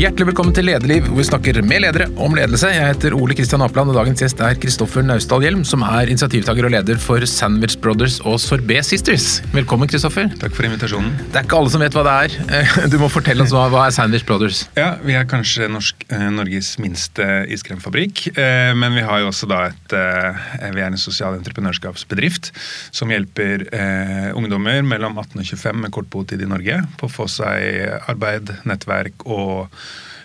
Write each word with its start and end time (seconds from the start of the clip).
Hjertelig 0.00 0.30
velkommen 0.30 0.54
til 0.56 0.64
Lederliv, 0.64 1.10
hvor 1.10 1.18
vi 1.18 1.24
snakker 1.28 1.58
med 1.60 1.82
ledere 1.84 2.06
om 2.24 2.32
ledelse. 2.32 2.70
Jeg 2.72 2.86
heter 2.88 3.12
Ole 3.12 3.34
Kristian 3.36 3.60
Apeland, 3.60 3.90
og 3.92 3.98
dagens 3.98 4.22
gjest 4.22 4.38
er 4.40 4.56
Kristoffer 4.56 5.04
Naustdal 5.04 5.42
Hjelm, 5.44 5.60
som 5.68 5.82
er 5.84 6.08
initiativtaker 6.08 6.64
og 6.64 6.72
leder 6.72 6.96
for 6.96 7.20
Sandwich 7.28 7.76
Brothers 7.84 8.16
og 8.24 8.38
Sorbet 8.40 8.88
Sisters. 8.88 9.26
Velkommen, 9.52 9.90
Kristoffer. 9.92 10.30
Takk 10.40 10.56
for 10.56 10.64
invitasjonen. 10.64 11.10
Det 11.26 11.36
er 11.36 11.44
ikke 11.44 11.58
alle 11.58 11.72
som 11.74 11.84
vet 11.84 11.98
hva 11.98 12.04
det 12.06 12.14
er. 12.16 12.86
Du 12.94 12.96
må 13.02 13.10
fortelle 13.12 13.44
oss 13.44 13.52
hva, 13.52 13.66
hva 13.68 13.82
er 13.90 13.92
Sandwich 13.92 14.24
Brothers. 14.24 14.62
Ja, 14.78 14.94
Vi 15.04 15.18
er 15.20 15.28
kanskje 15.28 15.68
norsk, 15.68 16.08
eh, 16.08 16.24
Norges 16.32 16.72
minste 16.80 17.28
iskremfabrikk, 17.52 18.24
eh, 18.32 18.70
men 18.80 18.96
vi 18.96 19.04
har 19.04 19.20
jo 19.20 19.28
også 19.34 19.50
da 19.52 19.60
et 19.68 19.96
eh, 20.00 20.40
Vi 20.78 20.80
er 20.80 20.88
en 20.88 20.98
sosial 21.04 21.36
entreprenørskapsbedrift 21.42 22.54
som 22.88 23.12
hjelper 23.12 23.68
eh, 23.68 24.32
ungdommer 24.32 24.80
mellom 24.80 25.20
18 25.20 25.44
og 25.44 25.52
25 25.52 25.84
med 25.84 25.92
kort 25.92 26.08
botid 26.08 26.40
i 26.40 26.48
Norge 26.48 26.80
på 26.96 27.04
å 27.04 27.14
få 27.20 27.28
seg 27.28 28.00
arbeid, 28.08 28.56
nettverk 28.64 29.28
og 29.28 29.68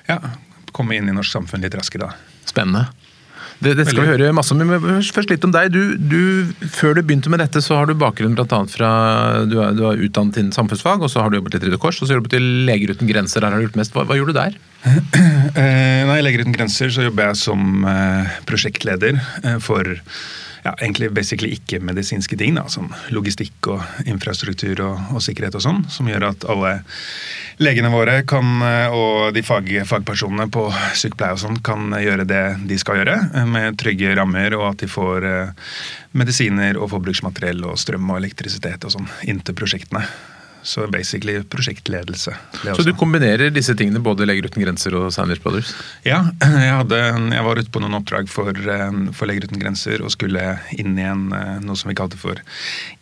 ja, 0.09 0.20
komme 0.76 0.98
inn 0.98 1.09
i 1.09 1.16
norsk 1.16 1.40
samfunn 1.40 1.66
litt 1.66 1.76
raskere. 1.77 2.09
da. 2.09 2.40
Spennende. 2.45 2.88
Det, 3.64 3.72
det 3.80 3.86
skal 3.88 4.04
vi 4.04 4.12
høre 4.12 4.34
masse 4.36 4.52
om. 4.52 4.59
Men 4.59 5.04
først 5.16 5.31
litt 5.31 5.45
om 5.48 5.54
deg. 5.54 5.72
Du, 5.72 5.95
du, 5.95 6.54
før 6.76 6.98
du 6.98 7.02
begynte 7.05 7.31
med 7.31 7.40
dette, 7.40 7.62
så 7.64 7.80
har 7.80 7.88
du 7.88 7.95
bakgrunn 7.98 8.36
annet 8.36 8.73
fra 8.73 8.90
Du 9.48 9.58
er, 9.64 9.76
du 9.78 9.86
er 9.88 10.02
utdannet 10.08 10.41
innen 10.41 10.55
samfunnsfag, 10.55 11.05
og 11.05 11.12
så 11.12 11.23
har 11.23 11.31
du 11.31 11.40
jobbet 11.40 11.55
litt 11.55 11.68
i 11.68 11.72
Røde 11.72 11.81
Kors, 11.81 12.02
og 12.02 12.08
så 12.08 12.14
har 12.14 12.20
du 12.20 12.26
jobbet 12.26 12.38
i 12.40 12.44
Leger 12.68 12.95
uten 12.95 13.09
grenser. 13.09 13.44
Der 13.44 13.55
har 13.55 13.62
du 13.62 13.68
gjort 13.68 13.80
mest. 13.80 13.95
Hva, 13.95 14.05
hva 14.09 14.20
gjorde 14.20 14.36
du 14.36 14.41
der? 14.41 14.59
Eh, 15.55 16.02
nei, 16.04 16.17
I 16.20 16.23
Leger 16.26 16.42
uten 16.44 16.56
grenser 16.56 16.90
så 16.92 17.06
jobber 17.06 17.30
jeg 17.30 17.38
som 17.40 17.86
eh, 17.88 18.34
prosjektleder 18.44 19.16
eh, 19.16 19.53
for 19.64 19.88
ja, 20.66 20.74
egentlig 20.82 21.12
basically 21.14 21.54
ikke-medisinske 21.54 22.38
ting. 22.38 22.55
da, 22.58 22.66
Som 22.68 22.90
logistikk 23.14 23.70
og 23.70 23.84
infrastruktur 24.10 24.82
og, 24.82 25.16
og 25.16 25.23
sikkerhet 25.23 25.56
og 25.56 25.64
sånn. 25.64 25.84
Som 25.94 26.10
gjør 26.10 26.30
at 26.32 26.46
alle 26.50 26.80
legene 27.62 27.92
våre 27.94 28.18
kan, 28.28 28.50
eh, 28.66 28.90
og 28.96 29.34
de 29.36 29.46
fag, 29.46 29.70
fagpersonene 29.88 30.50
på 30.52 30.67
sykepleie 30.98 31.38
og 31.38 31.44
sånn 31.45 31.62
kan 31.66 31.94
gjøre 32.02 32.28
det 32.28 32.44
de 32.66 32.80
skal 32.81 33.02
gjøre. 33.02 33.17
eh, 33.36 33.45
Med 33.45 33.78
trygge 33.80 34.16
rammer, 34.17 34.58
og 34.58 34.72
at 34.73 34.84
de 34.84 34.92
får 34.92 35.30
eh, 35.30 35.73
medisiner 36.17 36.80
og 36.82 36.89
forbruksmateriell 36.95 37.61
og 37.70 37.78
strøm 37.80 38.09
og 38.09 38.23
elektrisitet 38.23 38.88
og 38.88 38.98
sånn 38.98 39.11
inn 39.30 39.44
til 39.45 39.58
prosjektene. 39.58 40.06
Så 40.66 40.88
basically 40.89 41.38
prosjektledelse. 41.45 42.33
Så 42.66 42.81
du 42.81 42.89
kombinerer 42.97 43.52
disse 43.53 43.75
tingene, 43.77 44.02
både 44.02 44.25
Leger 44.25 44.47
uten 44.49 44.63
grenser 44.63 44.95
og 44.97 45.11
Sandwich 45.13 45.44
Brothers? 45.44 45.75
Ja, 46.08 46.23
jeg, 46.41 46.71
hadde, 46.73 47.02
jeg 47.35 47.45
var 47.45 47.61
ute 47.61 47.69
på 47.69 47.83
noen 47.83 47.99
oppdrag 47.99 48.31
for, 48.33 48.49
eh, 48.49 48.97
for 49.13 49.30
Leger 49.30 49.45
uten 49.45 49.61
grenser 49.61 50.02
og 50.02 50.09
skulle 50.16 50.55
inn 50.73 50.97
i 50.97 51.05
en, 51.05 51.27
eh, 51.38 51.59
noe 51.61 51.77
som 51.77 51.91
vi 51.91 51.97
kalte 51.99 52.17
for 52.17 52.41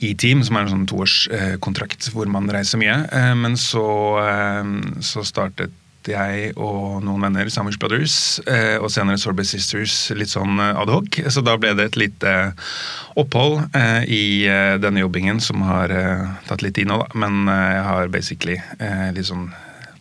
E-team, 0.04 0.44
som 0.44 0.60
er 0.60 0.68
en 0.68 0.74
sånn 0.76 0.90
toårskontrakt 0.92 2.12
hvor 2.12 2.28
man 2.28 2.52
reiser 2.52 2.84
mye. 2.84 3.00
Eh, 3.16 3.32
Men 3.40 3.56
så, 3.60 3.88
eh, 4.20 5.00
så 5.00 5.24
startet 5.24 5.72
jeg 6.12 6.54
og 6.60 7.04
noen 7.06 7.24
venner, 7.26 7.50
Sandwich 7.52 7.80
Brothers, 7.82 8.16
eh, 8.50 8.76
og 8.80 8.92
senere 8.94 9.20
Sorbet 9.22 9.48
Sisters, 9.50 9.96
litt 10.18 10.32
sånn 10.32 10.60
eh, 10.62 10.80
ad 10.80 10.92
hoc. 10.92 11.20
Så 11.32 11.44
da 11.46 11.56
ble 11.60 11.74
det 11.78 11.90
et 11.92 12.00
lite 12.00 12.34
opphold 13.20 13.62
eh, 13.78 14.02
i 14.08 14.24
denne 14.84 15.04
jobbingen 15.04 15.42
som 15.44 15.62
har 15.68 15.94
tatt 16.48 16.64
litt 16.66 16.76
tid 16.80 16.90
nå, 16.90 17.00
da. 17.04 17.20
Men 17.20 17.46
jeg 17.48 17.86
har 17.88 18.10
basically 18.14 18.58
litt 19.14 19.30
sånn 19.30 19.48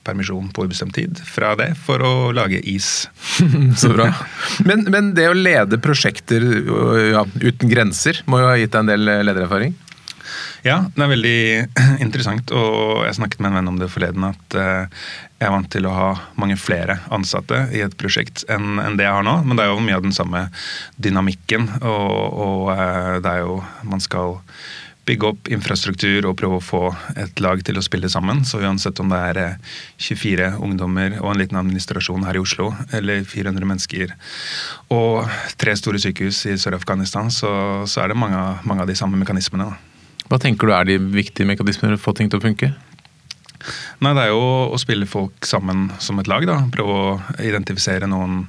permisjon 0.03 0.49
på 0.51 0.65
ubestemt 0.67 0.97
tid 0.97 1.21
fra 1.23 1.53
det 1.59 1.69
for 1.79 2.03
å 2.03 2.15
lage 2.35 2.59
is. 2.67 3.07
Så 3.81 3.93
bra. 3.93 4.09
Men, 4.67 4.89
men 4.91 5.13
det 5.15 5.29
å 5.31 5.37
lede 5.37 5.79
prosjekter 5.83 6.43
ja, 7.13 7.23
uten 7.39 7.71
grenser 7.71 8.25
må 8.27 8.43
jo 8.43 8.51
ha 8.51 8.59
gitt 8.59 8.75
deg 8.75 8.83
en 8.83 8.93
del 8.95 9.07
ledererfaring? 9.29 9.77
Ja, 10.63 10.77
det 10.95 11.03
er 11.03 11.11
veldig 11.11 11.39
interessant, 12.05 12.53
og 12.55 13.03
jeg 13.03 13.17
snakket 13.19 13.41
med 13.43 13.51
en 13.51 13.59
venn 13.59 13.71
om 13.73 13.81
det 13.81 13.91
forleden, 13.91 14.29
at 14.29 14.57
eh, 14.59 15.01
jeg 15.41 15.49
er 15.49 15.57
vant 15.57 15.71
til 15.75 15.89
å 15.91 15.97
ha 15.97 16.11
mange 16.39 16.55
flere 16.61 17.01
ansatte 17.11 17.65
i 17.75 17.83
et 17.83 17.97
prosjekt 17.99 18.45
enn 18.47 18.79
det 18.95 19.09
jeg 19.09 19.17
har 19.17 19.27
nå, 19.27 19.41
men 19.43 19.59
det 19.59 19.67
er 19.67 19.73
jo 19.73 19.83
mye 19.83 19.99
av 19.99 20.07
den 20.07 20.15
samme 20.15 20.45
dynamikken, 21.03 21.67
og, 21.81 22.39
og 22.47 22.71
eh, 22.77 23.19
det 23.25 23.35
er 23.35 23.43
jo 23.43 23.59
Man 23.91 24.03
skal 24.03 24.39
bygge 25.03 25.31
opp 25.33 25.49
infrastruktur 25.51 26.29
og 26.29 26.37
prøve 26.39 26.61
å 26.61 26.63
få 26.63 26.83
et 27.19 27.41
lag 27.43 27.59
til 27.67 27.75
å 27.79 27.83
spille 27.83 28.07
sammen. 28.07 28.45
Så 28.47 28.61
uansett 28.63 29.01
om 29.03 29.11
det 29.11 29.19
er 29.33 29.41
eh, 29.43 29.79
24 29.99 30.53
ungdommer 30.63 31.19
og 31.19 31.33
en 31.33 31.43
liten 31.43 31.59
administrasjon 31.59 32.23
her 32.29 32.39
i 32.39 32.43
Oslo, 32.47 32.71
eller 32.95 33.27
400 33.27 33.67
mennesker 33.67 34.15
og 34.95 35.27
tre 35.59 35.75
store 35.75 35.99
sykehus 36.03 36.45
i 36.47 36.55
Sør-Afghanistan, 36.55 37.35
så, 37.35 37.51
så 37.91 38.05
er 38.05 38.13
det 38.13 38.23
mange, 38.23 38.45
mange 38.63 38.87
av 38.87 38.93
de 38.93 38.99
samme 38.99 39.19
mekanismene. 39.19 39.73
da. 39.73 39.92
Hva 40.33 40.39
tenker 40.41 40.71
du 40.71 40.73
er 40.73 40.87
de 40.89 40.95
viktige 41.13 41.45
mekanismene 41.45 41.99
for 41.99 42.01
å 42.01 42.05
få 42.07 42.17
ting 42.17 42.31
til 42.33 42.41
å 42.41 42.45
funke? 42.47 42.71
Nei, 44.01 44.15
Det 44.17 44.23
er 44.23 44.31
jo 44.33 44.73
å 44.73 44.79
spille 44.81 45.05
folk 45.07 45.45
sammen 45.45 45.91
som 46.01 46.19
et 46.19 46.27
lag. 46.27 46.47
da. 46.49 46.63
Prøve 46.73 46.95
å 46.97 47.21
identifisere 47.39 48.09
noen 48.09 48.47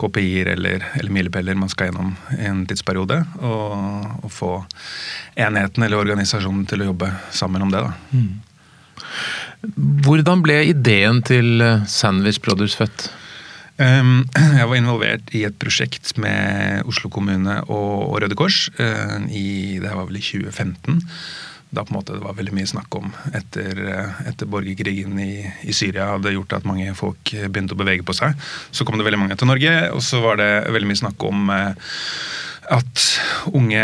KPI-er 0.00 0.56
eller, 0.56 0.82
eller 0.98 1.14
milepæler 1.14 1.54
man 1.54 1.70
skal 1.70 1.92
gjennom 1.92 2.16
i 2.34 2.48
en 2.50 2.66
tidsperiode. 2.66 3.20
Og, 3.38 4.26
og 4.26 4.30
få 4.34 4.50
enheten 5.38 5.86
eller 5.86 6.02
organisasjonen 6.02 6.66
til 6.66 6.82
å 6.82 6.90
jobbe 6.90 7.12
sammen 7.30 7.62
om 7.62 7.70
det. 7.70 7.84
da. 7.86 7.94
Hvordan 10.04 10.42
ble 10.42 10.64
ideen 10.74 11.22
til 11.22 11.62
Sandwich 11.86 12.42
Brothers 12.42 12.74
født? 12.74 13.06
Um, 13.80 14.26
Jeg 14.60 14.68
var 14.68 14.76
involvert 14.76 15.30
i 15.32 15.46
et 15.48 15.56
prosjekt 15.60 16.12
med 16.20 16.84
Oslo 16.90 17.08
kommune 17.12 17.62
og, 17.72 18.18
Røde 18.20 18.36
Kors. 18.36 18.68
eh, 18.76 19.16
i, 19.32 19.78
Det 19.80 19.94
var 19.94 20.04
vel 20.10 20.18
i 20.20 20.24
2015. 20.24 21.00
Da 21.70 21.84
på 21.86 21.94
en 21.94 22.00
måte 22.00 22.16
det 22.16 22.24
var 22.24 22.36
veldig 22.36 22.52
mye 22.58 22.68
snakk 22.68 22.92
om 22.98 23.12
etter, 23.32 23.78
eh, 23.88 24.20
etter 24.28 24.50
borgerkrigen 24.50 25.16
i, 25.22 25.46
i 25.64 25.72
Syria 25.72 26.10
hadde 26.12 26.34
gjort 26.34 26.58
at 26.58 26.68
mange 26.68 26.92
folk 26.98 27.32
begynte 27.32 27.72
å 27.72 27.80
bevege 27.80 28.04
på 28.04 28.16
seg. 28.18 28.36
Så 28.74 28.84
kom 28.84 28.98
det 28.98 29.06
veldig 29.06 29.22
mange 29.22 29.38
til 29.40 29.48
Norge, 29.48 29.72
og 29.94 30.04
så 30.04 30.20
var 30.20 30.42
det 30.42 30.50
veldig 30.68 30.90
mye 30.90 31.00
snakk 31.00 31.28
om 31.30 31.48
eh, 31.54 31.94
at 32.70 33.04
unge 33.50 33.82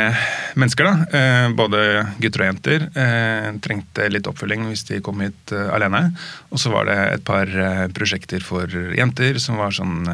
mennesker, 0.54 0.86
da, 0.86 1.19
eh, 1.19 1.47
både 1.56 1.80
gutter 2.22 2.44
og 2.44 2.50
jenter, 2.50 2.86
eh, 2.94 3.48
trengte 3.62 4.08
litt 4.12 4.28
oppfølging 4.30 4.66
hvis 4.70 4.86
de 4.91 5.00
kom 5.04 5.20
hit 5.24 5.52
eh, 5.52 5.70
alene. 5.74 6.12
Og 6.52 6.60
så 6.62 6.70
var 6.70 6.86
det 6.86 6.98
et 7.16 7.24
par 7.26 7.50
prosjekter 7.97 8.44
for 8.44 8.70
jenter 8.70 9.41
som 9.42 9.58
var 9.58 9.74
sånn 9.74 10.06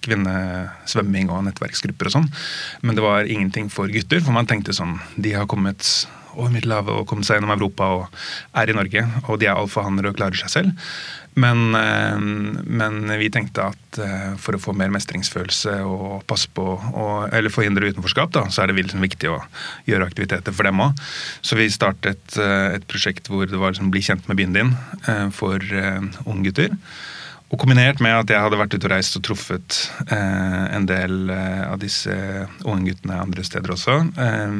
kvinnesvømming 0.00 1.28
og 1.30 1.44
nettverksgrupper 1.46 2.08
og 2.08 2.16
sånn. 2.16 2.30
Men 2.82 2.96
det 2.96 3.04
var 3.04 3.28
ingenting 3.28 3.68
for 3.72 3.90
gutter, 3.92 4.22
for 4.24 4.34
man 4.34 4.48
tenkte 4.48 4.74
sånn 4.76 4.98
De 5.20 5.34
har 5.36 5.46
kommet 5.46 5.84
over 6.36 6.52
Middelhavet 6.54 6.94
og 6.94 7.06
kommet 7.10 7.26
seg 7.26 7.38
gjennom 7.38 7.54
Europa 7.56 7.88
og 7.96 8.20
er 8.56 8.70
i 8.70 8.76
Norge, 8.76 9.02
og 9.26 9.40
de 9.40 9.48
er 9.50 9.58
alfahanner 9.58 10.10
og 10.10 10.16
klarer 10.18 10.38
seg 10.38 10.52
selv. 10.52 10.90
Men, 11.34 11.74
eh, 11.74 12.18
men 12.64 13.18
vi 13.18 13.30
tenkte 13.30 13.68
at 13.70 13.98
eh, 14.02 14.32
for 14.40 14.56
å 14.56 14.62
få 14.62 14.74
mer 14.76 14.90
mestringsfølelse 14.94 15.76
og 15.86 16.24
passe 16.30 16.50
på 16.54 16.64
og, 16.74 17.30
eller 17.30 17.52
forhindre 17.54 17.92
utenforskap, 17.92 18.32
da, 18.34 18.46
så 18.50 18.64
er 18.64 18.70
det 18.70 18.80
liksom 18.80 19.04
viktig 19.04 19.30
å 19.30 19.38
gjøre 19.86 20.08
aktiviteter 20.10 20.56
for 20.56 20.66
dem 20.66 20.82
òg. 20.82 20.98
Så 21.46 21.58
vi 21.60 21.70
startet 21.70 22.38
eh, 22.40 22.76
et 22.76 22.88
prosjekt 22.90 23.30
hvor 23.30 23.46
det 23.46 23.60
var 23.60 23.74
liksom 23.74 23.92
bli 23.94 24.02
kjent 24.04 24.26
med 24.30 24.40
byen 24.40 24.56
din 24.56 24.74
for 25.34 25.62
unggutter. 26.28 26.74
Og 27.50 27.58
kombinert 27.58 27.98
med 27.98 28.14
at 28.14 28.30
jeg 28.30 28.38
hadde 28.44 28.58
vært 28.60 28.74
ute 28.76 28.86
og 28.86 28.92
reist 28.92 29.16
og 29.18 29.24
truffet 29.26 29.76
eh, 30.06 30.66
en 30.76 30.84
del 30.86 31.32
eh, 31.34 31.64
av 31.66 31.80
disse 31.82 32.14
unge 32.62 32.92
guttene 32.92 33.16
andre 33.18 33.42
steder 33.42 33.72
også, 33.74 33.96
eh, 34.22 34.52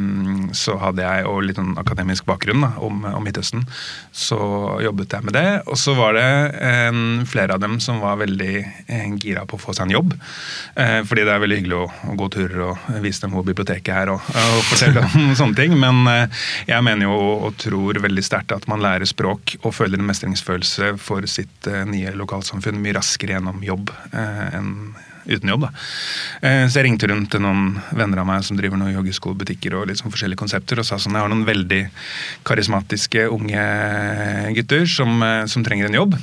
så 0.58 0.74
hadde 0.82 1.04
jeg 1.04 1.28
og 1.30 1.44
litt 1.46 1.60
sånn 1.60 1.76
akademisk 1.78 2.26
bakgrunn 2.26 2.64
da, 2.66 2.72
om, 2.82 3.04
om 3.06 3.22
Midtøsten. 3.22 3.62
Så 4.10 4.38
jobbet 4.82 5.14
jeg 5.14 5.26
med 5.26 5.36
det. 5.38 5.44
Og 5.70 5.78
så 5.78 5.94
var 5.94 6.16
det 6.18 6.26
eh, 6.58 6.98
flere 7.30 7.54
av 7.54 7.62
dem 7.62 7.76
som 7.84 8.00
var 8.02 8.18
veldig 8.24 8.56
eh, 8.58 9.06
gira 9.22 9.46
på 9.46 9.60
å 9.60 9.62
få 9.62 9.76
seg 9.76 9.86
en 9.86 9.94
jobb. 9.94 10.16
Eh, 10.74 10.98
fordi 11.06 11.28
det 11.28 11.34
er 11.36 11.44
veldig 11.44 11.60
hyggelig 11.60 11.78
å, 11.78 11.86
å 12.10 12.18
gå 12.18 12.30
turer 12.34 12.66
og 12.72 12.90
vise 13.06 13.22
dem 13.22 13.38
hvor 13.38 13.46
biblioteket 13.46 13.94
er 13.94 14.14
og, 14.16 14.26
og 14.34 14.66
fortelle 14.72 15.06
om 15.06 15.30
sånne 15.38 15.60
ting. 15.60 15.78
Men 15.78 16.02
jeg 16.66 16.82
mener 16.82 17.06
jo 17.06 17.22
og 17.46 17.54
tror 17.62 18.02
veldig 18.02 18.26
sterkt 18.26 18.56
at 18.56 18.66
man 18.70 18.82
lærer 18.82 19.06
språk 19.06 19.54
og 19.60 19.78
føler 19.78 20.00
en 20.00 20.10
mestringsfølelse 20.10 20.96
for 20.98 21.30
sitt 21.30 21.70
nye 21.86 22.18
lokalsamfunn 22.18 22.79
mye 22.84 22.97
raskere 22.97 23.36
gjennom 23.36 23.62
jobb 23.65 23.92
eh, 24.12 24.44
enn 24.59 24.74
uten 25.30 25.53
jobb. 25.53 25.66
da. 25.66 25.71
Eh, 26.48 26.65
så 26.66 26.80
jeg 26.80 26.86
ringte 26.88 27.10
rundt 27.10 27.30
til 27.34 27.42
noen 27.44 27.77
venner 27.97 28.22
av 28.22 28.28
meg 28.30 28.47
som 28.47 28.59
driver 28.59 28.80
noen 28.80 28.97
joggeskolebutikker 28.97 29.77
og 29.77 29.91
litt 29.91 30.00
sånn 30.00 30.12
forskjellige 30.12 30.41
konsepter, 30.41 30.80
og 30.80 30.88
sa 30.88 30.98
sånn 30.98 31.18
jeg 31.18 31.27
har 31.27 31.32
noen 31.32 31.47
veldig 31.48 31.82
karismatiske 32.48 33.28
unge 33.30 33.66
gutter 34.56 34.88
som, 34.91 35.21
eh, 35.27 35.44
som 35.50 35.66
trenger 35.66 35.91
en 35.91 36.00
jobb. 36.00 36.18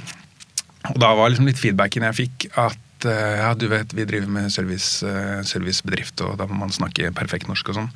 Og 0.88 1.00
da 1.04 1.13
var 1.15 1.31
liksom 1.31 1.48
litt 1.50 1.62
feedbacken 1.62 2.07
jeg 2.09 2.21
fikk 2.24 2.51
at 2.57 2.83
ja, 3.06 3.51
du 3.54 3.68
vet, 3.69 3.92
vi 3.94 4.07
driver 4.09 4.31
med 4.33 4.50
service, 4.50 5.06
servicebedrift, 5.45 6.18
og 6.25 6.39
da 6.39 6.48
må 6.50 6.63
man 6.63 6.71
snakke 6.74 7.12
perfekt 7.13 7.45
norsk 7.45 7.69
og 7.69 7.75
sånn. 7.77 7.89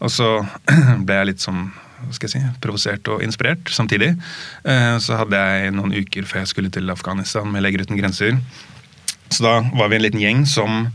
Og 0.00 0.08
så 0.14 0.28
ble 1.04 1.18
jeg 1.18 1.28
litt 1.28 1.44
sånn 1.44 1.66
skal 2.10 2.28
jeg 2.28 2.34
si, 2.34 2.58
provosert 2.64 3.08
og 3.12 3.22
inspirert 3.24 3.70
samtidig. 3.72 4.14
Eh, 4.64 4.98
Så 5.02 5.16
hadde 5.20 5.38
jeg 5.38 5.72
noen 5.76 5.94
uker 5.94 6.28
før 6.28 6.42
jeg 6.42 6.52
skulle 6.52 6.72
til 6.72 6.90
Afghanistan 6.90 7.48
med 7.50 7.62
Leger 7.64 7.86
uten 7.86 7.98
grenser. 8.00 8.38
Så 9.32 9.46
da 9.46 9.54
var 9.72 9.88
vi 9.88 9.96
en 9.96 10.04
liten 10.04 10.20
gjeng 10.20 10.44
som 10.46 10.90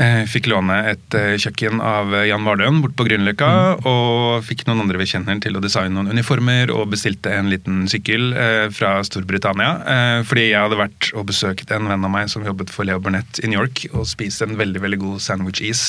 Eh, 0.00 0.24
fikk 0.30 0.48
låne 0.48 0.76
et 0.88 1.14
eh, 1.14 1.34
kjøkken 1.40 1.82
av 1.84 2.14
Jan 2.24 2.46
Vardøen 2.46 2.80
bort 2.82 2.94
på 2.96 3.04
Grünerløkka. 3.06 3.48
Mm. 3.82 3.88
Og 3.90 4.46
fikk 4.46 4.64
noen 4.66 4.84
andre 4.84 5.00
vi 5.02 5.08
kjenner 5.10 5.40
til 5.42 5.58
å 5.58 5.62
designe 5.62 5.92
noen 5.94 6.12
uniformer, 6.14 6.72
og 6.74 6.90
bestilte 6.94 7.34
en 7.36 7.50
liten 7.52 7.84
sykkel 7.92 8.32
eh, 8.32 8.66
fra 8.74 8.96
Storbritannia. 9.06 9.72
Eh, 9.94 10.18
fordi 10.28 10.48
jeg 10.48 10.64
hadde 10.64 10.80
vært 10.80 11.12
og 11.12 11.28
besøkt 11.28 11.74
en 11.74 11.90
venn 11.90 12.08
av 12.08 12.14
meg 12.14 12.30
som 12.32 12.46
jobbet 12.46 12.72
for 12.72 12.88
Leo 12.88 13.02
Burnett 13.02 13.42
i 13.42 13.50
New 13.50 13.60
York, 13.60 13.84
og 13.92 14.08
spist 14.10 14.44
en 14.44 14.56
veldig 14.60 14.82
veldig 14.86 15.02
god 15.04 15.22
sandwich-is 15.24 15.84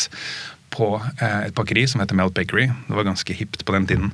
på 0.73 0.95
eh, 0.97 1.39
et 1.47 1.55
bakeri 1.57 1.85
som 1.89 2.01
heter 2.01 2.17
Melt 2.17 2.35
Bakery. 2.37 2.69
Det 2.87 2.97
var 2.97 3.07
ganske 3.07 3.37
hipt 3.37 3.65
på 3.65 3.75
den 3.77 3.89
tiden. 3.89 4.13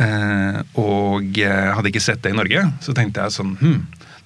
Eh, 0.00 0.62
og 0.80 1.36
jeg 1.36 1.74
hadde 1.76 1.92
ikke 1.92 2.04
sett 2.04 2.22
det 2.24 2.32
i 2.32 2.38
Norge, 2.38 2.64
så 2.84 2.96
tenkte 2.96 3.24
jeg 3.24 3.36
sånn 3.36 3.58
hm, 3.60 3.82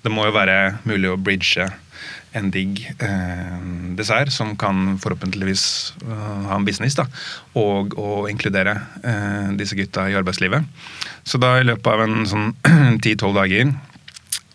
det 0.06 0.12
må 0.14 0.28
jo 0.28 0.36
være 0.36 0.76
mulig 0.86 1.10
å 1.10 1.18
bridge 1.18 1.66
en 2.36 2.50
digg 2.52 2.82
eh, 3.02 3.56
dessert 3.98 4.30
som 4.34 4.52
kan 4.60 4.98
forhåpentligvis 5.00 5.64
uh, 6.04 6.46
ha 6.50 6.58
en 6.58 6.66
business, 6.66 6.96
da, 6.98 7.06
og 7.56 7.96
å 7.96 8.26
inkludere 8.30 8.76
eh, 9.00 9.52
disse 9.56 9.78
gutta 9.78 10.04
i 10.10 10.16
arbeidslivet. 10.18 10.66
Så 11.24 11.40
da 11.42 11.56
i 11.58 11.66
løpet 11.66 11.88
av 11.92 12.04
en 12.04 12.26
sånn 12.28 12.52
ti-tolv 13.04 13.38
dager 13.40 13.72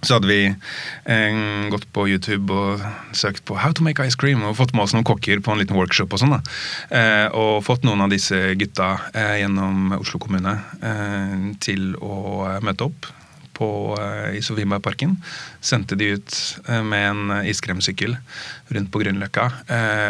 så 0.01 0.17
hadde 0.17 0.29
vi 0.29 0.41
eh, 0.49 1.41
gått 1.69 1.85
på 1.93 2.07
YouTube 2.09 2.53
og 2.53 2.81
søkt 3.17 3.45
på 3.45 3.57
'How 3.57 3.73
to 3.73 3.83
make 3.85 4.01
ice 4.01 4.17
cream' 4.17 4.43
og 4.43 4.57
fått 4.57 4.73
med 4.73 4.83
oss 4.83 4.95
noen 4.97 5.05
kokker 5.05 5.41
på 5.45 5.53
en 5.53 5.61
liten 5.61 5.77
workshop. 5.77 6.13
Og 6.13 6.21
sånn 6.21 6.33
da. 6.33 6.41
Eh, 6.89 7.27
og 7.37 7.63
fått 7.65 7.85
noen 7.85 8.01
av 8.01 8.09
disse 8.09 8.55
gutta 8.57 8.97
eh, 9.13 9.41
gjennom 9.43 9.93
Oslo 9.99 10.21
kommune 10.21 10.57
eh, 10.81 11.51
til 11.61 11.93
å 12.01 12.47
eh, 12.49 12.59
møte 12.65 12.89
opp 12.89 13.11
på, 13.53 13.69
eh, 14.01 14.39
i 14.39 14.41
Sofienbergparken. 14.41 15.17
Sendte 15.61 15.95
de 15.95 16.15
ut 16.17 16.37
med 16.65 17.09
en 17.11 17.45
iskremsykkel 17.45 18.17
rundt 18.73 18.91
på 18.91 19.03
Grünerløkka. 19.03 19.51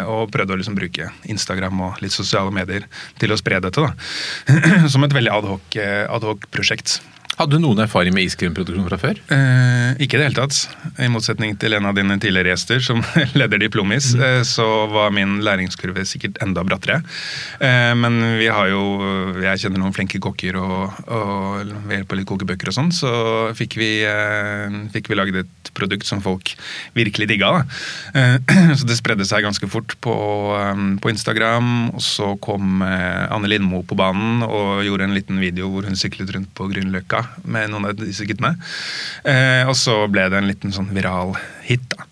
og 0.08 0.32
prøvde 0.32 0.56
å 0.56 0.60
liksom 0.60 0.78
bruke 0.78 1.12
Instagram 1.26 1.82
og 1.82 2.02
litt 2.02 2.16
sosiale 2.16 2.52
medier 2.52 2.88
til 3.20 3.32
å 3.32 3.38
spre 3.38 3.60
dette. 3.60 3.82
da. 3.82 3.92
Som 4.94 5.04
et 5.04 5.12
veldig 5.12 5.36
adhoc-prosjekt. 5.36 7.02
Ad 7.02 7.21
hadde 7.40 7.58
du 7.58 7.64
noen 7.64 7.80
erfaring 7.82 8.14
med 8.14 8.28
iskrimproduksjon 8.28 8.88
fra 8.90 8.98
før? 9.00 9.20
Eh, 9.34 10.02
ikke 10.04 10.18
i 10.18 10.20
det 10.20 10.26
hele 10.28 10.38
tatt. 10.38 10.58
I 11.02 11.08
motsetning 11.12 11.56
til 11.60 11.78
en 11.78 11.88
av 11.88 11.96
dine 11.98 12.18
tidligere 12.22 12.52
gjester 12.52 12.84
som 12.84 13.00
leder 13.40 13.62
Diplomis, 13.62 14.12
mm. 14.18 14.24
eh, 14.28 14.42
så 14.48 14.68
var 14.92 15.14
min 15.16 15.40
læringskurve 15.46 16.04
sikkert 16.08 16.42
enda 16.44 16.66
brattere. 16.68 17.00
Eh, 17.64 17.94
men 17.98 18.20
vi 18.40 18.50
har 18.52 18.70
jo 18.72 18.82
Jeg 19.42 19.64
kjenner 19.64 19.82
noen 19.82 19.96
flinke 19.96 20.20
kokker, 20.22 20.58
og, 20.60 21.00
og 21.08 21.72
ved 21.88 21.96
hjelp 22.02 22.14
av 22.14 22.20
litt 22.20 22.30
kokebøker 22.30 22.72
og 22.72 22.76
sånn, 22.76 22.92
så 22.94 23.12
fikk 23.58 23.78
vi, 23.80 23.90
eh, 24.06 24.78
fikk 24.94 25.10
vi 25.10 25.18
laget 25.18 25.42
et 25.42 25.72
produkt 25.78 26.06
som 26.08 26.22
folk 26.22 26.54
virkelig 26.98 27.30
digga. 27.32 27.64
Eh, 28.14 28.38
så 28.78 28.88
det 28.88 29.00
spredde 29.00 29.28
seg 29.28 29.48
ganske 29.48 29.72
fort 29.72 29.96
på, 30.04 30.16
eh, 30.60 30.86
på 31.02 31.14
Instagram, 31.14 31.72
og 31.96 32.04
så 32.06 32.34
kom 32.44 32.84
Anne 32.84 33.50
Lindmo 33.50 33.82
på 33.88 33.98
banen 33.98 34.44
og 34.46 34.84
gjorde 34.86 35.08
en 35.08 35.16
liten 35.16 35.40
video 35.42 35.72
hvor 35.72 35.88
hun 35.88 35.98
syklet 35.98 36.36
rundt 36.36 36.52
på 36.58 36.68
Grünerløkka 36.70 37.21
med 37.44 37.72
noen 37.72 37.90
av 37.90 38.00
disse 38.00 38.28
guttene. 38.30 38.56
Eh, 39.24 39.68
og 39.68 39.76
så 39.80 40.04
ble 40.12 40.30
det 40.32 40.42
en 40.42 40.50
liten 40.50 40.76
sånn 40.76 40.92
viral 40.96 41.36
hit. 41.68 41.86
da. 41.94 42.08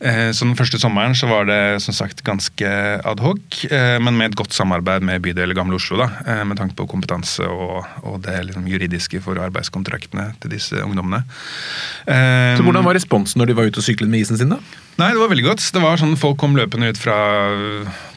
Eh, 0.00 0.30
så 0.32 0.46
Den 0.48 0.56
første 0.56 0.78
sommeren 0.80 1.12
så 1.16 1.28
var 1.28 1.44
det 1.44 1.82
som 1.84 1.92
sagt 1.92 2.22
ganske 2.24 2.68
adhoc, 3.04 3.58
eh, 3.68 3.98
men 4.00 4.16
med 4.16 4.30
et 4.30 4.38
godt 4.38 4.56
samarbeid 4.56 5.04
med 5.04 5.20
bydel 5.20 5.52
Gamle 5.54 5.76
Oslo. 5.76 5.98
da, 6.00 6.08
eh, 6.26 6.44
Med 6.44 6.56
tanke 6.56 6.74
på 6.74 6.88
kompetanse 6.88 7.44
og, 7.44 7.84
og 8.02 8.22
det 8.22 8.46
liksom 8.46 8.66
juridiske 8.66 9.20
for 9.20 9.36
arbeidskontraktene 9.36 10.34
til 10.40 10.50
disse 10.50 10.72
ungdommene. 10.80 11.24
Så 12.06 12.64
Hvordan 12.64 12.84
var 12.84 12.94
responsen 12.94 13.40
når 13.40 13.46
de 13.46 13.56
var 13.56 13.64
ute 13.68 13.78
og 13.78 13.84
syklet 13.84 14.08
med 14.08 14.20
isen 14.20 14.38
sin? 14.38 14.48
da? 14.48 14.56
Nei, 14.98 15.10
det 15.12 15.20
var 15.20 15.28
veldig 15.28 15.44
godt. 15.44 15.72
Det 15.72 15.82
var 15.82 15.96
sånn 15.96 16.16
Folk 16.16 16.38
kom 16.38 16.56
løpende 16.56 16.88
ut 16.88 16.98
fra 16.98 17.16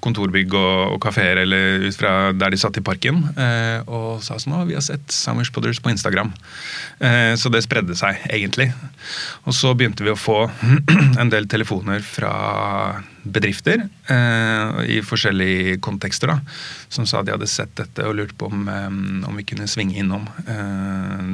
kontorbygg 0.03 0.53
og, 0.57 0.95
og 0.95 0.99
kafeer 1.03 1.43
eller 1.43 1.87
ut 1.87 1.97
fra 1.97 2.33
der 2.35 2.53
de 2.53 2.59
satt 2.59 2.77
i 2.79 2.83
parken 2.85 3.21
eh, 3.33 3.79
og 3.87 4.23
sa 4.25 4.37
sånn 4.41 4.55
at 4.57 4.67
vi 4.69 4.77
har 4.77 4.83
sett 4.85 5.13
Sandwich 5.13 5.53
Podders 5.55 5.81
på 5.83 5.91
Instagram. 5.93 6.33
Eh, 6.99 7.33
så 7.39 7.51
det 7.53 7.63
spredde 7.65 7.95
seg 7.97 8.19
egentlig. 8.29 8.69
Og 9.47 9.55
så 9.55 9.73
begynte 9.77 10.05
vi 10.05 10.13
å 10.13 10.19
få 10.19 10.45
en 11.21 11.33
del 11.33 11.47
telefoner 11.51 12.03
fra 12.05 12.33
bedrifter 13.23 13.85
eh, 14.11 14.81
i 14.97 14.99
forskjellige 15.05 15.77
kontekster 15.83 16.33
da, 16.33 16.39
som 16.91 17.07
sa 17.07 17.23
de 17.23 17.35
hadde 17.35 17.47
sett 17.47 17.71
dette 17.79 18.07
og 18.07 18.17
lurt 18.19 18.35
på 18.37 18.51
om, 18.51 18.67
om 18.67 19.39
vi 19.39 19.47
kunne 19.47 19.69
svinge 19.71 19.95
innom 20.01 20.27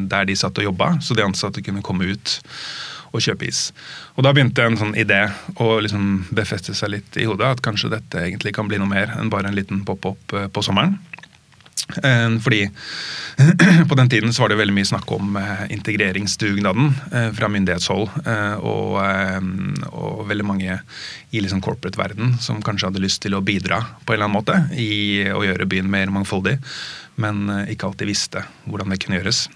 der 0.10 0.28
de 0.30 0.36
satt 0.38 0.62
og 0.62 0.70
jobba, 0.70 0.92
så 1.02 1.18
de 1.18 1.26
ansatte 1.26 1.64
kunne 1.66 1.82
komme 1.86 2.12
ut 2.14 2.38
og 3.12 3.24
kjøpe 3.24 3.50
is. 3.50 3.70
Og 4.18 4.26
Da 4.26 4.34
begynte 4.36 4.66
en 4.66 4.80
sånn 4.80 4.98
idé 5.00 5.26
å 5.60 5.78
liksom 5.82 6.32
befeste 6.36 6.76
seg 6.78 6.94
litt 6.96 7.20
i 7.20 7.28
hodet, 7.30 7.56
at 7.58 7.66
kanskje 7.66 7.94
dette 7.96 8.26
egentlig 8.26 8.56
kan 8.58 8.70
bli 8.70 8.80
noe 8.82 8.90
mer 8.90 9.16
enn 9.18 9.32
bare 9.32 9.50
en 9.50 9.58
liten 9.58 9.84
pop-up 9.88 10.36
eh, 10.36 10.50
på 10.52 10.64
sommeren. 10.66 10.98
Eh, 12.04 12.36
fordi 12.44 12.62
på 13.90 13.98
den 13.98 14.12
tiden 14.12 14.34
så 14.36 14.44
var 14.44 14.54
det 14.54 14.60
veldig 14.60 14.76
mye 14.78 14.90
snakk 14.92 15.10
om 15.16 15.38
eh, 15.40 15.66
integreringsdugnaden 15.74 16.92
fra 17.38 17.50
myndighetshold. 17.50 18.10
Og, 18.60 18.98
og 19.90 20.26
veldig 20.30 20.46
mange 20.46 20.80
i 21.32 21.42
liksom 21.42 21.64
corporate-verden 21.66 22.38
som 22.44 22.62
kanskje 22.66 22.92
hadde 22.92 23.04
lyst 23.04 23.24
til 23.24 23.38
å 23.38 23.44
bidra 23.46 23.82
på 24.04 24.14
en 24.14 24.20
eller 24.20 24.30
annen 24.30 24.38
måte 24.38 24.60
i 24.78 25.24
å 25.34 25.46
gjøre 25.46 25.70
byen 25.70 25.90
mer 25.90 26.12
mangfoldig, 26.14 26.60
men 27.20 27.48
ikke 27.72 27.90
alltid 27.90 28.12
visste 28.12 28.44
hvordan 28.68 28.92
det 28.92 29.00
kunne 29.02 29.20
gjøres 29.20 29.48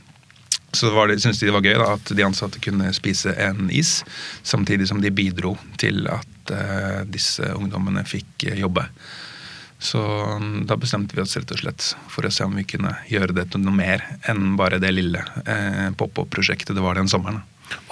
så 0.73 0.89
var 0.89 1.07
det, 1.07 1.19
syntes 1.19 1.39
de 1.39 1.49
det 1.49 1.53
var 1.53 1.65
gøy 1.65 1.75
da, 1.77 1.89
at 1.93 2.13
de 2.17 2.25
ansatte 2.25 2.61
kunne 2.63 2.89
spise 2.97 3.33
en 3.37 3.69
is, 3.73 4.01
samtidig 4.41 4.87
som 4.89 5.01
de 5.03 5.11
bidro 5.13 5.55
til 5.81 6.07
at 6.09 6.53
uh, 6.53 7.03
disse 7.05 7.45
ungdommene 7.53 8.01
fikk 8.09 8.47
uh, 8.49 8.57
jobbe. 8.57 8.87
Så 9.83 10.01
um, 10.01 10.63
da 10.65 10.77
bestemte 10.79 11.15
vi 11.15 11.21
oss 11.21 11.35
rett 11.37 11.53
og 11.53 11.61
slett 11.61 11.89
for 12.09 12.25
å 12.25 12.31
se 12.33 12.47
om 12.47 12.55
vi 12.57 12.65
kunne 12.65 12.95
gjøre 13.11 13.35
det 13.37 13.49
til 13.53 13.61
noe 13.61 13.75
mer 13.75 14.05
enn 14.31 14.55
bare 14.57 14.81
det 14.81 14.93
lille 14.95 15.21
uh, 15.21 15.89
pop-opp-prosjektet 15.99 16.73
det 16.73 16.85
var 16.85 16.97
den 16.97 17.11
sommeren. 17.11 17.43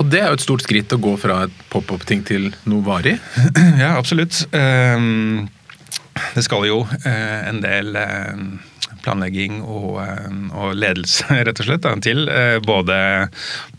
Og 0.01 0.09
det 0.09 0.21
er 0.21 0.31
jo 0.31 0.39
et 0.39 0.43
stort 0.43 0.65
skritt 0.65 0.93
å 0.93 1.01
gå 1.01 1.13
fra 1.21 1.43
et 1.45 1.61
pop-opp-ting 1.69 2.25
til 2.25 2.49
noe 2.69 2.85
varig? 2.85 3.17
ja, 3.83 3.93
absolutt. 3.93 4.43
Um, 4.53 5.49
det 6.33 6.43
skal 6.45 6.65
jo 6.67 6.83
en 7.07 7.61
del 7.63 7.95
planlegging 9.03 9.61
og, 9.61 9.99
eh, 10.03 10.29
og, 10.51 10.75
ledelse, 10.77 11.27
rett 11.47 11.61
og 11.63 11.67
slett, 11.67 11.87
til. 12.05 12.25
Eh, 12.29 12.57
både 12.63 12.97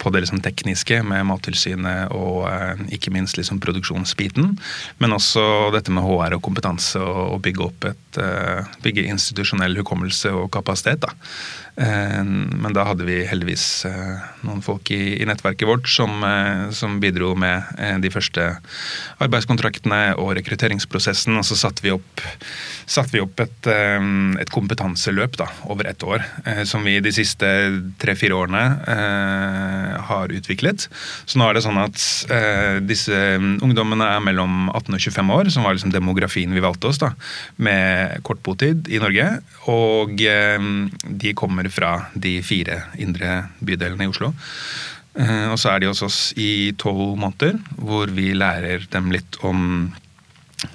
på 0.03 0.13
det 0.13 0.25
liksom 0.25 0.43
tekniske 0.45 1.03
med 1.07 1.27
Mattilsynet 1.31 2.13
og 2.17 2.47
eh, 2.51 2.85
ikke 2.99 3.15
minst 3.15 3.39
liksom 3.39 3.61
produksjonsbiten. 3.63 4.57
Men 5.03 5.17
også 5.17 5.73
dette 5.75 5.95
med 5.95 6.07
HR 6.07 6.39
og 6.39 6.45
kompetanse 6.45 7.01
og 7.03 7.41
bygge 7.45 7.67
opp 7.67 7.91
et 7.91 7.99
bygge 8.85 9.07
institusjonell 9.09 9.79
hukommelse 9.81 10.29
og 10.37 10.51
kapasitet. 10.53 11.01
da. 11.07 11.15
Eh, 11.77 12.25
men 12.25 12.75
da 12.77 12.85
hadde 12.85 13.07
vi 13.09 13.23
heldigvis 13.25 13.65
eh, 13.89 14.25
noen 14.45 14.61
folk 14.65 14.91
i, 14.93 15.25
nettverket 15.25 15.65
vårt 15.65 15.89
som, 15.89 16.19
eh, 16.27 16.69
som, 16.77 16.99
bidro 17.01 17.33
med 17.39 17.64
de 18.05 18.11
første 18.12 18.45
arbeidskontraktene 19.25 20.19
og 20.21 20.35
rekrutteringsprosessen. 20.37 21.38
Og 21.41 21.47
så 21.49 21.57
satte 21.59 21.85
vi 21.85 21.95
opp, 21.95 22.21
satt 22.85 23.12
vi 23.14 23.23
opp 23.23 23.41
et, 23.43 23.69
et, 23.73 24.50
kompetanseløp 24.52 25.38
da, 25.41 25.49
over 25.73 25.88
ett 25.88 26.05
år, 26.05 26.23
som 26.69 26.85
vi 26.85 26.99
de 27.02 27.12
siste 27.14 27.49
tre-fire 28.02 28.37
årene 28.37 28.62
har 30.11 30.35
utviklet. 30.37 30.87
Så 31.25 31.41
nå 31.41 31.49
er 31.49 31.57
det 31.57 31.64
sånn 31.64 31.81
at 31.81 31.99
disse 32.87 33.23
ungdommene 33.64 34.11
er 34.19 34.23
mellom 34.25 34.69
18 34.69 34.99
og 34.99 35.07
25 35.07 35.35
år, 35.38 35.52
som 35.55 35.67
var 35.67 35.79
liksom 35.79 35.95
demografien 35.95 36.55
vi 36.55 36.64
valgte 36.64 36.91
oss, 36.93 37.00
da, 37.02 37.12
med 37.57 38.21
kort 38.26 38.43
botid 38.47 38.91
i 38.93 39.00
Norge. 39.02 39.29
Og 39.73 40.14
de 40.19 41.35
kommer 41.38 41.62
kommer 41.62 41.71
fra 41.71 42.07
de 42.14 42.42
fire 42.42 42.83
indre 42.99 43.49
bydelene 43.61 44.04
i 44.04 44.11
Oslo. 44.11 44.33
Eh, 45.14 45.50
og 45.50 45.59
så 45.59 45.73
er 45.73 45.81
de 45.81 45.90
hos 45.90 46.02
oss 46.02 46.33
i 46.37 46.73
tolv 46.78 47.16
måneder, 47.19 47.59
hvor 47.76 48.09
vi 48.11 48.33
lærer 48.35 48.87
dem 48.90 49.12
litt 49.12 49.37
om 49.42 49.92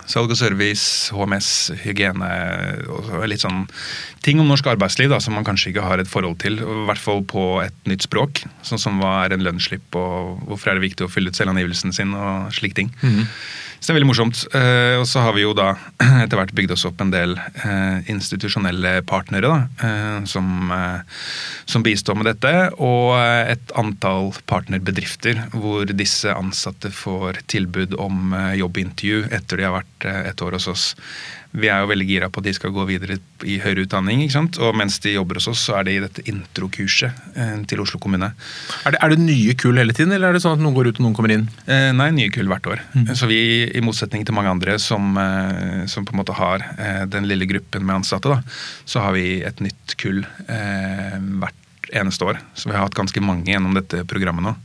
salg 0.06 0.32
og 0.32 0.38
service, 0.38 1.12
HMS, 1.16 1.72
hygiene 1.86 2.28
og 2.92 3.24
litt 3.28 3.40
sånn 3.40 3.66
ting 4.22 4.40
om 4.40 4.50
norsk 4.50 4.68
arbeidsliv 4.68 5.10
da, 5.10 5.20
som 5.24 5.34
man 5.34 5.46
kanskje 5.48 5.72
ikke 5.72 5.86
har 5.86 6.00
et 6.00 6.10
forhold 6.12 6.40
til. 6.44 6.60
I 6.60 6.88
hvert 6.90 7.00
fall 7.00 7.24
på 7.24 7.62
et 7.64 7.88
nytt 7.88 8.04
språk, 8.04 8.44
sånn 8.68 8.82
som 8.82 9.00
hva 9.00 9.26
er 9.26 9.36
en 9.36 9.46
lønnsslipp 9.48 9.96
og 9.96 10.44
hvorfor 10.48 10.72
er 10.72 10.78
det 10.78 10.90
viktig 10.90 11.08
å 11.08 11.12
fylle 11.12 11.32
ut 11.32 11.40
selvangivelsen 11.40 11.96
sin 11.96 12.14
og 12.16 12.52
slike 12.56 12.76
ting. 12.76 12.92
Mm 13.02 13.16
-hmm. 13.16 13.26
Så 13.78 13.88
det 13.88 13.94
er 13.94 13.98
veldig 14.00 14.10
morsomt. 14.10 14.42
Eh, 14.58 14.96
og 14.98 15.06
så 15.10 15.22
har 15.26 15.36
vi 15.38 15.44
jo 15.44 15.54
da 15.58 15.70
etter 16.24 16.40
hvert 16.40 16.54
bygd 16.58 16.74
oss 16.74 16.86
opp 16.90 17.02
en 17.04 17.14
del 17.14 17.36
eh, 17.38 18.10
institusjonelle 18.10 18.98
partnere 19.08 19.52
da, 19.52 19.60
eh, 19.86 20.20
som, 20.30 20.74
som 21.70 21.86
bistår 21.86 22.18
med 22.18 22.30
dette. 22.32 22.54
Og 22.82 23.14
et 23.18 23.74
antall 23.78 24.32
partnerbedrifter 24.50 25.46
hvor 25.54 25.86
disse 25.94 26.34
ansatte 26.34 26.92
får 26.94 27.44
tilbud 27.54 27.98
om 28.02 28.34
jobbintervju 28.58 29.28
etter 29.36 29.62
de 29.62 29.68
har 29.68 29.78
vært 29.80 30.10
et 30.34 30.46
år 30.46 30.58
hos 30.58 30.72
oss. 30.72 30.88
Vi 31.52 31.70
er 31.72 31.84
jo 31.84 31.90
veldig 31.92 32.08
gira 32.10 32.30
på 32.32 32.42
at 32.42 32.48
de 32.48 32.54
skal 32.56 32.74
gå 32.76 32.84
videre 32.90 33.18
i 33.48 33.58
høyere 33.64 33.86
utdanning. 33.86 34.24
ikke 34.24 34.36
sant? 34.36 34.60
Og 34.62 34.76
mens 34.78 35.00
de 35.04 35.16
jobber 35.16 35.40
hos 35.40 35.48
oss, 35.52 35.64
så 35.68 35.78
er 35.80 35.88
det 35.88 35.96
i 35.96 36.02
dette 36.04 36.26
introkurset 36.30 37.24
til 37.70 37.84
Oslo 37.84 38.02
kommune. 38.04 38.32
Er 38.84 38.96
det, 38.96 39.02
er 39.04 39.14
det, 39.14 39.20
nye 39.22 39.56
kull 39.60 39.80
hele 39.80 39.96
tiden, 39.96 40.14
eller 40.16 40.30
er 40.32 40.38
det 40.38 40.44
sånn 40.44 40.58
at 40.58 40.64
noen 40.64 40.76
går 40.76 40.92
ut 40.92 41.00
og 41.00 41.06
noen 41.08 41.16
kommer 41.18 41.34
inn? 41.34 41.48
Eh, 41.66 41.92
nei, 41.96 42.10
nye 42.16 42.34
kull 42.34 42.50
hvert 42.52 42.68
år. 42.70 42.84
Mm. 42.94 43.14
Så 43.18 43.30
vi, 43.30 43.40
i 43.72 43.84
motsetning 43.86 44.26
til 44.28 44.36
mange 44.38 44.52
andre 44.54 44.78
som, 44.82 45.18
som, 45.90 46.08
på 46.08 46.16
en 46.16 46.22
måte 46.22 46.36
har 46.38 46.66
den 47.10 47.30
lille 47.30 47.48
gruppen 47.50 47.88
med 47.88 48.02
ansatte, 48.02 48.34
da, 48.34 48.42
så 48.86 49.06
har 49.06 49.16
vi 49.18 49.40
et 49.46 49.64
nytt 49.64 49.98
kull 50.02 50.24
eh, 50.48 51.18
hvert 51.42 51.64
eneste 51.94 52.26
år. 52.28 52.40
Så 52.54 52.70
vi 52.70 52.76
har 52.76 52.86
hatt 52.86 52.98
ganske 52.98 53.24
mange 53.24 53.52
gjennom 53.52 53.76
dette 53.78 54.04
programmet 54.10 54.46
nå. 54.46 54.56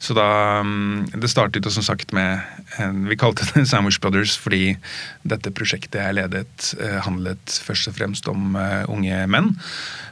Så 0.00 0.14
da 0.16 0.26
mm, 0.64 1.10
Det 1.20 1.28
startet 1.28 1.66
som 1.72 1.84
sagt 1.84 2.12
med 2.16 2.40
Vi 3.08 3.16
kalte 3.20 3.44
det 3.52 3.66
Sandwich 3.70 4.00
Brothers 4.00 4.36
fordi 4.40 4.76
dette 5.28 5.52
prosjektet 5.52 6.00
jeg 6.00 6.16
ledet, 6.16 6.70
eh, 6.80 6.96
handlet 7.04 7.58
først 7.66 7.90
og 7.90 7.96
fremst 7.98 8.28
om 8.30 8.56
eh, 8.56 8.88
unge 8.88 9.18
menn. 9.28 9.50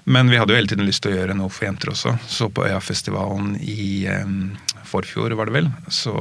Men 0.05 0.29
vi 0.29 0.37
hadde 0.37 0.53
jo 0.53 0.59
hele 0.59 0.71
tiden 0.71 0.87
lyst 0.89 1.03
til 1.05 1.15
å 1.15 1.19
gjøre 1.19 1.37
noe 1.39 1.53
for 1.53 1.69
jenter 1.69 1.93
også. 1.95 2.15
Så 2.29 2.51
på 2.53 2.67
Øyafestivalen 2.69 3.57
i 3.61 4.05
forfjor, 4.89 5.35
var 5.37 5.49
det 5.49 5.57
vel, 5.57 5.71
så 5.93 6.15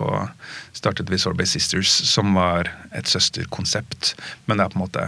startet 0.75 1.11
vi 1.11 1.19
Sorbay 1.19 1.47
Sisters, 1.47 1.91
som 2.07 2.35
var 2.35 2.71
et 2.95 3.07
søsterkonsept. 3.11 4.15
Men 4.47 4.59
det 4.59 4.67
er 4.67 4.73
på 4.73 4.79
en 4.79 4.85
måte 4.85 5.05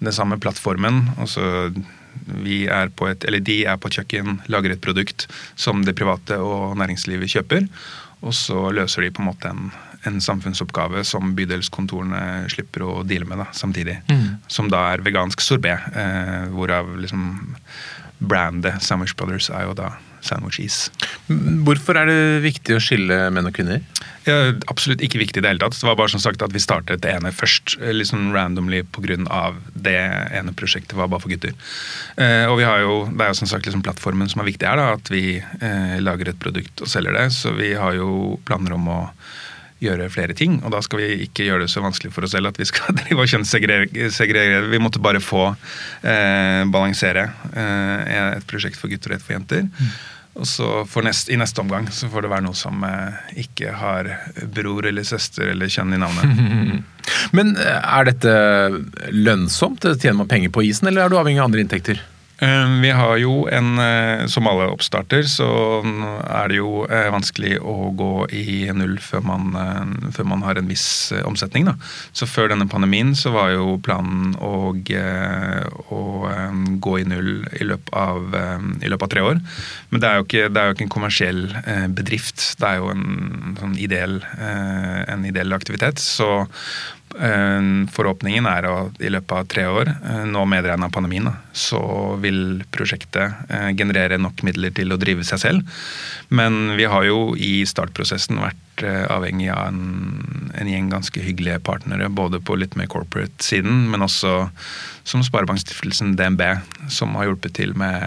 den 0.00 0.16
samme 0.16 0.40
plattformen. 0.40 1.08
og 1.16 1.28
vi 1.32 1.84
er 2.68 2.90
på 2.94 3.08
et, 3.08 3.24
eller 3.24 3.40
de 3.44 3.62
er 3.66 3.78
på 3.80 3.88
et 3.88 3.98
kjøkken, 4.00 4.40
lager 4.52 4.74
et 4.74 4.82
produkt 4.84 5.26
som 5.56 5.84
det 5.84 5.96
private 5.98 6.38
og 6.42 6.76
næringslivet 6.80 7.30
kjøper. 7.30 7.68
Og 8.20 8.34
så 8.34 8.70
løser 8.74 9.06
de 9.06 9.12
på 9.14 9.22
en 9.22 9.28
måte 9.30 9.50
en, 9.52 9.70
en 10.08 10.18
samfunnsoppgave 10.20 11.04
som 11.06 11.34
bydelskontorene 11.38 12.48
slipper 12.50 12.84
å 12.86 12.96
deale 13.06 13.28
med 13.28 13.42
da, 13.44 13.46
samtidig. 13.54 14.00
Mm. 14.10 14.42
Som 14.50 14.70
da 14.72 14.88
er 14.92 15.04
vegansk 15.06 15.42
sorbet, 15.44 15.92
eh, 15.94 16.48
hvorav 16.54 16.96
liksom 16.98 17.30
brandet 18.18 18.82
Sandwich 18.82 19.14
Brothers 19.16 19.50
er 19.54 19.68
jo 19.68 19.76
da 19.78 19.92
sandwich-is. 20.24 20.88
Hvorfor 21.66 21.98
er 22.00 22.08
det 22.10 22.20
viktig 22.44 22.76
å 22.76 22.82
skille 22.82 23.26
menn 23.34 23.48
og 23.48 23.56
kvinner? 23.56 23.82
Ja, 24.28 24.52
absolutt 24.68 25.02
ikke 25.04 25.20
viktig 25.22 25.40
i 25.40 25.44
det 25.44 25.52
hele 25.52 25.62
tatt. 25.62 25.76
Det 25.78 25.86
var 25.88 25.96
bare 25.98 26.12
som 26.12 26.20
sagt 26.20 26.42
at 26.44 26.52
vi 26.52 26.60
startet 26.60 27.02
det 27.04 27.14
ene 27.14 27.32
først. 27.32 27.78
liksom 27.80 28.32
randomly 28.34 28.82
pga. 28.82 29.54
det 29.74 29.96
ene 29.96 30.52
prosjektet 30.52 30.96
var 30.96 31.08
bare 31.08 31.20
for 31.20 31.32
gutter. 31.32 31.54
Eh, 32.16 32.44
og 32.50 32.58
vi 32.58 32.64
har 32.64 32.80
jo, 32.80 33.06
Det 33.08 33.24
er 33.24 33.28
jo 33.32 33.40
som 33.40 33.48
sagt 33.48 33.64
liksom 33.64 33.82
plattformen 33.82 34.28
som 34.28 34.40
er 34.42 34.50
viktig 34.50 34.68
her, 34.68 34.76
da, 34.76 34.92
at 34.98 35.08
vi 35.10 35.38
eh, 35.38 35.98
lager 36.00 36.28
et 36.28 36.40
produkt 36.40 36.82
og 36.82 36.88
selger 36.88 37.12
det. 37.12 37.32
Så 37.32 37.54
vi 37.56 37.72
har 37.74 37.94
jo 37.94 38.38
planer 38.44 38.74
om 38.76 38.88
å 38.88 39.00
gjøre 39.82 40.10
flere 40.12 40.36
ting. 40.36 40.58
Og 40.64 40.72
da 40.74 40.82
skal 40.84 41.02
vi 41.02 41.08
ikke 41.28 41.46
gjøre 41.46 41.64
det 41.64 41.72
så 41.72 41.82
vanskelig 41.84 42.12
for 42.14 42.26
oss 42.26 42.34
selv 42.36 42.50
at 42.50 42.60
vi 42.60 42.66
skal 42.68 42.96
drive 43.00 43.24
og 43.24 43.32
kjønnssegregere. 43.32 44.68
Vi 44.72 44.82
måtte 44.82 45.02
bare 45.02 45.22
få 45.22 45.48
eh, 46.02 46.62
balansere 46.70 47.28
eh, 47.52 48.36
et 48.36 48.46
prosjekt 48.50 48.80
for 48.80 48.90
gutter 48.92 49.14
og 49.14 49.20
et 49.20 49.26
for 49.26 49.38
jenter. 49.38 49.68
Mm. 49.68 49.90
Og 50.38 50.46
så 50.46 51.02
nest, 51.02 51.30
I 51.34 51.38
neste 51.40 51.62
omgang 51.64 51.88
så 51.90 52.06
får 52.10 52.24
det 52.24 52.30
være 52.30 52.46
noe 52.46 52.58
som 52.58 52.84
eh, 52.86 53.32
ikke 53.42 53.72
har 53.80 54.10
bror 54.54 54.86
eller 54.86 55.06
søster 55.06 55.50
eller 55.50 55.70
kjønn 55.72 55.96
i 55.96 56.02
navnet. 56.02 56.84
Men 57.36 57.56
eh, 57.58 57.80
er 57.80 58.10
dette 58.10 58.36
lønnsomt? 59.14 59.88
Tjener 59.98 60.20
man 60.22 60.30
penger 60.30 60.54
på 60.54 60.66
isen, 60.68 60.90
eller 60.90 61.04
er 61.06 61.12
du 61.12 61.18
avhengig 61.18 61.42
av 61.42 61.50
andre 61.50 61.64
inntekter? 61.64 62.02
Ehm, 62.38 62.80
vi 62.82 62.90
har 62.94 63.16
jo 63.18 63.48
en 63.50 63.78
eh, 63.82 64.26
Som 64.30 64.46
alle 64.46 64.68
oppstarter, 64.70 65.24
så 65.26 65.48
er 65.82 66.50
det 66.50 66.58
jo 66.60 66.84
eh, 66.86 67.08
vanskelig 67.10 67.56
å 67.58 67.90
gå 67.98 68.28
i 68.30 68.68
null 68.76 68.98
før 69.02 69.24
man, 69.26 69.48
eh, 69.58 70.10
før 70.14 70.28
man 70.30 70.44
har 70.46 70.60
en 70.60 70.68
viss 70.70 71.10
omsetning. 71.26 71.66
Da. 71.66 71.74
Så 72.12 72.28
før 72.30 72.52
denne 72.52 72.68
pandemien 72.70 73.14
så 73.18 73.32
var 73.34 73.50
jo 73.56 73.78
planen 73.82 74.36
å, 74.38 74.70
å 74.70 76.02
gå 76.84 76.94
i 77.00 77.06
null 77.08 77.32
i 77.58 77.66
løpet, 77.66 77.90
av, 77.96 78.36
i 78.82 78.90
løpet 78.90 79.06
av 79.06 79.12
tre 79.12 79.24
år. 79.24 79.40
Men 79.90 80.02
det 80.02 80.08
er, 80.08 80.20
jo 80.20 80.26
ikke, 80.26 80.44
er 80.48 80.70
jo 80.70 80.76
ikke 80.76 80.86
en 80.86 80.94
kommersiell 80.94 81.42
bedrift. 81.96 82.44
Det 82.60 82.68
er 82.68 82.82
jo 82.82 82.92
en, 82.92 83.56
sånn 83.58 83.76
ideell, 83.80 84.20
en 84.38 85.26
ideell 85.28 85.56
aktivitet. 85.56 86.02
Så 86.02 86.46
forhåpningen 87.94 88.46
er 88.46 88.66
at 88.68 89.00
i 89.02 89.10
løpet 89.10 89.32
av 89.34 89.46
tre 89.50 89.64
år, 89.66 89.88
eh, 89.88 90.24
nå 90.28 90.44
medregna 90.48 90.90
pandemien, 90.92 91.30
så 91.52 91.80
vil 92.22 92.62
prosjektet 92.74 93.48
eh, 93.48 93.70
generere 93.78 94.18
nok 94.20 94.42
midler 94.46 94.74
til 94.74 94.92
å 94.92 94.98
drive 95.00 95.24
seg 95.26 95.42
selv. 95.42 95.78
Men 96.28 96.76
vi 96.78 96.88
har 96.90 97.06
jo 97.08 97.34
i 97.34 97.64
startprosessen 97.66 98.40
vært 98.42 98.64
avhengig 99.10 99.48
av 99.50 99.72
en, 99.72 100.50
en 100.54 100.68
gjeng 100.70 100.90
ganske 100.92 101.18
hyggelige 101.18 101.58
partnere. 101.66 102.06
Både 102.14 102.38
på 102.38 102.54
litt 102.54 102.76
mer 102.78 102.86
corporate-siden, 102.86 103.88
men 103.90 104.04
også 104.06 104.50
som 105.08 105.24
Sparebankstiftelsen 105.24 106.14
DNB, 106.14 106.44
som 106.92 107.16
har 107.18 107.26
hjulpet 107.26 107.56
til 107.58 107.74
med 107.74 107.98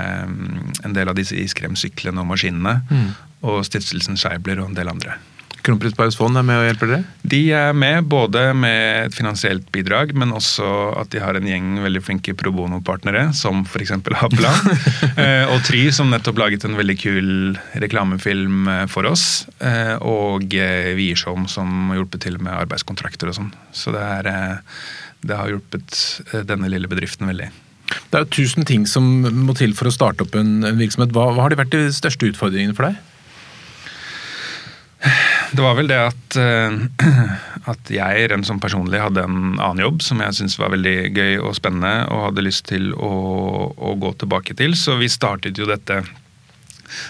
en 0.85 0.95
del 0.95 1.11
av 1.11 1.17
disse 1.19 1.35
iskremsyklene 1.35 2.23
og 2.23 2.29
maskinene. 2.31 2.77
Mm. 2.87 3.11
Og 3.51 3.65
Stiftelsen 3.67 4.15
Scheibler 4.21 4.61
og 4.61 4.71
en 4.71 4.79
del 4.79 4.93
andre. 4.93 5.17
Kronprins 5.61 5.93
Paus 5.93 6.15
Fond 6.17 6.37
er 6.39 6.45
med 6.45 6.57
og 6.57 6.65
hjelper 6.65 6.89
dere? 6.89 7.03
De 7.31 7.39
er 7.53 7.75
med 7.77 8.07
både 8.09 8.41
med 8.57 9.05
et 9.05 9.13
finansielt 9.15 9.67
bidrag, 9.73 10.13
men 10.17 10.33
også 10.33 10.65
at 10.97 11.11
de 11.13 11.21
har 11.21 11.37
en 11.37 11.45
gjeng 11.47 11.75
veldig 11.83 12.01
flinke 12.01 12.33
pro 12.37 12.53
bono-partnere, 12.55 13.27
som 13.37 13.63
f.eks. 13.67 13.95
Hapeland. 14.21 14.71
Eh, 15.21 15.43
og 15.51 15.59
Try, 15.67 15.81
som 15.93 16.09
nettopp 16.09 16.39
laget 16.39 16.63
en 16.65 16.77
veldig 16.77 16.95
kul 16.97 17.27
reklamefilm 17.83 18.69
eh, 18.71 18.83
for 18.89 19.05
oss. 19.09 19.45
Eh, 19.59 19.93
og 20.07 20.47
Wiersholm, 20.49 21.45
som 21.51 21.91
har 21.91 21.99
hjulpet 21.99 22.23
til 22.25 22.39
med 22.41 22.55
arbeidskontrakter 22.55 23.29
og 23.29 23.37
sånn. 23.37 23.51
Så 23.75 23.93
det, 23.93 24.01
er, 24.01 24.61
det 25.27 25.37
har 25.37 25.51
hjulpet 25.51 25.99
denne 26.49 26.71
lille 26.71 26.89
bedriften 26.89 27.29
veldig. 27.29 27.51
Det 27.91 28.17
er 28.17 28.25
jo 28.25 28.31
tusen 28.33 28.67
ting 28.67 28.87
som 28.89 29.03
må 29.45 29.55
til 29.59 29.75
for 29.77 29.89
å 29.89 29.93
starte 29.93 30.25
opp 30.25 30.37
en, 30.39 30.63
virksomhet. 30.79 31.13
Hva, 31.15 31.29
hva 31.35 31.45
har 31.45 31.53
de 31.53 31.59
vært 31.59 31.75
de 31.75 31.85
største 31.95 32.31
utfordringene 32.31 32.77
for 32.77 32.89
deg? 32.89 32.97
Det 35.51 35.63
var 35.63 35.75
vel 35.75 35.89
det 35.91 35.99
at, 35.99 36.37
uh, 36.39 36.77
at 37.73 37.91
jeg 37.91 38.29
rent 38.31 38.47
som 38.47 38.61
personlig 38.63 39.01
hadde 39.03 39.25
en 39.27 39.59
annen 39.59 39.83
jobb 39.83 40.01
som 40.05 40.21
jeg 40.23 40.37
syntes 40.37 40.57
var 40.61 40.73
veldig 40.75 40.95
gøy 41.11 41.37
og 41.41 41.55
spennende 41.57 42.07
og 42.11 42.27
hadde 42.29 42.45
lyst 42.47 42.67
til 42.71 42.91
å, 42.95 43.11
å, 43.75 43.95
gå 43.99 44.13
tilbake 44.23 44.55
til. 44.57 44.77
Så 44.79 44.97
vi 45.01 45.11
startet 45.11 45.59
jo 45.59 45.69
dette 45.69 46.01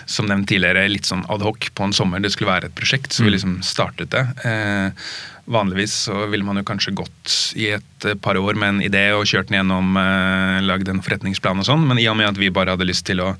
som 0.09 0.27
nevnt 0.29 0.49
tidligere, 0.49 0.89
litt 0.89 1.09
sånn 1.09 1.23
adhoc 1.33 1.71
på 1.77 1.85
en 1.87 1.95
sommer. 1.95 2.21
Det 2.21 2.33
skulle 2.33 2.51
være 2.51 2.69
et 2.69 2.77
prosjekt, 2.77 3.13
så 3.13 3.23
vi 3.23 3.31
mm. 3.31 3.35
liksom 3.37 3.55
startet 3.65 4.13
det. 4.13 4.25
Vanligvis 5.45 5.93
så 6.07 6.25
ville 6.29 6.45
man 6.45 6.59
jo 6.59 6.65
kanskje 6.67 6.93
gått 6.95 7.35
i 7.57 7.71
et 7.75 8.07
par 8.21 8.37
år 8.37 8.57
med 8.57 8.75
en 8.75 8.81
idé 8.85 9.03
og 9.15 9.27
kjørt 9.29 9.49
den 9.49 9.59
gjennom, 9.61 9.97
uh, 9.97 10.61
lagd 10.65 10.89
en 10.89 11.01
forretningsplan 11.03 11.61
og 11.61 11.67
sånn, 11.67 11.85
men 11.87 12.01
i 12.01 12.07
og 12.09 12.17
med 12.19 12.31
at 12.31 12.39
vi 12.39 12.53
bare 12.53 12.75
hadde 12.75 12.87
lyst 12.87 13.07
til 13.09 13.21
å 13.23 13.33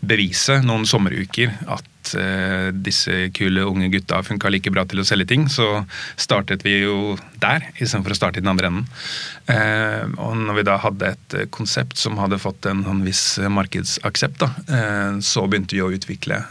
bevise 0.00 0.60
noen 0.66 0.86
sommeruker 0.88 1.54
at 1.66 2.14
uh, 2.18 2.70
disse 2.74 3.28
kule 3.36 3.66
unge 3.66 3.90
gutta 3.92 4.22
funka 4.26 4.50
like 4.54 4.72
bra 4.74 4.86
til 4.88 5.02
å 5.02 5.06
selge 5.08 5.28
ting, 5.32 5.48
så 5.50 5.84
startet 6.18 6.64
vi 6.66 6.80
jo 6.84 7.16
der 7.38 7.68
istedenfor 7.76 8.14
å 8.14 8.18
starte 8.18 8.40
i 8.40 8.44
den 8.44 8.52
andre 8.54 8.72
enden. 8.72 8.88
Og 10.18 10.34
når 10.36 10.56
vi 10.58 10.62
da 10.66 10.74
hadde 10.82 11.12
et 11.14 11.36
konsept 11.54 11.96
som 11.96 12.18
hadde 12.20 12.36
fått 12.42 12.66
en, 12.68 12.82
en 12.90 12.98
viss 13.06 13.38
markedsaksept, 13.40 14.42
da, 14.42 14.48
så 15.24 15.46
begynte 15.48 15.78
vi 15.78 15.80
å 15.84 15.88
utvikle 15.94 16.42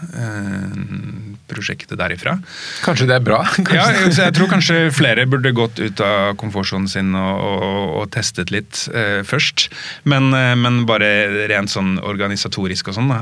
prosjektet 1.52 2.00
derifra. 2.00 2.38
Kanskje 2.86 3.10
det 3.12 3.18
er 3.20 3.26
bra? 3.28 3.42
ja, 3.76 3.90
jeg, 3.94 4.14
jeg, 4.16 4.34
tror 4.38 4.50
kanskje 4.52 4.80
flere 4.98 5.28
burde 5.30 5.54
gått 5.56 5.80
ut 5.80 6.02
av 6.04 6.36
komfortsonen 6.42 6.90
sin 6.92 7.16
og, 7.18 7.44
og, 7.44 7.82
og, 8.02 8.06
testet 8.14 8.52
litt 8.54 8.86
først. 9.28 9.68
Men, 10.10 10.32
men, 10.34 10.84
bare 10.90 11.48
rent 11.52 11.72
sånn 11.72 11.98
organisatorisk 12.02 12.90
og 12.92 12.98
sånn, 12.98 13.12
da. 13.12 13.22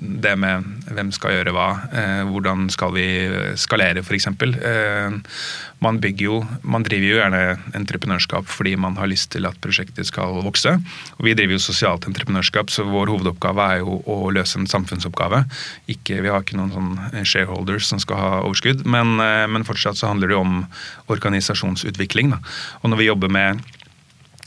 det 0.00 0.36
med 0.40 0.66
hvem 0.96 1.10
skal 1.14 1.36
gjøre 1.36 1.54
hva, 1.56 1.68
eh, 1.92 2.22
hvordan 2.28 2.68
skal 2.72 2.94
vi 2.96 3.06
skalere 3.60 4.02
f.eks. 4.04 4.28
Eh, 4.28 5.16
man 5.82 5.98
bygger 6.02 6.24
jo, 6.28 6.36
man 6.62 6.84
driver 6.86 7.08
jo 7.08 7.18
gjerne 7.18 7.42
entreprenørskap 7.78 8.46
fordi 8.46 8.76
man 8.78 8.96
har 9.00 9.10
lyst 9.10 9.32
til 9.34 9.48
at 9.48 9.58
prosjektet 9.64 10.06
skal 10.08 10.38
vokse. 10.44 10.76
Og 11.18 11.26
vi 11.26 11.34
driver 11.38 11.56
jo 11.56 11.64
sosialt 11.64 12.06
entreprenørskap, 12.08 12.70
så 12.70 12.86
vår 12.86 13.10
hovedoppgave 13.14 13.68
er 13.74 13.82
jo 13.82 13.98
å 14.06 14.30
løse 14.34 14.60
en 14.60 14.70
samfunnsoppgave. 14.70 15.44
Ikke, 15.90 16.20
vi 16.22 16.30
har 16.32 16.44
ikke 16.44 16.60
noen 16.60 16.74
sånn 16.76 17.26
shareholders 17.26 17.90
som 17.90 18.00
skal 18.02 18.20
ha 18.20 18.32
overskudd, 18.42 18.86
men, 18.86 19.18
eh, 19.20 19.46
men 19.50 19.66
fortsatt 19.66 19.98
så 19.98 20.12
handler 20.12 20.30
det 20.30 20.38
jo 20.38 20.46
om 20.46 20.58
organisasjonsutvikling. 21.12 22.36
Da. 22.36 22.42
Og 22.82 22.92
når 22.92 23.02
vi 23.02 23.10
jobber 23.10 23.32
med 23.32 23.62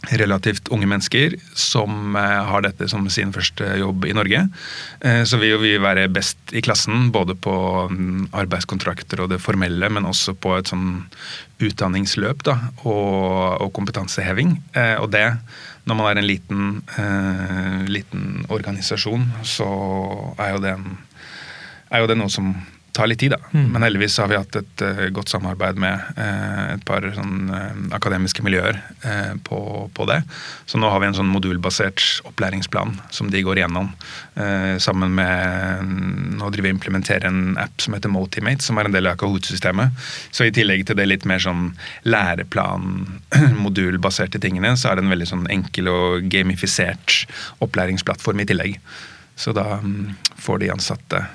relativt 0.09 0.69
unge 0.73 0.89
mennesker 0.89 1.37
som 1.53 2.17
eh, 2.17 2.41
har 2.49 2.65
dette 2.65 2.89
som 2.91 3.05
sin 3.13 3.33
første 3.35 3.77
jobb 3.79 4.09
i 4.09 4.15
Norge. 4.17 4.47
Så 5.25 5.35
så 5.35 5.41
vil 5.41 5.57
vi 5.59 5.73
være 5.83 6.07
best 6.07 6.53
i 6.55 6.61
klassen 6.63 7.09
både 7.11 7.35
på 7.35 7.53
mm, 7.91 8.29
arbeidskontrakter 8.39 9.19
og 9.19 9.33
det 9.33 9.41
formelle, 9.43 9.89
men 9.91 10.07
også 10.07 10.31
på 10.39 10.53
et 10.55 10.71
sånn 10.71 11.01
utdanningsløp 11.59 12.45
da, 12.47 12.55
og, 12.87 13.59
og 13.65 13.73
kompetanseheving. 13.75 14.53
Eh, 14.79 14.95
og 15.01 15.09
det, 15.11 15.25
når 15.89 15.99
man 15.99 16.07
er 16.07 16.21
en 16.21 16.29
liten, 16.29 16.61
liten 17.91 18.45
organisasjon, 18.47 19.27
så 19.43 19.67
er 20.39 20.55
jo 20.55 20.63
det, 20.63 20.77
en, 20.79 20.95
er 21.91 22.05
jo 22.05 22.09
det 22.13 22.17
noe 22.21 22.31
som 22.31 22.53
tar 22.95 23.09
litt 23.11 23.19
tid, 23.19 23.33
da. 23.35 23.39
Mm. 23.51 23.67
Men 23.73 23.85
heldigvis 23.85 24.17
har 24.21 24.29
vi 24.31 24.37
hatt 24.39 24.55
et 24.59 24.83
uh, 24.85 25.05
godt 25.15 25.31
samarbeid 25.33 25.79
med 25.81 25.99
uh, 26.17 26.75
et 26.75 26.83
par 26.87 27.05
sånn, 27.15 27.49
uh, 27.51 27.95
akademiske 27.95 28.43
miljøer 28.45 28.79
på, 29.45 29.59
på, 29.93 30.05
det. 30.09 30.21
Så 30.69 30.79
nå 30.81 30.89
har 30.89 31.01
vi 31.01 31.09
en 31.09 31.17
sånn 31.17 31.29
modulbasert 31.29 32.01
opplæringsplan 32.25 32.95
som 33.13 33.29
de 33.31 33.41
går 33.45 33.59
igjennom. 33.59 33.91
sammen 34.81 35.13
med 35.15 35.91
Nå 36.39 36.49
driver 36.51 36.67
vi 36.67 36.71
og 36.71 36.77
implementerer 36.77 37.27
en 37.29 37.57
app 37.61 37.83
som 37.83 37.95
heter 37.95 38.11
Motimate, 38.11 38.63
som 38.65 38.79
er 38.79 38.89
en 38.89 38.95
del 38.95 39.09
av 39.09 39.17
Kahoot-systemet. 39.21 39.93
Så 40.31 40.47
i 40.47 40.53
tillegg 40.55 40.85
til 40.87 40.97
det 40.97 41.07
litt 41.07 41.27
mer 41.29 41.41
sånn 41.43 41.69
læreplan, 42.07 43.05
modulbaserte 43.63 44.41
tingene, 44.43 44.75
så 44.79 44.91
er 44.91 44.97
det 44.99 45.05
en 45.05 45.13
veldig 45.13 45.29
sånn 45.29 45.47
enkel 45.53 45.91
og 45.91 46.29
gamifisert 46.33 47.25
opplæringsplattform 47.65 48.43
i 48.43 48.49
tillegg. 48.49 48.79
Så 49.35 49.53
da 49.55 49.79
um, 49.83 50.13
får 50.39 50.63
de 50.63 50.71
ansatte 50.75 51.25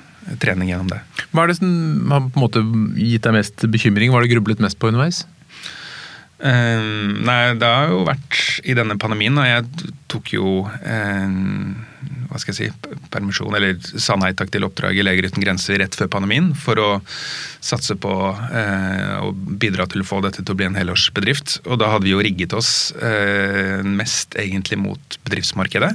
trening 0.43 0.71
gjennom 0.71 0.91
det. 0.93 1.01
Hva 1.31 1.45
er 1.45 1.53
det 1.53 1.59
som 1.61 1.71
har 2.13 2.25
på 2.27 2.39
en 2.39 2.45
måte 2.45 2.65
gitt 3.01 3.27
deg 3.27 3.37
mest 3.37 3.67
bekymring? 3.73 4.13
Hva 4.13 4.21
har 4.21 4.27
du 4.27 4.35
grublet 4.35 4.63
mest 4.63 4.79
på 4.81 4.91
underveis? 4.91 5.25
Uh, 6.41 7.21
nei, 7.21 7.53
det 7.61 7.69
har 7.69 7.93
jo 7.93 8.05
vært 8.09 8.61
i 8.65 8.77
denne 8.77 8.97
pandemien. 9.01 9.37
Og 9.41 9.49
jeg 9.49 9.95
tok 10.13 10.35
jo 10.37 10.55
uh, 10.69 11.27
hva 12.31 12.41
skal 12.41 12.55
jeg 12.55 12.71
si, 12.71 12.97
permisjon, 13.11 13.55
eller 13.57 13.79
sa 13.99 14.17
nei 14.19 14.33
takk 14.39 14.53
til 14.55 14.67
oppdraget 14.67 15.03
i 15.03 15.07
Leger 15.07 15.31
uten 15.31 15.43
grenser 15.43 15.81
rett 15.83 15.97
før 15.99 16.11
pandemien 16.13 16.53
for 16.59 16.79
å 16.81 16.91
satse 17.61 17.97
på 18.01 18.13
eh, 18.57 19.17
å 19.21 19.33
bidra 19.35 19.87
til 19.91 20.05
å 20.05 20.07
få 20.07 20.21
dette 20.25 20.43
til 20.43 20.55
å 20.55 20.59
bli 20.59 20.69
en 20.69 20.79
helårsbedrift. 20.79 21.59
Og 21.67 21.81
da 21.83 21.91
hadde 21.93 22.07
vi 22.07 22.15
jo 22.15 22.23
rigget 22.25 22.55
oss 22.57 22.93
eh, 22.97 23.83
mest 23.85 24.37
egentlig 24.41 24.79
mot 24.81 25.19
bedriftsmarkedet. 25.27 25.91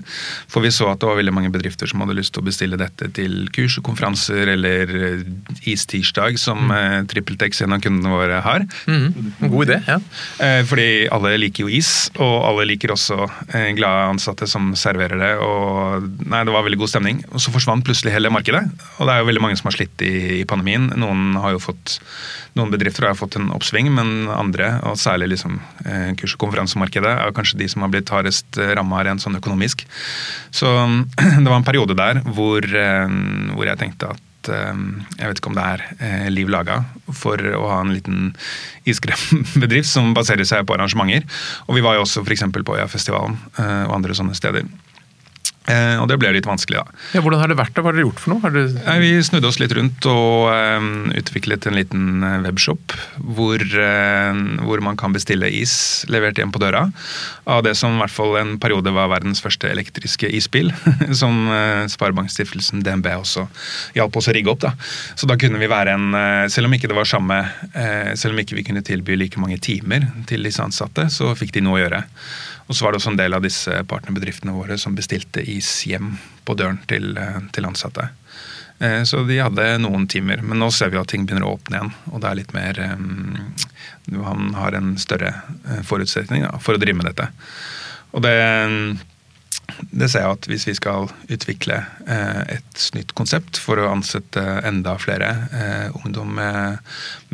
For 0.51 0.65
vi 0.65 0.73
så 0.75 0.91
at 0.91 1.01
det 1.01 1.09
var 1.09 1.19
veldig 1.19 1.33
mange 1.35 1.53
bedrifter 1.53 1.89
som 1.89 2.03
hadde 2.03 2.17
lyst 2.19 2.35
til 2.35 2.43
å 2.43 2.49
bestille 2.49 2.79
dette 2.79 3.09
til 3.17 3.47
kurs 3.55 3.79
og 3.79 3.87
konferanser 3.89 4.53
eller 4.55 4.95
eh, 4.99 5.25
Istirsdag, 5.71 6.39
som 6.41 6.67
mm. 6.67 6.75
eh, 6.77 6.99
TrippelTex, 7.11 7.63
en 7.65 7.77
av 7.77 7.81
kundene 7.83 8.13
våre, 8.13 8.41
har. 8.45 8.67
Mm. 8.85 9.33
God 9.49 9.69
idé, 9.69 9.79
ja. 9.87 9.99
Eh, 10.43 10.61
fordi 10.67 10.89
alle 11.13 11.35
liker 11.41 11.65
jo 11.65 11.73
is, 11.79 12.11
og 12.19 12.35
alle 12.51 12.67
liker 12.69 12.93
også 12.93 13.17
eh, 13.47 13.71
glade 13.77 14.11
ansatte 14.11 14.49
som 14.49 14.73
serverer 14.77 15.21
det. 15.21 15.33
og 15.41 16.24
nei, 16.35 16.43
det 16.47 16.53
var 16.53 16.65
veldig 16.67 16.81
god 16.83 16.91
stemning. 16.91 17.23
Og 17.31 17.41
så 17.43 17.53
forsvant 17.53 17.85
plutselig 17.87 18.13
hele 18.13 18.31
markedet. 18.33 18.65
Og 18.99 19.07
det 19.07 19.15
er 19.15 19.23
jo 19.23 19.29
veldig 19.29 19.43
mange 19.43 19.59
som 19.59 19.69
har 19.71 19.77
slitt 19.77 20.03
i, 20.05 20.41
i 20.41 20.43
pandemien. 20.49 20.91
Noen 20.99 21.39
fått, 21.63 21.97
noen 22.59 22.73
bedrifter 22.73 23.07
har 23.07 23.17
fått 23.17 23.39
en 23.39 23.49
oppsving, 23.55 23.89
men 23.95 24.29
andre, 24.31 24.75
og 24.85 24.99
særlig 24.99 25.31
liksom, 25.33 25.57
eh, 25.85 26.11
kurs- 26.19 26.35
og 26.37 26.45
konferansemarkedet, 26.45 27.15
er 27.15 27.35
kanskje 27.35 27.59
de 27.63 27.69
som 27.71 27.85
har 27.85 27.93
blitt 27.93 28.11
hardest 28.13 28.59
ramma 28.77 29.03
rent 29.07 29.23
sånn 29.23 29.39
økonomisk. 29.39 29.85
Så 30.55 30.71
det 31.43 31.47
var 31.47 31.59
en 31.59 31.67
periode 31.67 31.97
der 31.97 32.21
hvor, 32.35 32.63
eh, 32.63 33.19
hvor 33.55 33.67
jeg 33.69 33.81
tenkte 33.81 34.13
at 34.13 34.51
eh, 34.51 34.81
jeg 35.19 35.29
vet 35.29 35.41
ikke 35.41 35.51
om 35.51 35.57
det 35.57 35.67
er 35.73 35.85
eh, 35.97 36.27
liv 36.33 36.51
laga 36.51 36.81
for 37.13 37.39
å 37.39 37.67
ha 37.71 37.81
en 37.83 37.93
liten 37.95 38.33
iskrembedrift 38.89 39.89
som 39.89 40.13
baserer 40.17 40.47
seg 40.47 40.65
på 40.67 40.77
arrangementer. 40.77 41.27
Og 41.67 41.79
vi 41.79 41.85
var 41.85 41.97
jo 41.97 42.05
også 42.05 42.25
f.eks. 42.25 42.47
på 42.55 42.79
Øyafestivalen 42.79 43.39
og 43.57 43.95
andre 43.99 44.17
sånne 44.17 44.37
steder. 44.37 44.67
Eh, 45.65 45.97
og 45.97 46.05
det 46.09 46.17
ble 46.21 46.29
litt 46.35 46.45
vanskelig, 46.45 46.77
da. 46.77 46.99
Ja, 47.15 47.23
hvordan 47.25 47.41
har 47.41 47.49
det 47.49 47.57
vært? 47.57 47.73
da? 47.73 47.81
Hva 47.81 47.89
har 47.89 47.97
dere 47.97 48.05
gjort 48.05 48.21
for 48.21 48.35
noe? 48.35 48.51
Det... 48.53 48.65
Eh, 48.83 48.99
vi 49.01 49.11
snudde 49.25 49.49
oss 49.49 49.57
litt 49.61 49.73
rundt 49.73 50.05
og 50.09 50.51
eh, 50.53 50.89
utviklet 51.21 51.65
en 51.65 51.77
liten 51.77 52.25
eh, 52.25 52.37
webshop 52.45 52.93
hvor, 53.37 53.61
eh, 53.61 54.41
hvor, 54.61 54.83
man 54.85 54.99
kan 54.99 55.15
bestille 55.15 55.49
is 55.49 56.05
levert 56.11 56.37
hjem 56.37 56.53
på 56.53 56.61
døra. 56.61 56.85
Av 57.49 57.63
det 57.65 57.73
som 57.79 57.97
i 57.97 58.03
hvert 58.03 58.13
fall 58.13 58.37
en 58.41 58.55
periode 58.61 58.93
var 58.93 59.09
verdens 59.13 59.41
første 59.41 59.69
elektriske 59.71 60.29
isbil. 60.29 60.71
som 61.21 61.47
eh, 61.49 61.85
Sparebankstiftelsen 61.89 62.85
DNB 62.85 63.09
også 63.15 63.47
hjalp 63.97 64.21
oss 64.21 64.29
å 64.29 64.35
rigge 64.37 64.53
opp. 64.53 64.61
da. 64.67 64.75
Så 65.17 65.29
da 65.29 65.39
kunne 65.39 65.61
vi 65.61 65.71
være 65.71 65.95
en 65.95 66.13
Selv 66.51 66.67
om 66.67 66.73
ikke 66.75 66.87
det 66.89 66.95
var 66.97 67.07
samme, 67.07 67.37
selv 68.15 68.35
om 68.35 68.39
ikke 68.41 68.55
vi 68.57 68.63
kunne 68.67 68.83
tilby 68.85 69.15
like 69.17 69.39
mange 69.41 69.57
timer 69.63 70.05
til 70.29 70.45
disse 70.45 70.63
ansatte, 70.63 71.07
så 71.11 71.31
fikk 71.37 71.53
de 71.55 71.63
noe 71.65 71.79
å 71.79 71.81
gjøre. 71.81 72.01
Og 72.65 72.75
så 72.75 72.85
var 72.85 72.93
det 72.93 73.01
også 73.01 73.13
en 73.13 73.19
del 73.19 73.37
av 73.37 73.43
disse 73.45 73.81
partnerbedriftene 73.89 74.55
våre 74.55 74.77
som 74.81 74.95
bestilte 74.97 75.43
is 75.43 75.69
hjem 75.85 76.15
på 76.45 76.55
døren 76.57 76.79
til, 76.89 77.17
eh, 77.17 77.41
til 77.53 77.67
ansatte. 77.69 78.09
Eh, 78.79 79.03
så 79.07 79.21
de 79.27 79.39
hadde 79.39 79.67
noen 79.83 80.07
timer, 80.11 80.41
men 80.41 80.59
nå 80.59 80.71
ser 80.73 80.89
vi 80.89 80.99
at 80.99 81.07
ting 81.11 81.25
begynner 81.25 81.45
å 81.47 81.55
åpne 81.55 81.77
igjen. 81.77 81.93
Og 82.11 82.21
det 82.21 82.29
er 82.29 82.39
litt 82.41 82.53
mer 82.57 82.79
um, 82.97 83.53
Han 84.25 84.53
har 84.53 84.75
en 84.77 84.95
større 85.01 85.31
forutsetning 85.83 86.43
da, 86.45 86.57
for 86.61 86.75
å 86.75 86.81
drive 86.81 86.97
med 86.99 87.07
dette. 87.09 87.29
Og 88.13 88.21
det 88.21 88.35
det 89.91 90.07
ser 90.11 90.23
jeg 90.23 90.37
at 90.37 90.47
hvis 90.49 90.65
vi 90.69 90.75
skal 90.77 91.09
utvikle 91.31 91.77
eh, 92.07 92.57
et 92.57 92.85
nytt 92.95 93.11
konsept 93.17 93.59
for 93.61 93.79
å 93.81 93.89
ansette 93.91 94.41
enda 94.67 94.95
flere 95.01 95.31
eh, 95.51 95.97
ungdom 95.99 96.35
med, 96.37 96.79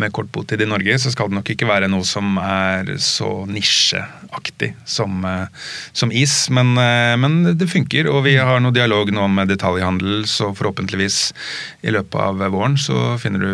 med 0.01 0.13
kort 0.15 0.31
botid 0.33 0.63
i 0.63 0.69
Norge, 0.69 0.97
så 1.01 1.13
skal 1.13 1.29
det 1.29 1.37
nok 1.37 1.51
ikke 1.53 1.69
være 1.69 1.89
noe 1.91 2.05
som 2.07 2.39
er 2.41 2.93
så 3.01 3.29
nisjeaktig 3.49 4.73
som, 4.85 5.21
eh, 5.27 5.69
som 5.93 6.13
is. 6.13 6.35
Men, 6.53 6.73
men, 7.21 7.39
det 7.57 7.69
funker, 7.71 8.09
og 8.11 8.25
vi 8.27 8.37
har 8.39 8.61
noe 8.63 8.75
dialog 8.75 9.13
nå 9.13 9.27
med 9.31 9.51
detaljhandel, 9.53 10.25
så 10.29 10.51
forhåpentligvis 10.57 11.21
i 11.85 11.93
løpet 11.93 12.19
av 12.21 12.41
våren 12.53 12.77
så 12.79 13.15
finner 13.21 13.45
du 13.45 13.53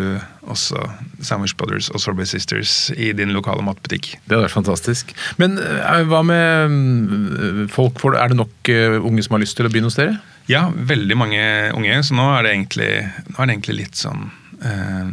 også 0.50 0.80
Sandwich 1.24 1.56
Brothers 1.58 1.90
og 1.92 2.02
Sorbet 2.02 2.30
Sisters 2.30 2.90
i 2.96 3.12
din 3.16 3.34
lokale 3.36 3.64
matbutikk. 3.64 4.14
Det 4.24 4.34
hadde 4.34 4.46
vært 4.46 4.56
fantastisk. 4.56 5.14
Men 5.40 5.58
eh, 5.62 6.02
hva 6.08 6.22
med 6.26 6.74
mm, 6.74 7.68
folk? 7.74 8.02
Er 8.12 8.32
det 8.32 8.40
nok 8.40 8.72
eh, 8.72 8.98
unge 8.98 9.24
som 9.26 9.36
har 9.36 9.44
lyst 9.44 9.58
til 9.58 9.68
å 9.68 9.72
begynne 9.72 9.90
hos 9.90 9.98
dere? 9.98 10.18
Ja, 10.48 10.68
veldig 10.72 11.16
mange 11.20 11.42
unge. 11.76 12.00
Så 12.06 12.16
nå 12.16 12.28
er 12.34 12.46
det 12.46 12.54
egentlig, 12.56 12.92
er 13.04 13.38
det 13.42 13.52
egentlig 13.52 13.80
litt 13.82 14.00
sånn 14.00 14.30
eh, 14.64 15.12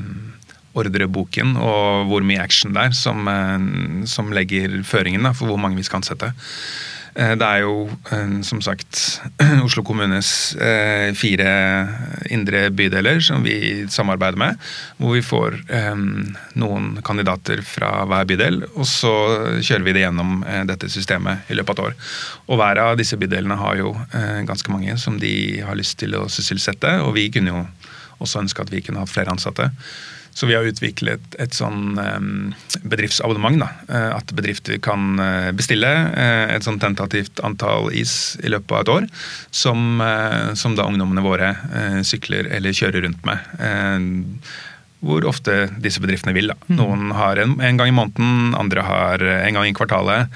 ordreboken 0.75 1.55
og 1.59 2.09
hvor 2.09 2.25
mye 2.27 2.43
action 2.43 2.75
det 2.75 2.89
er, 2.89 2.97
som, 2.97 3.27
eh, 3.31 4.05
som 4.11 4.33
legger 4.35 4.81
føringen 4.87 5.27
da, 5.27 5.35
for 5.35 5.51
hvor 5.51 5.61
mange 5.61 5.79
vi 5.79 5.87
skal 5.87 6.01
ansette. 6.01 6.33
Eh, 7.15 7.31
det 7.39 7.47
er 7.47 7.61
jo 7.63 7.85
eh, 8.11 8.31
som 8.43 8.59
sagt 8.63 9.21
Oslo 9.65 9.85
kommunes 9.87 10.29
eh, 10.59 11.13
fire 11.15 11.51
indre 12.33 12.65
bydeler 12.75 13.21
som 13.23 13.45
vi 13.45 13.85
samarbeider 13.91 14.39
med. 14.39 14.59
Hvor 14.99 15.15
vi 15.15 15.23
får 15.23 15.57
noen 16.59 16.87
kandidater 17.05 17.61
fra 17.65 18.03
hver 18.09 18.27
bydel, 18.27 18.61
og 18.75 18.87
så 18.89 19.13
kjører 19.63 19.85
vi 19.85 19.93
det 19.95 20.03
gjennom 20.03 20.41
dette 20.67 20.89
systemet 20.91 21.49
i 21.51 21.57
løpet 21.57 21.79
av 21.79 21.87
et 21.87 21.91
år. 21.91 22.09
Og 22.49 22.59
hver 22.59 22.81
av 22.83 22.95
disse 22.99 23.17
bydelene 23.19 23.57
har 23.59 23.79
jo 23.79 23.93
ganske 24.47 24.73
mange 24.73 24.97
som 25.01 25.19
de 25.21 25.61
har 25.65 25.77
lyst 25.77 25.99
til 26.01 26.17
å 26.17 26.25
sysselsette, 26.31 26.97
og 27.05 27.15
vi 27.17 27.29
kunne 27.33 27.53
jo 27.53 27.63
også 28.23 28.43
ønske 28.43 28.65
at 28.65 28.73
vi 28.73 28.83
kunne 28.85 29.03
hatt 29.03 29.13
flere 29.13 29.33
ansatte. 29.35 29.69
Så 30.35 30.49
vi 30.49 30.55
har 30.57 30.67
utviklet 30.67 31.37
et 31.39 31.55
sånn 31.55 31.95
bedriftsabonnement. 32.83 33.59
da, 33.59 33.69
eh, 33.87 34.15
At 34.17 34.33
bedrifter 34.35 34.77
kan 34.83 35.19
eh, 35.19 35.51
bestille 35.55 35.87
eh, 35.87 36.55
et 36.55 36.65
sånn 36.65 36.79
tentativt 36.79 37.39
antall 37.39 37.87
is 37.95 38.35
i 38.43 38.51
løpet 38.51 38.71
av 38.71 38.81
et 38.81 38.91
år. 38.97 39.07
Som, 39.55 40.03
som 40.59 40.75
da 40.75 40.87
ungdommene 40.89 41.23
våre 41.23 41.53
sykler 42.03 42.49
eller 42.51 42.75
kjører 42.75 43.05
rundt 43.05 43.23
med. 43.25 43.39
Hvor 45.05 45.25
ofte 45.29 45.69
disse 45.79 46.01
bedriftene 46.03 46.35
vil. 46.35 46.51
da. 46.51 46.57
Mm. 46.67 46.75
Noen 46.81 47.15
har 47.15 47.39
en, 47.39 47.55
en 47.61 47.79
gang 47.79 47.91
i 47.91 47.95
måneden, 47.95 48.55
andre 48.59 48.83
har 48.85 49.23
en 49.23 49.57
gang 49.57 49.69
i 49.69 49.75
kvartalet. 49.77 50.35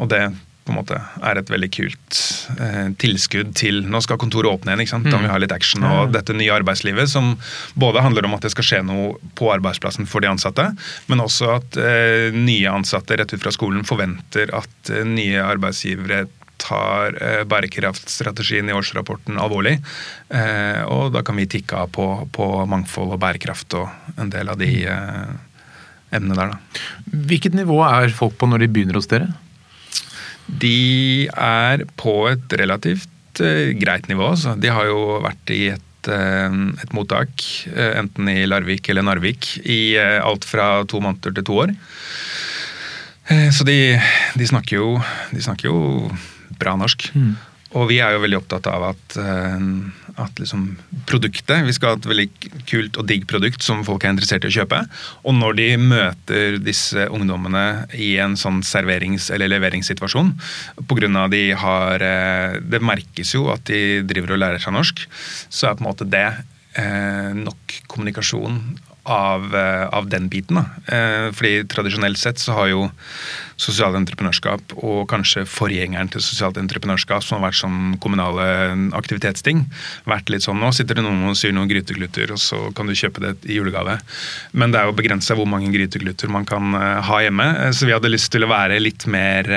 Og 0.00 0.08
det 0.12 0.22
på 0.66 0.74
en 0.74 0.80
måte 0.80 0.98
er 0.98 1.40
et 1.40 1.50
veldig 1.52 1.70
kult 1.74 2.20
eh, 2.60 2.88
tilskudd 3.00 3.54
til 3.58 3.82
Nå 3.86 4.00
skal 4.04 4.18
kontoret 4.20 4.50
åpne 4.50 4.72
igjen, 4.72 4.84
ikke 4.84 4.94
sant? 4.96 5.08
da 5.10 5.18
må 5.18 5.28
vi 5.28 5.32
ha 5.32 5.40
litt 5.42 5.54
action. 5.54 5.86
Og 5.86 6.14
dette 6.14 6.36
nye 6.36 6.54
arbeidslivet 6.54 7.10
som 7.10 7.34
både 7.78 8.04
handler 8.04 8.26
om 8.26 8.34
at 8.36 8.46
det 8.46 8.52
skal 8.54 8.68
skje 8.70 8.82
noe 8.86 9.14
på 9.38 9.50
arbeidsplassen 9.54 10.08
for 10.10 10.24
de 10.24 10.32
ansatte, 10.32 10.68
men 11.10 11.22
også 11.22 11.52
at 11.58 11.78
eh, 11.80 12.34
nye 12.34 12.72
ansatte 12.72 13.18
rett 13.18 13.34
ut 13.34 13.42
fra 13.42 13.54
skolen 13.54 13.86
forventer 13.86 14.52
at 14.56 14.92
eh, 14.92 15.06
nye 15.06 15.44
arbeidsgivere 15.44 16.26
tar 16.56 17.16
eh, 17.22 17.42
bærekraftstrategien 17.44 18.68
i 18.68 18.74
årsrapporten 18.76 19.38
alvorlig. 19.40 19.76
Eh, 20.28 20.82
og 20.88 21.12
da 21.14 21.22
kan 21.26 21.38
vi 21.38 21.48
tikke 21.50 21.84
av 21.84 21.92
på, 21.94 22.06
på, 22.32 22.48
mangfold 22.68 23.14
og 23.16 23.22
bærekraft 23.22 23.76
og 23.78 24.16
en 24.16 24.32
del 24.32 24.52
av 24.52 24.60
de 24.60 24.70
eh, 24.88 25.34
emnene 26.16 26.38
der. 26.38 26.54
Da. 26.54 26.84
Hvilket 27.30 27.56
nivå 27.56 27.82
er 27.86 28.14
folk 28.16 28.38
på 28.40 28.48
når 28.50 28.64
de 28.64 28.72
begynner 28.72 29.00
hos 29.00 29.10
dere? 29.10 29.30
De 30.46 31.26
er 31.32 31.84
på 31.98 32.14
et 32.30 32.56
relativt 32.60 33.42
uh, 33.42 33.72
greit 33.80 34.08
nivå. 34.10 34.32
Så 34.38 34.54
de 34.60 34.72
har 34.72 34.88
jo 34.88 35.18
vært 35.24 35.52
i 35.54 35.62
et, 35.74 36.10
uh, 36.10 36.60
et 36.82 36.94
mottak, 36.96 37.34
uh, 37.72 37.92
enten 38.02 38.30
i 38.32 38.46
Larvik 38.48 38.90
eller 38.92 39.06
Narvik, 39.06 39.56
i 39.64 39.98
alt 39.98 40.46
fra 40.48 40.84
to 40.88 41.02
måneder 41.02 41.36
til 41.36 41.48
to 41.50 41.60
år. 41.66 41.76
Så 43.26 43.64
de, 43.66 43.96
de, 44.38 44.46
snakker 44.46 44.76
jo, 44.76 44.90
de, 45.34 45.40
snakker 45.42 45.66
jo, 45.66 45.78
bra 46.60 46.76
norsk. 46.78 47.08
Mm. 47.18 47.32
Og 47.76 47.88
vi 47.90 47.98
er 48.00 48.14
jo 48.14 48.22
veldig 48.22 48.38
opptatt 48.38 48.68
av 48.70 48.84
at, 48.92 49.16
eh, 49.18 49.64
at 50.20 50.40
liksom 50.40 50.76
produktet 51.08 51.66
Vi 51.66 51.74
skal 51.76 51.94
ha 51.94 51.98
et 51.98 52.08
veldig 52.08 52.26
kult 52.68 52.98
og 53.00 53.08
digg 53.08 53.26
produkt 53.28 53.64
som 53.64 53.84
folk 53.86 54.04
er 54.04 54.14
interessert 54.14 54.46
i 54.46 54.50
å 54.50 54.56
kjøpe. 54.58 54.82
Og 55.28 55.36
når 55.36 55.58
de 55.60 55.68
møter 55.80 56.58
disse 56.62 57.06
ungdommene 57.12 57.86
i 57.94 58.14
en 58.22 58.36
sånn 58.40 58.62
serverings- 58.66 59.30
eller 59.34 59.50
leveringssituasjon 59.52 60.32
pga. 60.88 61.28
de 61.32 61.44
har 61.52 62.02
eh, 62.02 62.60
Det 62.60 62.80
merkes 62.82 63.34
jo 63.34 63.50
at 63.52 63.64
de 63.68 64.02
driver 64.02 64.34
og 64.34 64.42
lærer 64.42 64.62
seg 64.62 64.72
norsk. 64.72 65.06
Så 65.48 65.68
er 65.68 65.76
på 65.76 65.84
en 65.84 65.90
måte 65.90 66.08
det 66.08 66.28
eh, 66.76 67.32
nok 67.36 67.80
kommunikasjon 67.90 68.60
av, 69.06 69.54
eh, 69.54 69.88
av, 69.88 70.08
den 70.08 70.28
biten. 70.28 70.56
Da. 70.56 70.96
Eh, 70.96 71.32
fordi 71.32 71.64
tradisjonelt 71.70 72.18
sett 72.18 72.42
så 72.42 72.52
har 72.58 72.70
jo 72.72 72.86
sosialt 73.56 73.96
entreprenørskap 73.96 74.74
og 74.84 75.06
kanskje 75.08 75.46
forgjengeren 75.48 76.10
til 76.12 76.20
sosialt 76.20 76.58
entreprenørskap, 76.60 77.24
som 77.24 77.38
har 77.38 77.48
vært 77.48 77.60
sånn 77.62 77.96
kommunale 78.02 78.44
aktivitetsting, 78.98 79.62
vært 80.04 80.28
litt 80.32 80.44
sånn 80.44 80.60
nå 80.60 80.72
sitter 80.76 80.98
det 80.98 81.06
noen 81.06 81.30
og 81.30 81.38
syr 81.40 81.54
noen 81.56 81.70
gryteklutter, 81.70 82.34
og 82.34 82.40
så 82.42 82.58
kan 82.76 82.90
du 82.90 82.92
kjøpe 82.98 83.22
det 83.24 83.48
i 83.48 83.56
julegave. 83.56 83.96
Men 84.52 84.74
det 84.74 84.82
er 84.82 84.90
jo 84.90 84.96
begrensa 84.98 85.38
hvor 85.38 85.48
mange 85.48 85.72
gryteklutter 85.72 86.28
man 86.32 86.44
kan 86.48 86.76
uh, 86.76 87.00
ha 87.06 87.22
hjemme, 87.24 87.48
så 87.72 87.88
vi 87.88 87.94
hadde 87.96 88.12
lyst 88.12 88.28
til 88.34 88.44
å 88.44 88.50
være 88.50 88.76
litt 88.82 89.06
mer 89.08 89.48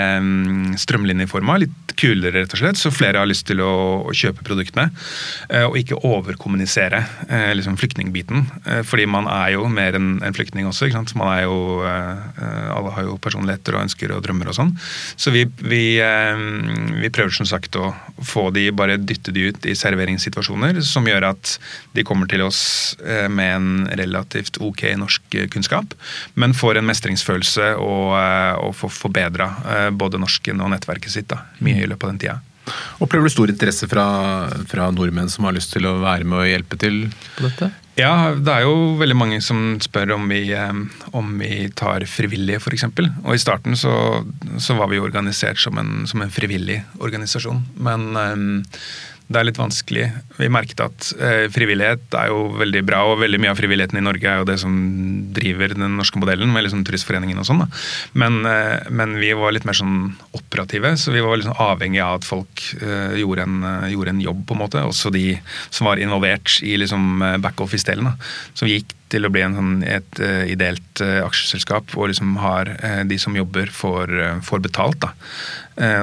strømlinjeforma, 0.80 1.58
litt 1.66 1.94
kulere 2.00 2.38
rett 2.38 2.54
og 2.56 2.62
slett, 2.62 2.80
så 2.80 2.94
flere 2.94 3.20
har 3.20 3.28
lyst 3.28 3.50
til 3.50 3.60
å, 3.60 3.74
kjøpe 4.16 4.44
produktene. 4.44 4.90
Og 5.68 5.76
ikke 5.80 6.00
overkommunisere 6.08 7.02
liksom 7.56 7.78
flyktningbiten, 7.80 8.46
fordi 8.88 9.06
man 9.12 9.28
er 9.32 9.39
jo 9.56 9.68
mer 9.72 9.98
enn 9.98 10.20
en 10.26 10.36
flyktning 10.36 10.68
også. 10.70 10.88
ikke 10.88 11.00
sant? 11.00 11.16
Man 11.20 11.32
er 11.34 11.44
jo, 11.46 11.60
Alle 11.84 12.94
har 12.96 13.08
jo 13.08 13.18
personligheter 13.22 13.76
og 13.76 13.86
ønsker 13.88 14.14
og 14.16 14.24
drømmer 14.26 14.52
og 14.52 14.58
sånn. 14.58 14.74
Så 15.20 15.34
vi, 15.34 15.46
vi, 15.62 16.00
eh, 16.04 16.42
vi, 17.00 17.12
prøver 17.14 17.34
som 17.36 17.48
sagt 17.50 17.78
å 17.80 17.92
få 18.26 18.50
de, 18.56 18.68
bare 18.76 19.00
dytte 19.02 19.34
de 19.36 19.50
ut 19.50 19.70
i 19.70 19.76
serveringssituasjoner 19.78 20.82
som 20.86 21.08
gjør 21.08 21.30
at 21.32 21.56
de 21.96 22.06
kommer 22.08 22.30
til 22.32 22.44
oss 22.46 22.62
eh, 23.04 23.28
med 23.32 23.56
en 23.56 23.72
relativt 24.00 24.60
ok 24.64 24.86
norsk 25.00 25.40
kunnskap, 25.54 25.96
men 26.40 26.58
får 26.58 26.80
en 26.80 26.90
mestringsfølelse 26.90 27.74
og, 27.80 28.14
eh, 28.20 28.54
og 28.64 28.76
får 28.80 28.96
forbedra 28.96 29.50
både 29.96 30.22
norsken 30.22 30.62
og 30.64 30.74
nettverket 30.74 31.14
sitt 31.14 31.30
da, 31.32 31.44
mye 31.64 31.84
i 31.84 31.90
løpet 31.90 32.08
av 32.08 32.14
den 32.14 32.24
tida. 32.26 32.40
Opplever 33.04 33.30
du 33.30 33.34
stor 33.34 33.52
interesse 33.52 33.90
fra, 33.92 34.06
fra, 34.70 34.90
nordmenn 34.96 35.32
som 35.32 35.48
har 35.48 35.56
lyst 35.58 35.74
til 35.76 35.88
å 35.90 36.00
være 36.04 36.28
med 36.28 36.44
og 36.44 36.50
hjelpe 36.50 36.80
til 36.82 37.00
på 37.38 37.46
dette? 37.48 37.72
Ja, 38.00 38.32
det 38.32 38.54
er 38.54 38.64
jo 38.64 38.96
veldig 39.00 39.18
mange 39.18 39.42
som 39.44 39.76
spør 39.84 40.16
om 40.16 40.30
vi, 40.32 40.54
eh, 40.56 40.82
om 41.12 41.34
vi 41.42 41.68
tar 41.76 42.06
frivillige, 42.08 42.62
f.eks. 42.62 42.88
Og 43.26 43.34
i 43.36 43.42
starten 43.42 43.76
så, 43.80 43.94
så, 44.56 44.78
var 44.80 44.92
vi 44.94 45.02
organisert 45.04 45.60
som 45.60 45.78
en, 45.82 46.08
som 46.08 46.24
en 46.24 46.32
frivillig 46.32 46.80
organisasjon. 47.04 47.66
Men 47.84 48.08
um, 48.16 48.48
det 49.30 49.38
er 49.38 49.46
litt 49.46 49.60
vanskelig. 49.62 50.08
Vi 50.40 50.48
merket 50.50 50.80
at 50.82 51.10
eh, 51.22 51.44
frivillighet 51.54 52.16
er 52.18 52.32
jo 52.32 52.48
veldig 52.58 52.82
bra, 52.88 53.04
og 53.06 53.20
veldig 53.22 53.38
mye 53.44 53.52
av 53.54 53.60
frivilligheten 53.60 54.00
i 54.00 54.02
Norge 54.02 54.26
er 54.26 54.42
jo 54.42 54.48
det 54.50 54.56
som 54.62 54.74
driver 55.36 55.76
den 55.76 56.00
norske 56.00 56.18
modellen, 56.18 56.50
med 56.50 56.66
liksom 56.66 56.82
Turistforeningen 56.88 57.38
og 57.38 57.46
sånn. 57.46 57.62
Men, 58.18 58.40
eh, 58.50 58.90
men, 58.90 59.14
vi 59.22 59.30
var 59.38 59.54
litt 59.54 59.68
mer 59.70 59.78
sånn 59.78 60.16
operative, 60.34 60.96
så 60.98 61.14
vi 61.14 61.22
var 61.22 61.38
liksom 61.38 61.62
avhengig 61.62 62.02
av 62.02 62.18
at 62.18 62.26
folk 62.26 62.66
eh, 62.82 63.20
gjorde, 63.22 63.46
en, 63.46 63.60
eh, 63.70 63.92
gjorde, 63.94 64.16
en, 64.16 64.24
jobb, 64.26 64.42
på 64.50 64.58
en 64.58 64.64
måte. 64.64 64.86
Også 64.90 65.14
de 65.14 65.28
som 65.70 65.92
var 65.92 66.02
involvert 66.02 66.58
i 66.66 66.74
liksom 66.82 67.22
eh, 67.22 67.38
backoffice-delen. 67.46 68.10
Som 68.58 68.72
gikk 68.72 68.98
til 69.10 69.26
å 69.26 69.32
bli 69.34 69.42
sånn, 69.42 69.80
et 69.88 70.22
uh, 70.22 70.44
ideelt 70.50 71.02
uh, 71.04 71.22
aksjeselskap 71.26 71.94
hvor 71.94 72.12
liksom 72.12 72.38
har 72.42 72.70
uh, 72.80 73.02
de 73.10 73.18
som 73.22 73.36
jobber, 73.38 73.72
får, 73.74 74.14
får 74.46 74.62
betalt. 74.66 75.00
Da. 75.00 75.12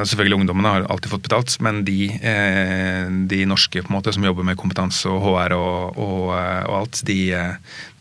og 0.01 0.07
selvfølgelig 0.09 0.39
Ungdommene 0.41 0.73
har 0.73 0.87
alltid 0.91 1.13
fått 1.13 1.27
betalt, 1.27 1.55
men 1.65 1.83
de, 1.85 2.09
de 3.29 3.41
norske 3.49 3.83
måte, 3.93 4.15
som 4.15 4.25
jobber 4.25 4.47
med 4.47 4.57
kompetanse 4.57 5.11
og 5.11 5.21
HR 5.25 5.55
og, 5.57 5.99
og, 6.01 6.23
og 6.33 6.75
alt, 6.79 7.03
de, 7.09 7.19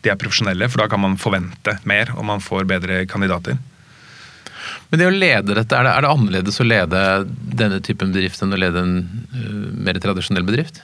de, 0.00 0.10
er 0.10 0.20
profesjonelle. 0.20 0.70
For 0.72 0.82
da 0.82 0.88
kan 0.92 1.02
man 1.02 1.18
forvente 1.20 1.76
mer, 1.84 2.14
og 2.16 2.24
man 2.30 2.44
får 2.44 2.68
bedre 2.70 3.02
kandidater. 3.10 3.58
Men 4.88 5.02
det 5.02 5.10
å 5.10 5.12
lede 5.12 5.58
dette, 5.58 5.76
er 5.76 5.84
det, 5.84 5.92
er 5.92 6.06
det 6.06 6.14
annerledes 6.14 6.62
å 6.62 6.66
lede 6.66 7.02
denne 7.28 7.82
typen 7.84 8.14
bedrift 8.14 8.42
enn 8.42 8.56
å 8.56 8.62
lede 8.62 8.82
en 8.82 8.96
mer 9.84 10.00
tradisjonell 10.00 10.46
bedrift? 10.48 10.80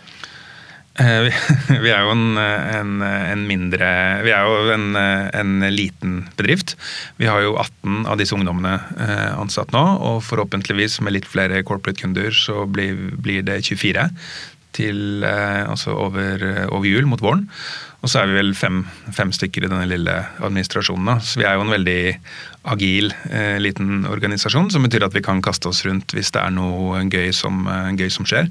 Eh, 1.01 1.33
vi 1.85 1.89
er 1.89 2.05
jo 2.05 2.13
en, 2.13 2.37
en, 2.37 2.91
en, 3.01 3.45
mindre 3.49 3.87
Vi 4.27 4.33
er 4.35 4.45
jo 4.45 4.73
en, 4.75 4.97
en, 4.99 5.53
liten 5.73 6.19
bedrift. 6.37 6.75
Vi 7.17 7.29
har 7.31 7.41
jo 7.45 7.55
18 7.57 8.05
av 8.13 8.21
disse 8.21 8.37
ungdommene 8.37 8.75
eh, 9.01 9.31
ansatt 9.41 9.73
nå, 9.73 9.83
og 10.05 10.21
forhåpentligvis 10.27 11.01
med 11.01 11.17
litt 11.17 11.29
flere 11.29 11.63
corporate-kunder 11.65 12.37
så 12.37 12.67
blir, 12.69 13.17
blir, 13.17 13.41
det 13.49 13.63
24 13.71 14.11
til, 14.77 15.25
eh, 15.25 15.63
altså 15.65 15.97
over, 15.97 16.45
over 16.69 16.89
jul, 16.89 17.09
mot 17.09 17.25
våren. 17.25 17.49
Og 18.03 18.11
så 18.11 18.23
er 18.23 18.29
vi 18.29 18.41
vel 18.41 18.53
fem, 18.59 18.83
fem, 19.15 19.33
stykker 19.33 19.65
i 19.65 19.71
denne 19.71 19.87
lille 19.89 20.15
administrasjonen. 20.43 21.23
Så 21.23 21.41
vi 21.41 21.47
er 21.47 21.57
jo 21.57 21.65
en 21.65 21.73
veldig 21.73 22.01
agil 22.63 23.13
eh, 23.31 23.59
liten 23.59 24.07
organisasjon, 24.07 24.71
som 24.71 24.87
betyr 24.87 25.07
at 25.07 25.15
vi 25.17 25.25
kan 25.25 25.43
kaste 25.43 25.71
oss 25.71 25.83
rundt 25.87 26.15
hvis 26.15 26.31
det 26.35 26.43
er 26.43 26.55
noe 26.55 27.03
gøy 27.11 27.33
som, 27.35 27.65
eh, 27.67 27.93
gøy 27.99 28.11
som 28.13 28.29
skjer. 28.29 28.51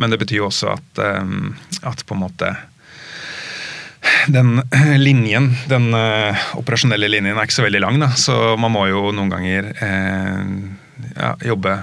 Men 0.00 0.12
det 0.12 0.22
betyr 0.22 0.40
jo 0.40 0.48
også 0.48 0.72
at, 0.76 1.02
eh, 1.04 1.32
at 1.88 2.06
på 2.06 2.16
en 2.16 2.24
måte 2.24 2.54
den 4.26 4.56
linjen, 4.98 5.52
den 5.70 5.92
uh, 5.94 6.38
operasjonelle 6.58 7.10
linjen, 7.10 7.36
er 7.36 7.46
ikke 7.46 7.60
så 7.60 7.66
veldig 7.66 7.82
lang. 7.84 8.00
Da. 8.02 8.10
Så 8.18 8.34
man 8.60 8.74
må 8.74 8.86
jo 8.90 9.10
noen 9.14 9.30
ganger 9.32 9.68
eh, 9.72 10.40
ja, 11.16 11.34
jobbe, 11.46 11.76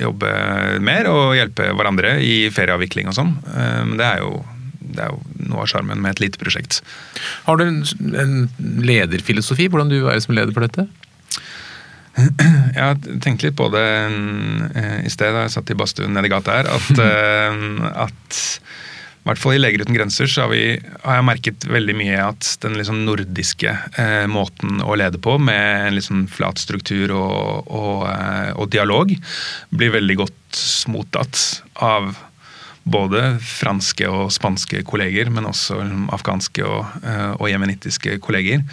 jobbe, 0.00 0.32
mer 0.84 1.10
og 1.10 1.36
hjelpe 1.38 1.70
hverandre 1.76 2.16
i 2.24 2.48
ferieavvikling 2.54 3.10
og 3.10 3.18
sånn. 3.18 3.36
Eh, 3.52 3.82
men 3.88 4.00
det 4.00 4.08
er 4.08 4.24
jo 4.24 4.42
det 4.92 5.06
er 5.06 5.12
jo 5.14 5.46
noe 5.48 5.62
av 5.62 5.70
sjarmen 5.70 6.02
med 6.02 6.12
et 6.12 6.20
lite 6.20 6.40
prosjekt. 6.40 6.82
Har 7.46 7.56
du 7.56 7.62
en, 7.64 7.78
en 8.18 8.34
lederfilosofi, 8.84 9.70
hvordan 9.72 9.88
du 9.88 10.02
er 10.10 10.18
som 10.20 10.34
leder 10.36 10.52
for 10.52 10.66
dette? 10.66 10.84
Jeg 12.12 12.82
har 12.82 12.98
tenkt 13.24 13.44
litt 13.44 13.56
på 13.56 13.68
det 13.72 13.88
eh, 14.76 14.98
i 15.06 15.12
sted 15.12 15.32
da 15.32 15.46
jeg 15.46 15.54
satt 15.56 15.72
i 15.72 15.76
badstuen 15.78 16.18
i 16.20 16.32
gata 16.32 16.58
her. 16.60 16.70
At, 16.76 17.02
eh, 17.08 17.92
at 18.04 18.40
i 19.22 19.28
hvert 19.28 19.38
fall 19.38 19.54
i 19.54 19.60
Leger 19.60 19.84
uten 19.84 19.94
grenser 19.94 20.26
så 20.26 20.44
har, 20.44 20.50
vi, 20.50 20.74
har, 21.04 21.20
jeg 21.20 21.26
merket 21.28 21.66
veldig 21.70 21.94
mye 21.94 22.18
at 22.24 22.48
den 22.64 22.74
liksom 22.74 23.04
nordiske 23.06 23.70
eh, 23.70 24.24
måten 24.26 24.82
å 24.82 24.96
lede 24.98 25.20
på, 25.22 25.36
med 25.38 25.86
en 25.86 25.94
liksom 25.94 26.24
flat 26.32 26.58
struktur 26.58 27.14
og, 27.14 27.70
og, 27.70 28.02
eh, 28.10 28.50
og 28.58 28.72
dialog, 28.74 29.14
blir 29.70 29.94
veldig 29.94 30.18
godt 30.24 30.62
mottatt 30.90 31.62
av 31.86 32.16
både 32.84 33.20
franske 33.46 34.08
og 34.10 34.32
spanske 34.34 34.82
kolleger, 34.88 35.30
men 35.30 35.46
også 35.48 35.78
afghanske 36.14 36.64
og, 36.66 36.86
eh, 37.06 37.34
og 37.38 37.50
jemenittiske 37.50 38.18
kolleger. 38.24 38.64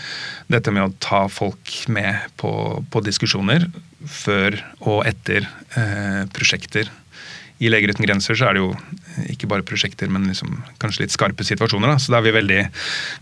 Dette 0.50 0.74
med 0.74 0.88
å 0.88 0.96
ta 1.04 1.28
folk 1.30 1.76
med 1.88 2.32
på, 2.42 2.52
på 2.90 3.04
diskusjoner 3.06 3.68
før 4.08 4.58
og 4.82 5.06
etter 5.10 5.46
eh, 5.78 6.26
prosjekter. 6.34 6.90
I 7.60 7.68
Leger 7.68 7.92
uten 7.92 8.06
grenser 8.06 8.38
så 8.40 8.48
er 8.48 8.56
det 8.56 8.62
jo 8.62 8.70
ikke 9.34 9.50
bare 9.52 9.66
prosjekter, 9.68 10.08
men 10.08 10.30
liksom 10.30 10.62
kanskje 10.80 11.04
litt 11.04 11.14
skarpe 11.14 11.44
situasjoner. 11.44 11.92
Da. 11.92 11.98
Så 12.00 12.14
da 12.14 12.22
er 12.22 12.30
vi 12.30 12.36
veldig 12.38 12.60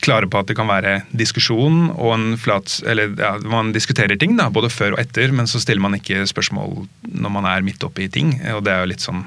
klare 0.06 0.30
på 0.30 0.38
at 0.38 0.52
det 0.52 0.56
kan 0.60 0.70
være 0.70 1.00
diskusjon 1.10 1.88
og 1.96 2.12
en 2.14 2.28
flat 2.38 2.76
Eller 2.86 3.16
ja, 3.18 3.34
man 3.50 3.74
diskuterer 3.74 4.20
ting, 4.20 4.36
da, 4.38 4.52
både 4.54 4.70
før 4.70 4.94
og 4.94 5.02
etter, 5.02 5.34
men 5.34 5.50
så 5.50 5.62
stiller 5.64 5.82
man 5.82 5.98
ikke 5.98 6.22
spørsmål 6.30 6.84
når 7.10 7.34
man 7.34 7.50
er 7.50 7.66
midt 7.66 7.82
oppe 7.88 8.06
i 8.06 8.12
ting. 8.14 8.36
Og 8.54 8.62
det 8.68 8.76
er 8.76 8.86
jo 8.86 8.92
litt 8.94 9.08
sånn 9.08 9.26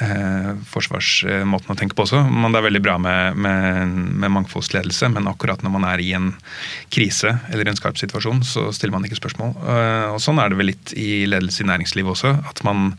eh, 0.00 0.52
forsvarsmåten 0.72 1.72
å 1.72 1.76
tenke 1.78 1.96
på 1.96 2.04
også. 2.06 2.22
Men 2.28 2.52
det 2.52 2.60
er 2.60 2.66
veldig 2.68 2.82
bra 2.84 2.96
med, 3.02 3.36
med, 3.36 3.96
med, 4.22 4.32
mangfoldsledelse, 4.36 5.10
men 5.12 5.28
akkurat 5.30 5.62
når 5.64 5.74
man 5.74 5.86
er 5.88 6.02
i 6.02 6.12
en 6.16 6.30
krise 6.92 7.34
eller 7.52 7.68
en 7.68 7.78
skarp 7.78 7.98
situasjon, 8.00 8.42
så 8.46 8.68
stiller 8.74 8.94
man 8.96 9.06
ikke 9.08 9.20
spørsmål. 9.20 9.54
Eh, 9.60 10.06
og 10.14 10.22
Sånn 10.22 10.40
er 10.42 10.52
det 10.52 10.60
vel 10.60 10.72
litt 10.72 10.94
i 10.98 11.24
ledelse 11.28 11.64
i 11.64 11.68
næringslivet 11.70 12.14
også. 12.14 12.34
At 12.52 12.62
man 12.66 12.94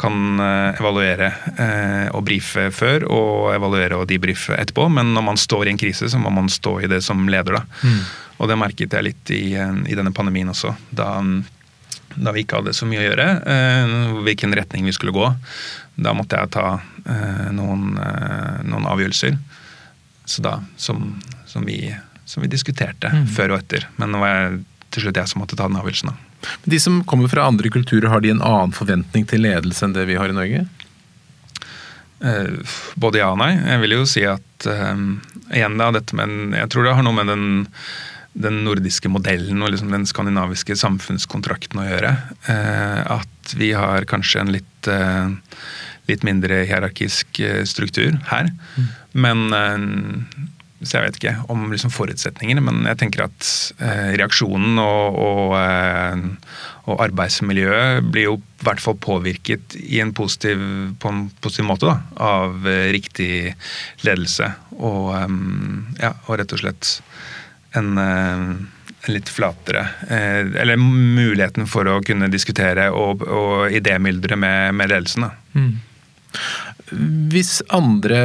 kan 0.00 0.42
eh, 0.42 0.82
evaluere 0.82 1.32
eh, 1.56 2.06
og 2.12 2.26
brife 2.28 2.68
før, 2.74 3.08
og 3.10 3.50
evaluere 3.56 4.00
og 4.00 4.08
debrife 4.10 4.56
etterpå. 4.56 4.88
Men 4.92 5.14
når 5.16 5.28
man 5.32 5.40
står 5.40 5.66
i 5.66 5.74
en 5.74 5.82
krise, 5.82 6.10
så 6.12 6.22
må 6.22 6.32
man 6.34 6.52
stå 6.52 6.78
i 6.84 6.92
det 6.92 7.02
som 7.06 7.26
leder, 7.30 7.60
da. 7.60 7.66
Mm. 7.82 8.00
Og 8.36 8.50
det 8.50 8.56
merket 8.60 8.92
jeg 8.92 9.04
litt 9.06 9.30
i, 9.32 9.44
i 9.56 9.96
denne 9.96 10.12
pandemien 10.12 10.50
også. 10.52 10.74
Da 10.92 11.14
da 12.16 12.32
vi 12.34 12.44
ikke 12.44 12.60
hadde 12.60 12.74
så 12.76 12.88
mye 12.88 13.02
å 13.02 13.06
gjøre, 13.06 13.26
eh, 13.52 13.94
hvilken 14.26 14.54
retning 14.56 14.88
vi 14.88 14.94
skulle 14.96 15.14
gå. 15.16 15.28
Da 15.96 16.12
måtte 16.16 16.40
jeg 16.40 16.52
ta 16.56 16.66
eh, 17.04 17.48
noen, 17.56 17.96
eh, 18.00 18.62
noen 18.68 18.88
avgjørelser 18.88 19.38
så 20.26 20.42
da, 20.42 20.56
som, 20.76 21.22
som, 21.46 21.64
vi, 21.64 21.94
som 22.24 22.42
vi, 22.42 22.50
diskuterte 22.50 23.12
mm. 23.12 23.26
før 23.36 23.54
og 23.54 23.60
etter. 23.62 23.86
Men 24.00 24.10
nå 24.12 24.22
var 24.22 24.56
til 24.94 25.06
slutt 25.06 25.20
jeg 25.20 25.30
som 25.30 25.42
måtte 25.44 25.58
ta 25.58 25.68
den 25.68 25.78
avgjørelsen. 25.78 26.10
Da. 26.10 26.50
De 26.66 26.80
som 26.82 26.98
kommer 27.08 27.30
fra 27.30 27.46
andre 27.46 27.70
kulturer, 27.72 28.08
har 28.10 28.24
de 28.24 28.34
en 28.34 28.42
annen 28.42 28.74
forventning 28.74 29.26
til 29.30 29.44
ledelse 29.46 29.86
enn 29.86 29.94
det 29.94 30.08
vi 30.10 30.18
har 30.18 30.32
i 30.32 30.36
Norge? 30.36 30.66
Eh, 32.24 32.74
både 32.98 33.22
ja 33.22 33.30
og 33.32 33.40
nei. 33.40 33.52
Jeg 33.54 33.82
vil 33.84 33.96
jo 33.98 34.08
si 34.08 34.26
at 34.26 34.68
eh, 34.70 35.06
igjen 35.54 35.78
da, 35.78 35.92
dette 35.94 36.16
med, 36.18 36.56
Jeg 36.58 36.72
tror 36.72 36.86
det 36.86 36.98
har 36.98 37.06
noe 37.06 37.16
med 37.16 37.30
den 37.30 37.48
den 38.36 38.62
nordiske 38.66 39.10
modellen 39.12 39.62
og 39.64 39.72
liksom 39.72 39.92
den 39.94 40.06
skandinaviske 40.08 40.76
samfunnskontrakten 40.78 41.80
å 41.80 41.86
gjøre. 41.86 42.12
Eh, 42.52 43.00
at 43.18 43.56
vi 43.56 43.72
har 43.76 44.08
kanskje 44.08 44.42
en 44.42 44.52
litt, 44.58 44.90
eh, 44.90 45.30
litt 46.10 46.26
mindre 46.26 46.64
hierarkisk 46.68 47.40
eh, 47.40 47.64
struktur 47.68 48.18
her. 48.30 48.52
Mm. 48.76 48.92
Men 49.16 49.40
så 50.84 50.98
jeg 50.98 51.06
vet 51.06 51.18
ikke 51.18 51.34
om 51.52 51.70
liksom 51.72 51.92
forutsetningene, 51.94 52.60
men 52.60 52.84
jeg 52.84 52.98
tenker 53.00 53.24
at 53.24 53.46
eh, 53.80 54.12
reaksjonen 54.20 54.76
og, 54.82 55.16
og, 55.16 55.54
eh, 55.56 56.26
og, 56.84 56.98
arbeidsmiljøet 57.06 58.10
blir 58.12 58.28
jo 58.28 58.34
i 58.36 58.66
hvert 58.66 58.82
fall 58.84 58.98
påvirket 59.00 59.78
en 60.02 60.12
positiv, 60.16 60.60
på 61.00 61.12
en 61.12 61.22
positiv 61.40 61.68
måte 61.70 61.88
da, 61.88 61.96
av 62.20 62.68
eh, 62.68 62.90
riktig 62.92 63.30
ledelse. 64.04 64.50
Og, 64.76 65.14
ja, 66.02 66.12
og 66.26 66.36
rett 66.36 66.52
og 66.52 66.60
slett 66.60 66.98
en, 67.78 67.96
eh, 67.98 68.32
en 69.06 69.12
litt 69.12 69.28
flatere 69.30 69.84
Eller 70.10 70.80
muligheten 70.80 71.68
for 71.70 71.86
å 71.86 72.00
kunne 72.02 72.26
diskutere 72.32 72.88
og, 72.90 73.22
og 73.22 73.70
idémyldre 73.70 74.34
med, 74.40 74.74
med 74.74 74.90
ledelsen. 74.90 75.28
Mm. 75.54 75.76
Hvis 77.32 77.58
andre 77.74 78.18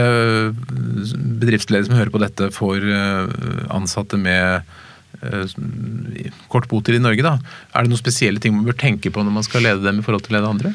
bedriftsledere 1.42 1.88
som 1.88 1.98
hører 1.98 2.14
på 2.14 2.22
dette, 2.22 2.50
får 2.54 2.86
eh, 2.86 3.32
ansatte 3.74 4.20
med 4.22 4.68
eh, 5.22 5.56
kort 6.52 6.70
botid 6.70 7.00
i 7.00 7.02
Norge, 7.02 7.26
da, 7.26 7.38
er 7.74 7.86
det 7.86 7.94
noen 7.94 8.02
spesielle 8.02 8.42
ting 8.44 8.54
man 8.58 8.68
bør 8.70 8.78
tenke 8.84 9.14
på 9.14 9.24
når 9.26 9.38
man 9.40 9.48
skal 9.48 9.66
lede 9.66 9.86
dem 9.86 10.02
i 10.02 10.06
forhold 10.06 10.28
til 10.28 10.36
å 10.36 10.40
lede 10.40 10.54
andre? 10.54 10.74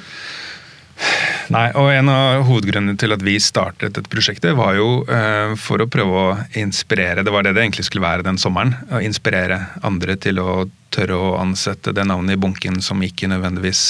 Nei, 1.52 1.66
og 1.78 1.90
En 1.94 2.10
av 2.10 2.42
hovedgrunnene 2.48 2.98
til 2.98 3.14
at 3.14 3.22
vi 3.24 3.36
startet 3.42 3.94
dette 3.96 4.10
prosjektet, 4.10 4.54
var 4.58 4.76
jo 4.78 4.88
uh, 5.06 5.54
for 5.60 5.82
å 5.82 5.88
prøve 5.90 6.22
å 6.22 6.34
inspirere 6.58 7.24
Det 7.26 7.34
var 7.34 7.46
det 7.46 7.54
det 7.56 7.64
egentlig 7.64 7.86
skulle 7.88 8.06
være 8.06 8.26
den 8.26 8.40
sommeren. 8.40 8.74
Å 8.90 9.02
inspirere 9.04 9.60
andre 9.86 10.18
til 10.20 10.40
å 10.42 10.66
tørre 10.94 11.16
å 11.18 11.32
ansette 11.40 11.92
det 11.94 12.06
navnet 12.08 12.36
i 12.36 12.40
bunken 12.40 12.78
som 12.84 13.02
ikke 13.04 13.28
nødvendigvis 13.30 13.82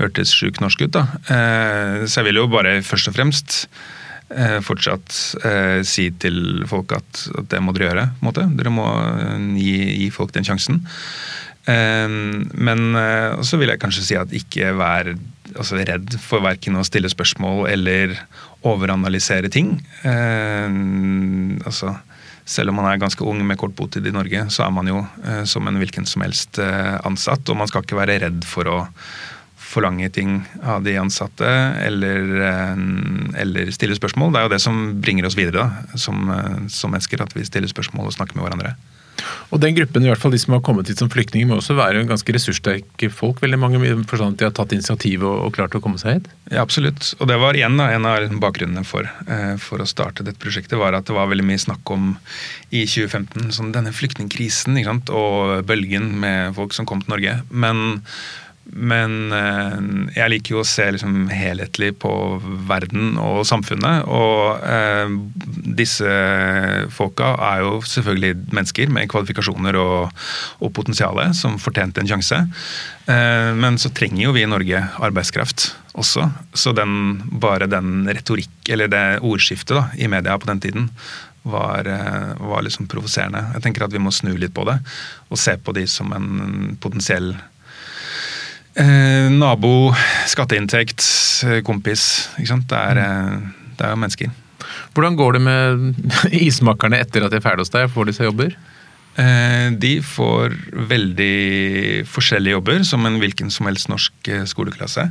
hørtes 0.00 0.34
sjukt 0.36 0.60
norsk 0.62 0.86
ut. 0.86 0.96
da. 0.98 1.06
Uh, 1.30 2.04
så 2.06 2.20
jeg 2.20 2.30
vil 2.30 2.42
jo 2.42 2.50
bare 2.52 2.78
først 2.86 3.10
og 3.10 3.16
fremst 3.18 3.56
uh, 4.34 4.60
fortsatt 4.66 5.16
si 5.86 6.10
til 6.22 6.66
folk 6.70 6.94
at, 6.98 7.26
at, 7.38 7.48
det 7.50 7.62
må 7.62 7.74
dere 7.74 7.90
gjøre. 7.90 8.06
på 8.18 8.22
en 8.22 8.30
måte. 8.30 8.46
Dere 8.60 8.74
må 8.74 8.86
gi, 9.58 9.76
gi 10.04 10.12
folk 10.14 10.34
den 10.36 10.46
sjansen. 10.46 10.84
men 11.66 12.82
så 13.42 13.58
vil 13.58 13.72
jeg 13.72 13.80
kanskje 13.82 14.04
si 14.06 14.14
at 14.14 14.30
ikke 14.38 14.68
vær 14.78 15.08
altså 15.54 15.78
redd 15.86 16.16
for 16.22 16.44
verken 16.44 16.78
å 16.78 16.84
stille 16.86 17.10
spørsmål 17.12 17.66
eller 17.70 18.16
overanalysere 18.66 19.50
ting. 19.52 19.76
Eh, 20.02 20.66
altså, 21.66 21.94
selv 22.46 22.70
om 22.70 22.80
man 22.80 22.90
er 22.90 23.00
ganske 23.02 23.24
ung 23.26 23.40
med 23.46 23.58
kort 23.60 23.76
botid 23.78 24.06
i 24.06 24.14
Norge, 24.14 24.46
så 24.54 24.66
er 24.66 24.74
man 24.74 24.90
jo 24.90 25.00
eh, 25.24 25.44
som 25.48 25.66
en 25.66 25.80
hvilken 25.80 26.06
som 26.08 26.24
helst 26.26 26.60
eh, 26.62 26.94
ansatt. 27.06 27.46
Og 27.50 27.58
man 27.58 27.70
skal 27.70 27.86
ikke 27.86 27.98
være 27.98 28.20
redd 28.26 28.46
for 28.46 28.70
å 28.70 28.78
forlange 29.66 30.08
ting 30.14 30.38
av 30.62 30.84
de 30.86 30.94
ansatte 31.00 31.48
eller, 31.82 32.22
eh, 32.46 32.76
eller, 33.42 33.72
stille 33.74 33.98
spørsmål. 33.98 34.32
Det 34.32 34.40
er 34.40 34.46
jo 34.46 34.54
det 34.54 34.62
som 34.62 34.84
bringer 35.02 35.26
oss 35.26 35.38
videre 35.38 35.64
da, 35.64 35.98
som, 35.98 36.30
eh, 36.30 36.68
som 36.72 36.94
mennesker, 36.94 37.22
at 37.22 37.34
vi 37.34 37.44
stiller 37.44 37.68
spørsmål 37.68 38.06
og 38.06 38.16
snakker 38.16 38.38
med 38.38 38.46
hverandre. 38.46 38.76
Og 39.54 39.60
den 39.62 39.76
gruppen, 39.76 40.04
i 40.04 40.10
hvert 40.10 40.22
fall 40.22 40.34
de 40.34 40.40
som 40.42 40.56
har 40.56 40.62
kommet 40.66 40.90
hit 40.90 41.00
som 41.00 41.10
flyktninger, 41.12 41.48
må 41.48 41.58
også 41.60 41.76
være 41.78 42.04
ganske 42.08 42.34
ressurssterke 42.36 43.10
folk. 43.12 43.42
veldig 43.42 43.60
mange 43.60 43.80
forstand 44.10 44.36
at 44.36 44.40
De 44.40 44.48
har 44.48 44.56
tatt 44.56 44.74
initiativ 44.76 45.24
og, 45.24 45.36
og, 45.46 45.52
klart 45.56 45.76
å 45.76 45.82
komme 45.84 46.00
seg 46.02 46.18
hit? 46.18 46.30
Ja, 46.50 46.62
absolutt. 46.62 47.12
Og 47.20 47.30
det 47.30 47.38
var 47.42 47.58
igjen 47.58 47.78
en 47.80 48.08
av 48.08 48.28
bakgrunnene 48.42 48.84
for, 48.86 49.08
eh, 49.26 49.54
for, 49.62 49.82
å 49.82 49.88
starte 49.88 50.26
dette 50.26 50.42
prosjektet, 50.42 50.78
var 50.80 50.96
at 50.96 51.06
det 51.08 51.16
var 51.16 51.30
veldig 51.30 51.46
mye 51.46 51.62
snakk 51.62 51.94
om 51.94 52.16
i 52.70 52.84
2015 52.86 53.52
sånn 53.56 53.74
denne 53.74 53.94
flyktningkrisen 53.94 54.78
og 54.86 55.66
bølgen 55.66 56.10
med 56.20 56.56
folk 56.56 56.74
som 56.74 56.86
kom 56.86 57.02
til 57.02 57.16
Norge. 57.16 57.38
Men 57.50 58.02
men 58.74 59.32
eh, 59.32 59.76
jeg 60.16 60.32
liker 60.32 60.56
jo 60.56 60.62
å 60.62 60.66
se 60.66 60.88
liksom 60.96 61.28
helhetlig 61.30 61.92
på 62.02 62.10
verden 62.68 63.14
og 63.22 63.44
samfunnet. 63.48 64.08
Og 64.10 64.64
eh, 64.66 65.12
disse 65.78 66.10
folka 66.94 67.32
er 67.52 67.62
jo 67.64 67.78
selvfølgelig 67.86 68.34
mennesker 68.56 68.92
med 68.92 69.10
kvalifikasjoner 69.12 69.78
og, 69.80 70.26
og 70.58 70.74
potensial 70.76 71.22
som 71.38 71.60
fortjente 71.62 72.02
en 72.02 72.10
sjanse. 72.10 72.42
Eh, 73.06 73.52
men 73.56 73.78
så 73.80 73.92
trenger 73.94 74.26
jo 74.26 74.34
vi 74.36 74.44
i 74.44 74.50
Norge 74.50 74.82
arbeidskraft 74.98 75.70
også. 75.96 76.26
Så 76.52 76.74
den, 76.76 77.22
bare 77.40 77.70
den 77.70 78.04
retorikk, 78.10 78.58
eller 78.68 78.90
det 78.92 79.06
ordskiftet 79.24 79.76
da, 79.78 79.88
i 79.96 80.10
media 80.10 80.36
på 80.40 80.50
den 80.50 80.62
tiden 80.64 80.90
var, 81.46 81.86
eh, 81.86 82.32
var 82.42 82.66
liksom 82.66 82.88
provoserende. 82.90 83.44
Jeg 83.54 83.62
tenker 83.62 83.86
at 83.86 83.94
vi 83.94 84.02
må 84.02 84.10
snu 84.14 84.34
litt 84.34 84.54
på 84.54 84.66
det 84.66 84.80
og 85.30 85.38
se 85.38 85.54
på 85.56 85.74
de 85.76 85.86
som 85.90 86.10
en 86.16 86.74
potensiell 86.82 87.36
Eh, 88.76 89.28
nabo, 89.32 89.94
skatteinntekt, 90.28 91.00
eh, 91.46 91.62
kompis. 91.64 92.28
Ikke 92.36 92.50
sant? 92.50 92.68
Det 92.68 92.76
er, 92.76 93.00
mm. 93.00 93.44
eh, 93.48 93.70
det 93.78 93.86
er 93.86 93.94
jo 93.94 94.00
mennesker. 94.02 94.34
Hvordan 94.92 95.16
går 95.16 95.36
det 95.36 95.42
med 95.46 96.08
ismakerne 96.46 97.00
etter 97.00 97.24
at 97.24 97.32
de 97.32 97.40
er 97.40 97.44
ferdig 97.44 97.64
hos 97.64 97.72
deg? 97.72 97.88
Får 97.92 98.08
de 98.08 98.16
seg 98.16 98.28
jobber? 98.28 98.56
Eh, 99.16 99.72
de 99.80 99.94
får 100.04 100.56
veldig 100.92 102.04
forskjellige 102.12 102.58
jobber, 102.58 102.84
som 102.84 103.08
en 103.08 103.16
hvilken 103.22 103.52
som 103.52 103.70
helst 103.70 103.88
norsk 103.92 104.32
skoleklasse. 104.52 105.08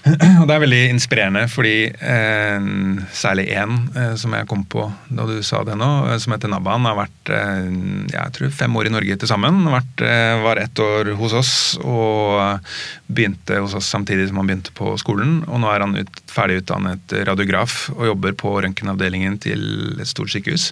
Og 0.40 0.46
det 0.48 0.54
er 0.54 0.62
veldig 0.62 0.80
inspirerende, 0.94 1.42
fordi 1.52 1.74
eh, 1.92 2.68
særlig 3.12 3.50
én 3.52 3.74
eh, 3.92 4.14
som 4.20 4.32
jeg 4.32 4.48
kom 4.48 4.62
på 4.72 4.86
da 5.12 5.26
du 5.28 5.42
sa 5.44 5.60
det 5.66 5.76
nå, 5.76 5.88
eh, 6.08 6.16
som 6.22 6.32
heter 6.34 6.50
Nabban, 6.52 6.88
har 6.88 6.96
vært 6.96 7.32
eh, 7.36 7.68
jeg 8.14 8.34
tror 8.36 8.54
fem 8.62 8.78
år 8.80 8.88
i 8.88 8.94
Norge 8.94 9.18
til 9.20 9.30
sammen. 9.30 9.60
Vært, 9.68 10.04
eh, 10.06 10.40
var 10.40 10.62
ett 10.62 10.80
år 10.80 11.12
hos 11.20 11.36
oss 11.36 11.54
og 11.84 12.64
begynte 13.12 13.60
hos 13.60 13.76
oss 13.76 13.90
samtidig 13.92 14.30
som 14.30 14.40
han 14.40 14.48
begynte 14.48 14.74
på 14.76 14.94
skolen. 15.02 15.42
Og 15.50 15.60
nå 15.60 15.68
er 15.72 15.84
han 15.84 15.96
ut, 16.00 16.22
ferdig 16.32 16.62
utdannet 16.62 17.16
radiograf 17.28 17.82
og 17.98 18.06
jobber 18.14 18.36
på 18.40 18.56
røntgenavdelingen 18.64 19.36
til 19.44 19.66
et 20.00 20.08
stort 20.08 20.32
sykehus. 20.32 20.70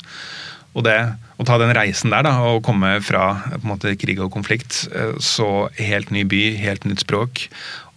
Og 0.79 0.85
det, 0.87 0.97
å 1.43 1.47
ta 1.47 1.59
den 1.59 1.75
reisen 1.75 2.13
der 2.15 2.23
da, 2.27 2.37
og 2.47 2.63
komme 2.67 2.93
fra 3.03 3.59
måte, 3.67 3.97
krig 3.99 4.21
og 4.23 4.31
konflikt, 4.35 4.85
eh, 4.95 5.17
så 5.19 5.67
helt 5.75 6.13
ny 6.15 6.23
by, 6.29 6.43
helt 6.63 6.87
nytt 6.87 7.03
språk, 7.03 7.49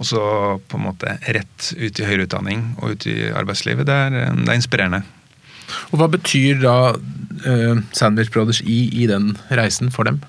og 0.01 0.09
så 0.09 0.23
på 0.71 0.79
en 0.79 0.87
måte 0.87 1.17
rett 1.29 1.71
ut 1.77 2.01
i 2.01 2.07
høyere 2.07 2.25
utdanning 2.25 2.71
og 2.81 2.95
ut 2.95 3.09
i 3.11 3.17
arbeidslivet, 3.29 3.85
det 3.85 3.97
er, 4.07 4.17
det 4.33 4.49
er 4.49 4.57
inspirerende. 4.57 5.03
Og 5.93 6.01
Hva 6.01 6.09
betyr 6.11 6.57
da 6.59 6.75
uh, 6.97 7.77
Sandwich 7.95 8.33
Brothers 8.33 8.59
i, 8.65 8.83
i 9.03 9.07
den 9.07 9.35
reisen 9.53 9.93
for 9.93 10.09
dem? 10.09 10.19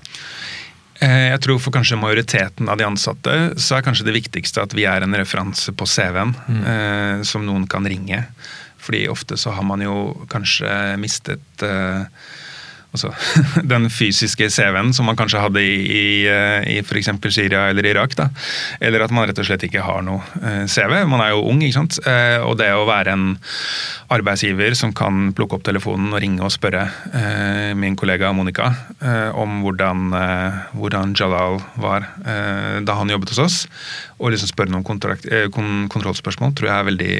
Jeg 1.02 1.40
tror 1.42 1.58
for 1.58 1.74
kanskje 1.74 1.98
majoriteten 1.98 2.68
av 2.70 2.78
de 2.78 2.84
ansatte 2.86 3.32
så 3.58 3.74
er 3.74 3.82
kanskje 3.82 4.04
det 4.06 4.14
viktigste 4.14 4.62
at 4.62 4.74
vi 4.76 4.84
er 4.86 5.02
en 5.02 5.16
referanse 5.18 5.72
på 5.74 5.88
CV-en 5.90 6.30
mm. 6.30 6.60
eh, 6.62 7.24
som 7.26 7.42
noen 7.42 7.64
kan 7.66 7.88
ringe. 7.90 8.20
Fordi 8.82 9.08
ofte 9.10 9.34
så 9.38 9.50
har 9.56 9.66
man 9.66 9.82
jo 9.82 10.12
kanskje 10.30 10.70
mistet 11.02 11.64
eh, 11.66 12.06
altså, 12.92 13.12
den 13.72 13.88
fysiske 13.92 14.48
CV-en 14.52 14.92
som 14.96 15.08
man 15.08 15.18
kanskje 15.18 15.42
hadde 15.42 15.62
i, 15.64 15.74
i, 15.82 16.04
eh, 16.30 16.68
i 16.76 16.78
f.eks. 16.82 17.10
Syria 17.32 17.66
eller 17.70 17.88
Irak. 17.88 18.16
Da. 18.18 18.28
Eller 18.80 19.04
at 19.04 19.14
man 19.14 19.28
rett 19.28 19.40
og 19.40 19.48
slett 19.48 19.66
ikke 19.66 19.84
har 19.84 20.04
noe 20.06 20.22
eh, 20.42 20.64
CV. 20.70 20.98
Man 21.08 21.24
er 21.24 21.32
jo 21.34 21.44
ung, 21.48 21.62
ikke 21.64 21.78
sant. 21.80 22.00
Eh, 22.06 22.38
og 22.44 22.58
det 22.60 22.70
å 22.76 22.86
være 22.88 23.16
en 23.16 23.26
arbeidsgiver 24.12 24.76
som 24.78 24.92
kan 24.96 25.30
plukke 25.36 25.58
opp 25.58 25.66
telefonen 25.66 26.12
og 26.12 26.20
ringe 26.22 26.44
og 26.44 26.52
spørre 26.52 26.84
min 27.78 27.94
kollega 27.96 28.28
Monica 28.36 28.66
om 29.40 29.62
hvordan, 29.64 30.12
hvordan 30.76 31.14
Jalal 31.16 31.56
var 31.80 32.04
da 32.84 32.96
han 32.98 33.12
jobbet 33.12 33.32
hos 33.32 33.40
oss, 33.40 33.56
og 34.22 34.30
liksom 34.30 34.52
spørre 34.52 34.70
noen 34.70 34.86
kontrollspørsmål, 34.86 36.54
tror 36.54 36.68
jeg 36.68 36.76
er 36.78 36.88
veldig, 36.88 37.14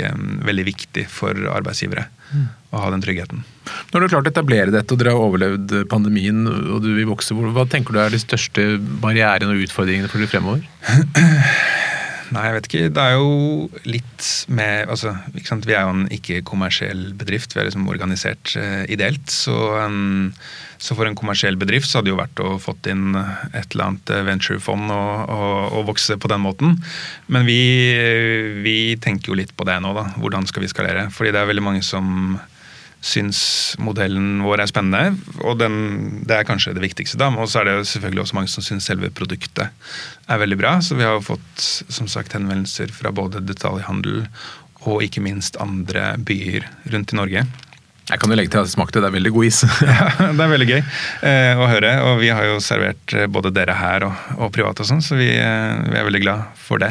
veldig 0.47 0.67
viktig 0.69 1.07
for 1.11 1.37
arbeidsgivere. 1.51 2.07
Mm. 2.33 2.45
Å 2.73 2.83
ha 2.85 2.93
den 2.95 3.03
tryggheten. 3.05 3.43
Når 3.91 3.93
du 3.93 4.05
har 4.05 4.13
klart 4.15 4.31
å 4.31 4.33
etablere 4.33 4.73
dette, 4.73 4.95
og 4.95 5.01
dere 5.03 5.13
har 5.13 5.27
overlevd 5.27 5.75
pandemien 5.91 6.47
og 6.47 6.79
du 6.85 6.93
vil 6.95 7.11
vokse, 7.11 7.35
hva 7.35 7.67
tenker 7.69 7.93
du 7.95 8.01
er 8.01 8.15
de 8.15 8.23
største 8.23 8.69
barrierene 9.03 9.53
og 9.53 9.67
utfordringene 9.67 10.09
for 10.09 10.23
dere 10.23 10.33
fremover? 10.33 10.65
Nei, 12.33 12.47
jeg 12.47 12.55
vet 12.57 12.69
ikke. 12.69 12.91
Det 12.97 13.03
er 13.03 13.19
jo 13.19 13.33
litt 13.85 14.29
med 14.49 14.89
altså, 14.93 15.13
Vi 15.35 15.75
er 15.75 15.85
jo 15.85 15.93
en 15.93 16.07
ikke-kommersiell 16.17 17.11
bedrift. 17.19 17.53
Vi 17.53 17.61
er 17.61 17.69
liksom 17.69 17.91
organisert 17.93 18.55
uh, 18.57 18.85
ideelt. 18.89 19.27
Så, 19.29 19.57
um, 19.77 20.33
så, 20.83 20.97
for 20.99 21.07
en 21.07 21.15
kommersiell 21.19 21.55
bedrift 21.61 21.87
så 21.87 22.01
hadde 22.01 22.11
det 22.11 22.15
jo 22.17 22.19
vært 22.19 22.41
å 22.43 22.57
fått 22.63 22.89
inn 22.91 23.15
et 23.15 23.69
eller 23.71 23.85
annet 23.85 24.13
venturefond 24.27 24.91
og, 24.91 25.31
og, 25.31 25.59
og, 25.69 25.85
vokse 25.93 26.17
på 26.19 26.31
den 26.33 26.43
måten. 26.43 26.75
Men 27.31 27.47
vi, 27.47 27.61
vi 28.65 28.79
tenker 29.03 29.31
jo 29.31 29.39
litt 29.39 29.55
på 29.55 29.67
det 29.69 29.79
nå, 29.85 29.93
da. 29.95 30.09
Hvordan 30.19 30.49
skal 30.51 30.67
vi 30.67 30.73
skalere? 30.73 31.07
Fordi 31.15 31.31
det 31.35 31.39
er 31.39 31.53
veldig 31.53 31.65
mange 31.69 31.85
som 31.87 32.35
syns 33.03 33.39
modellen 33.83 34.43
vår 34.43 34.63
er 34.63 34.71
spennende. 34.71 35.17
Og 35.43 35.59
den, 35.61 35.77
det 36.27 36.39
er 36.39 36.49
kanskje 36.49 36.75
det 36.75 36.85
viktigste. 36.85 37.19
da, 37.21 37.31
Og 37.35 37.51
så 37.51 37.63
er 37.63 37.71
det 37.71 37.89
selvfølgelig 37.91 38.25
også 38.25 38.39
mange 38.39 38.51
som 38.51 38.67
syns 38.67 38.87
selve 38.91 39.11
produktet 39.15 39.71
er 40.31 40.43
veldig 40.43 40.59
bra. 40.59 40.77
Så 40.83 40.99
vi 40.99 41.07
har 41.07 41.23
fått 41.23 41.63
som 41.63 42.11
sagt 42.11 42.35
henvendelser 42.35 42.95
fra 42.95 43.15
både 43.15 43.43
detaljhandel 43.47 44.25
og 44.83 45.03
ikke 45.07 45.23
minst 45.23 45.59
andre 45.63 46.17
byer 46.19 46.67
rundt 46.91 47.15
i 47.15 47.19
Norge. 47.19 47.47
Jeg 48.11 48.19
kan 48.19 48.33
jo 48.33 48.37
legge 48.37 48.51
til 48.51 48.59
at 48.59 48.67
jeg 48.67 48.75
smakte, 48.75 48.99
det 48.99 49.07
er 49.09 49.15
veldig 49.15 49.31
god 49.31 49.47
is. 49.47 49.61
ja, 49.87 50.07
det 50.35 50.43
er 50.43 50.51
veldig 50.51 50.67
gøy 50.67 50.81
eh, 50.81 51.61
å 51.61 51.69
høre. 51.71 51.93
Og 52.09 52.17
vi 52.19 52.33
har 52.35 52.49
jo 52.49 52.59
servert 52.65 53.15
eh, 53.15 53.29
både 53.31 53.53
dere 53.55 53.77
her 53.79 54.07
og, 54.09 54.25
og 54.43 54.51
privat 54.55 54.83
og 54.83 54.89
sånn, 54.89 55.03
så 55.05 55.19
vi, 55.21 55.29
eh, 55.39 55.83
vi, 55.87 55.95
er 56.01 56.09
veldig 56.09 56.23
glad 56.25 56.49
for 56.59 56.83
det. 56.83 56.91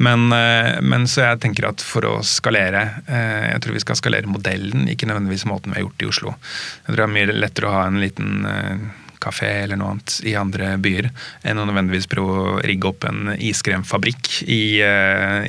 Men, 0.00 0.30
eh, 0.32 0.78
men, 0.80 1.04
så 1.12 1.26
jeg 1.26 1.42
tenker 1.44 1.68
at 1.68 1.84
for 1.84 2.08
å 2.08 2.14
skalere 2.24 2.86
eh, 3.04 3.52
Jeg 3.52 3.64
tror 3.64 3.76
vi 3.76 3.82
skal 3.84 4.00
skalere 4.00 4.32
modellen, 4.32 4.88
ikke 4.88 5.08
nødvendigvis 5.10 5.44
måten 5.50 5.74
vi 5.74 5.80
har 5.80 5.84
gjort 5.84 6.00
det 6.00 6.08
i 6.08 6.12
Oslo. 6.14 6.32
Jeg 6.40 6.88
tror 6.88 7.02
det 7.02 7.06
er 7.06 7.14
mye 7.18 7.36
lettere 7.36 7.68
å 7.68 7.76
ha 7.76 7.84
en 7.90 8.00
liten 8.00 8.48
eh, 8.48 8.88
kafé 9.20 9.52
eller 9.66 9.80
noe 9.80 9.92
annet 9.92 10.16
i 10.24 10.34
andre 10.40 10.72
byer 10.80 11.10
enn 11.44 11.60
å 11.60 11.68
nødvendigvis 11.68 12.08
prøve 12.08 12.40
å 12.40 12.58
rigge 12.64 12.88
opp 12.94 13.04
en 13.08 13.34
iskremfabrikk 13.36 14.40
i, 14.44 14.62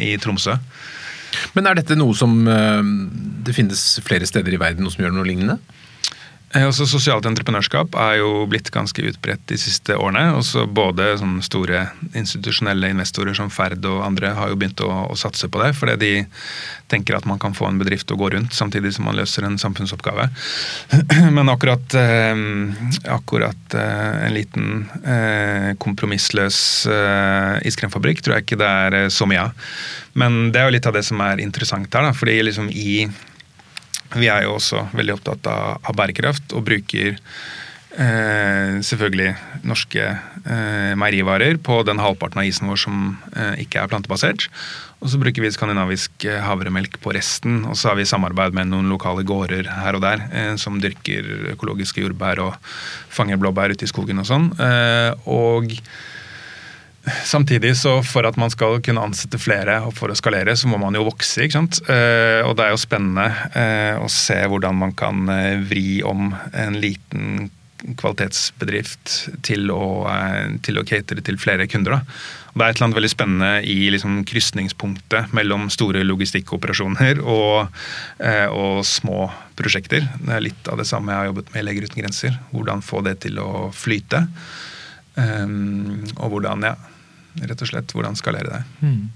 i 0.03 0.13
Tromsø. 0.23 0.57
Men 1.57 1.69
er 1.69 1.79
dette 1.79 1.97
noe 1.97 2.15
som 2.17 2.39
eh, 2.51 2.93
det 3.47 3.55
finnes 3.57 3.83
flere 4.05 4.27
steder 4.29 4.53
i 4.53 4.61
verden 4.61 4.85
noe 4.85 4.93
som 4.93 5.05
gjør 5.05 5.15
noe 5.15 5.27
lignende? 5.27 5.59
Eh, 6.55 6.63
også 6.63 6.85
Sosialt 6.87 7.25
entreprenørskap 7.27 7.95
er 7.99 8.21
jo 8.21 8.45
blitt 8.47 8.69
ganske 8.71 9.03
utbredt 9.09 9.43
de 9.51 9.57
siste 9.59 9.97
årene. 9.99 10.29
Også 10.37 10.63
både 10.71 11.09
sånne 11.19 11.43
store 11.43 11.81
institusjonelle 12.15 12.93
investorer 12.93 13.35
som 13.35 13.51
Ferd 13.51 13.83
og 13.89 14.05
andre 14.05 14.31
har 14.37 14.53
jo 14.53 14.59
begynt 14.59 14.79
å, 14.85 14.87
å, 15.11 15.17
satse 15.19 15.49
på 15.51 15.59
det. 15.59 15.73
Fordi 15.75 15.97
de 15.99 16.11
tenker 16.87 17.17
at 17.17 17.27
man 17.27 17.41
kan 17.43 17.57
få 17.57 17.67
en 17.67 17.81
bedrift 17.81 18.13
å 18.13 18.19
gå 18.19 18.31
rundt 18.31 18.55
samtidig 18.55 18.93
som 18.95 19.09
man 19.09 19.19
løser 19.19 19.43
en 19.43 19.59
samfunnsoppgave. 19.59 20.29
Men 21.35 21.51
akkurat, 21.51 21.99
eh, 21.99 22.43
akkurat 23.11 23.75
eh, 23.75 24.17
en 24.29 24.35
liten 24.37 24.73
eh, 25.03 25.71
kompromissløs 25.83 26.59
eh, 26.87 27.53
iskremfabrikk 27.67 28.23
tror 28.23 28.37
jeg 28.37 28.47
ikke 28.47 28.63
det 28.63 28.73
er 28.87 29.01
eh, 29.03 29.09
så 29.11 29.27
mye 29.27 29.49
av. 29.49 29.71
Men 30.17 30.45
det 30.55 30.63
er 30.63 30.69
jo 30.69 30.77
litt 30.79 30.87
av 30.87 30.95
det 30.95 31.03
som 31.05 31.19
er 31.27 31.43
interessant 31.43 31.91
her. 31.91 32.07
da, 32.07 32.15
fordi 32.15 32.39
liksom 32.47 32.71
i 32.71 33.01
vi 34.15 34.29
er 34.31 34.45
jo 34.47 34.55
også 34.57 34.87
veldig 34.95 35.17
opptatt 35.17 35.47
av, 35.51 35.79
av 35.83 35.97
bærekraft 35.97 36.55
og 36.55 36.65
bruker 36.67 37.17
eh, 37.97 38.77
selvfølgelig 38.85 39.31
norske 39.67 40.03
eh, 40.07 40.93
meierivarer 40.99 41.59
på 41.63 41.81
den 41.87 42.01
halvparten 42.01 42.41
av 42.41 42.49
isen 42.49 42.69
vår 42.69 42.81
som 42.85 43.07
eh, 43.35 43.63
ikke 43.65 43.83
er 43.83 43.91
plantebasert. 43.91 44.47
Og 44.97 45.11
så 45.11 45.19
bruker 45.21 45.43
vi 45.43 45.53
skandinavisk 45.53 46.25
eh, 46.25 46.41
havremelk 46.41 46.99
på 47.03 47.13
resten. 47.17 47.61
Og 47.69 47.77
så 47.77 47.91
har 47.91 47.99
vi 47.99 48.07
samarbeid 48.09 48.55
med 48.57 48.71
noen 48.71 48.89
lokale 48.89 49.25
gårder 49.27 49.69
her 49.83 49.97
og 49.97 50.05
der 50.05 50.23
eh, 50.31 50.53
som 50.61 50.79
dyrker 50.81 51.51
økologiske 51.53 52.01
jordbær 52.05 52.41
og 52.47 52.55
fanger 53.13 53.41
blåbær 53.41 53.75
ute 53.75 53.85
i 53.85 53.91
skogen 53.91 54.23
og 54.23 54.29
sånn. 54.29 54.49
Eh, 54.57 55.11
og 55.29 55.77
Samtidig 57.07 57.77
så 57.77 57.99
for 58.03 58.27
at 58.27 58.37
man 58.39 58.51
skal 58.51 58.81
kunne 58.83 59.03
ansette 59.03 59.39
flere 59.39 59.79
og 59.87 59.93
for 59.95 60.11
å 60.11 60.17
skalere, 60.17 60.55
så 60.59 60.67
må 60.67 60.79
man 60.81 60.95
jo 60.97 61.05
vokse. 61.07 61.45
ikke 61.45 61.59
sant? 61.59 61.79
Eh, 61.87 62.41
og 62.43 62.57
det 62.57 62.65
er 62.65 62.73
jo 62.73 62.81
spennende 62.81 63.27
eh, 63.55 63.99
å 64.01 64.09
se 64.11 64.37
hvordan 64.43 64.75
man 64.81 64.95
kan 64.97 65.29
eh, 65.31 65.61
vri 65.69 66.01
om 66.03 66.33
en 66.51 66.81
liten 66.81 67.47
kvalitetsbedrift 67.77 69.13
til 69.45 69.69
å, 69.71 70.09
til 70.65 70.79
å 70.81 70.83
catere 70.87 71.21
til 71.23 71.37
flere 71.39 71.67
kunder. 71.69 71.99
Da. 71.99 72.17
Og 72.51 72.57
det 72.57 72.65
er 72.65 72.73
et 72.73 72.79
eller 72.79 72.87
annet 72.87 72.97
veldig 72.97 73.11
spennende 73.13 73.51
i 73.69 73.77
liksom 73.93 74.17
krysningspunktet 74.27 75.35
mellom 75.37 75.67
store 75.71 76.01
logistikkoperasjoner 76.07 77.21
og, 77.21 77.69
og, 78.49 78.81
små 78.81 79.27
prosjekter. 79.55 80.09
Det 80.17 80.33
er 80.33 80.43
litt 80.49 80.71
av 80.73 80.81
det 80.81 80.87
samme 80.89 81.13
jeg 81.13 81.21
har 81.21 81.29
jobbet 81.29 81.53
med 81.53 81.61
i 81.61 81.67
Leger 81.69 81.85
uten 81.85 82.01
grenser. 82.01 82.41
Hvordan 82.49 82.83
få 82.83 83.05
det 83.05 83.19
til 83.27 83.37
å 83.45 83.69
flyte. 83.77 84.25
Um, 85.13 86.01
og 86.17 86.33
hvordan, 86.33 86.65
ja 86.73 86.75
rett 87.43 87.63
og 87.63 87.71
slett. 87.71 87.93
Hvordan 87.95 88.17
skalere 88.19 88.59
det. 88.59 88.63
Mm. 88.81 89.07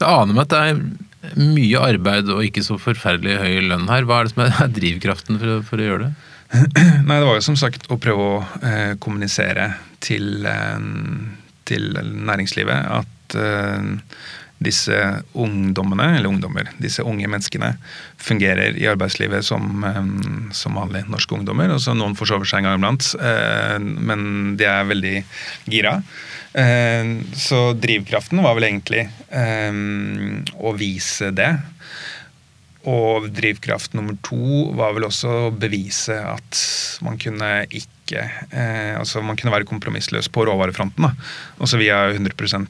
Det 0.00 0.08
aner 0.08 0.36
meg 0.36 0.46
at 0.46 0.52
det 0.54 0.64
er 0.70 1.36
mye 1.36 1.84
arbeid 1.84 2.30
og 2.32 2.42
ikke 2.46 2.64
så 2.64 2.78
forferdelig 2.80 3.38
høy 3.42 3.68
lønn 3.68 3.88
her. 3.92 4.06
Hva 4.08 4.20
er 4.20 4.28
det 4.28 4.34
som 4.34 4.44
er 4.46 4.74
drivkraften 4.80 5.40
for 5.40 5.58
å, 5.58 5.60
for 5.66 5.82
å 5.82 5.88
gjøre 5.88 6.08
det? 6.08 6.12
Nei, 7.06 7.20
Det 7.20 7.28
var 7.28 7.36
jo 7.36 7.46
som 7.46 7.58
sagt 7.58 7.86
å 7.92 8.00
prøve 8.00 8.26
å 8.26 8.42
eh, 8.66 8.92
kommunisere 9.02 9.70
til, 10.02 10.46
eh, 10.48 10.84
til, 11.68 11.90
næringslivet 12.00 12.88
at 13.00 13.36
eh, 13.38 13.90
disse 14.60 14.96
ungdommene, 15.40 16.18
eller 16.18 16.28
ungdommer, 16.28 16.68
disse 16.82 17.04
unge 17.06 17.28
menneskene 17.30 17.70
fungerer 18.20 18.76
i 18.76 18.88
arbeidslivet 18.90 19.46
som, 19.46 19.84
eh, 19.86 20.02
som 20.56 20.76
vanlige 20.80 21.08
norske 21.12 21.36
ungdommer. 21.38 21.70
og 21.70 21.80
så 21.80 21.94
Noen 21.96 22.18
forsover 22.18 22.48
seg 22.48 22.60
en 22.60 22.68
gang 22.68 22.80
iblant, 22.80 23.14
eh, 23.20 23.78
men 23.78 24.56
de 24.56 24.64
er 24.68 24.90
veldig 24.90 25.16
gira. 25.70 26.02
Eh, 26.52 27.04
så 27.36 27.72
drivkraften 27.78 28.42
var 28.42 28.56
vel 28.58 28.68
egentlig 28.70 29.04
eh, 29.28 29.80
å 30.58 30.72
vise 30.78 31.30
det. 31.34 31.52
Og 32.88 33.26
drivkraft 33.36 33.92
nummer 33.92 34.16
to 34.24 34.70
var 34.76 34.94
vel 34.96 35.04
også 35.04 35.30
å 35.30 35.48
bevise 35.52 36.16
at 36.16 36.60
man 37.04 37.18
kunne 37.20 37.66
ikke 37.68 38.22
eh, 38.50 38.96
altså 38.98 39.20
Man 39.22 39.36
kunne 39.38 39.52
være 39.52 39.68
kompromissløs 39.68 40.26
på 40.32 40.42
råvarefronten. 40.48 41.04
da. 41.04 41.10
Også 41.62 41.78
via 41.78 41.98
100 42.10 42.64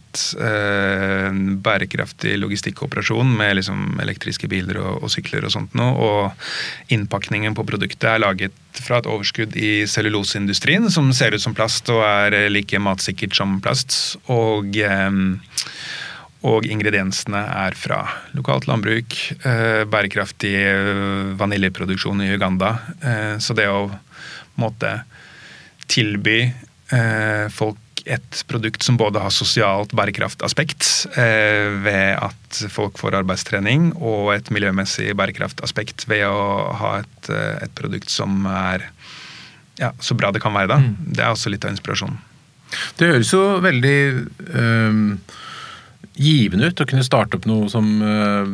eh, 0.44 1.38
bærekraftig 1.64 2.34
logistikkoperasjon 2.42 3.30
med 3.38 3.56
liksom 3.60 4.02
elektriske 4.02 4.50
biler 4.50 4.82
og, 4.82 4.98
og, 5.04 5.08
sykler 5.14 5.46
og 5.46 5.54
sånt 5.54 5.78
noe. 5.78 5.94
Og 5.94 6.92
innpakningen 6.92 7.54
på 7.56 7.64
produktet 7.70 8.10
er 8.10 8.20
laget 8.20 8.58
fra 8.82 8.98
et 9.00 9.08
overskudd 9.10 9.56
i 9.56 9.86
celluloseindustrien 9.90 10.90
som 10.90 11.08
ser 11.16 11.34
ut 11.34 11.42
som 11.42 11.56
plast 11.56 11.88
og 11.90 12.02
er 12.04 12.50
like 12.50 12.82
matsikkert 12.82 13.38
som 13.38 13.60
plast. 13.62 14.18
Og 14.28 14.76
eh, 14.76 15.10
og 16.46 16.64
ingrediensene 16.64 17.40
er 17.66 17.76
fra 17.76 18.00
lokalt 18.32 18.64
landbruk, 18.68 19.16
eh, 19.44 19.82
bærekraftig 19.84 20.54
eh, 20.56 21.36
vaniljeproduksjon 21.36 22.22
i 22.24 22.30
Uganda. 22.32 22.78
Eh, 23.04 23.36
så 23.44 23.56
det 23.56 23.68
å 23.68 23.90
måtte 24.60 25.00
tilby 25.90 26.42
folk 27.54 28.00
et 28.10 28.38
produkt 28.50 28.82
som 28.82 28.96
både 28.98 29.20
har 29.22 29.30
sosialt 29.30 29.92
bærekraftaspekt 29.94 30.86
ved 31.14 32.16
at 32.18 32.58
folk 32.74 32.98
får 32.98 33.14
arbeidstrening, 33.20 33.92
og 33.94 34.32
et 34.34 34.50
miljømessig 34.50 35.12
bærekraftaspekt 35.18 36.08
ved 36.10 36.24
å 36.26 36.72
ha 36.80 36.92
et, 37.04 37.30
et 37.62 37.74
produkt 37.78 38.10
som 38.10 38.42
er 38.50 38.88
ja, 39.78 39.92
så 40.02 40.18
bra 40.18 40.32
det 40.34 40.42
kan 40.42 40.56
være. 40.56 40.72
da. 40.72 40.80
Mm. 40.82 41.14
Det 41.14 41.22
er 41.22 41.30
også 41.30 41.54
litt 41.54 41.66
av 41.66 41.76
inspirasjonen. 41.76 42.18
Det 42.98 43.12
høres 43.12 43.30
jo 43.34 43.44
veldig 43.62 43.96
øh 44.50 45.46
givende 46.20 46.68
ut 46.68 46.82
å 46.82 46.86
kunne 46.88 47.04
starte 47.06 47.38
opp 47.38 47.46
noe 47.48 47.68
som 47.72 47.86
uh, 48.04 48.48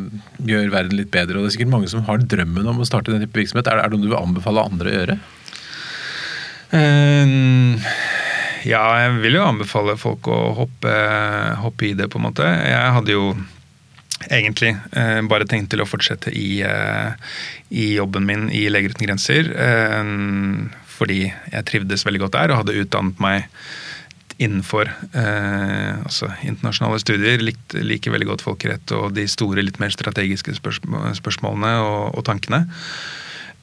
gjør 0.47 0.71
verden 0.73 0.99
litt 0.99 1.11
bedre. 1.13 1.37
og 1.37 1.45
Det 1.45 1.51
er 1.51 1.55
sikkert 1.57 1.73
mange 1.73 1.91
som 1.91 2.05
har 2.07 2.23
drømmen 2.23 2.69
om 2.71 2.79
å 2.79 2.87
starte 2.87 3.11
den 3.13 3.25
type 3.25 3.39
virksomhet. 3.41 3.67
Er 3.67 3.79
det, 3.79 3.83
er 3.83 3.91
det 3.91 3.97
noe 3.97 4.07
du 4.07 4.11
vil 4.13 4.21
anbefale 4.21 4.63
andre 4.69 4.91
å 4.91 4.95
gjøre? 4.95 5.17
Uh, 6.71 7.99
ja, 8.67 8.83
jeg 9.03 9.19
vil 9.23 9.37
jo 9.39 9.45
anbefale 9.47 9.97
folk 9.99 10.31
å 10.31 10.39
hoppe, 10.63 10.95
hoppe, 11.63 11.89
i 11.89 11.93
det, 11.97 12.09
på 12.11 12.21
en 12.21 12.27
måte. 12.29 12.47
Jeg 12.47 12.95
hadde 12.97 13.15
jo 13.15 13.29
egentlig 14.27 14.73
uh, 14.95 15.21
bare 15.29 15.47
tenkt 15.49 15.73
til 15.73 15.83
å 15.83 15.89
fortsette 15.89 16.31
i, 16.35 16.61
i 16.63 17.89
jobben 17.97 18.27
min 18.27 18.47
i 18.51 18.67
Leger 18.71 18.95
uten 18.95 19.07
grenser. 19.07 19.51
fordi 20.97 21.27
jeg 21.27 21.65
trivdes 21.69 22.07
veldig 22.07 22.23
godt 22.23 22.33
der 22.33 22.51
og 22.51 22.63
hadde 22.63 22.79
utdannet 22.81 23.19
meg 23.21 23.51
innenfor 24.37 24.89
eh, 25.17 25.93
altså 26.03 26.29
internasjonale 26.45 26.99
studier. 27.01 27.41
Lik, 27.43 27.59
liker 27.73 28.13
veldig 28.13 28.31
godt 28.33 28.45
folkerett 28.45 28.93
og 28.95 29.15
de 29.17 29.27
store, 29.29 29.63
litt 29.65 29.79
mer 29.81 29.93
strategiske 29.93 30.57
spørsmålene 30.59 31.73
og, 31.83 32.17
og 32.17 32.27
tankene. 32.27 32.65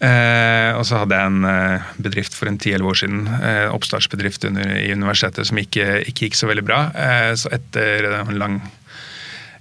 Eh, 0.05 0.71
og 0.75 0.83
så 0.89 1.01
hadde 1.01 1.17
jeg 1.17 1.31
en 1.31 1.47
eh, 1.49 1.91
bedrift 2.03 2.35
for 2.37 2.51
en 2.51 2.59
10-11 2.59 2.89
år 2.91 2.99
siden, 2.99 3.21
eh, 3.39 3.67
oppstartsbedrift 3.73 4.49
under, 4.51 4.73
i 4.77 4.91
universitetet, 4.93 5.47
som 5.49 5.61
ikke, 5.61 6.01
ikke, 6.03 6.27
gikk 6.27 6.39
så 6.39 6.51
veldig 6.51 6.67
bra. 6.67 6.81
Eh, 6.99 7.31
så 7.39 7.53
etter 7.55 8.11
en 8.19 8.35
lang 8.41 8.59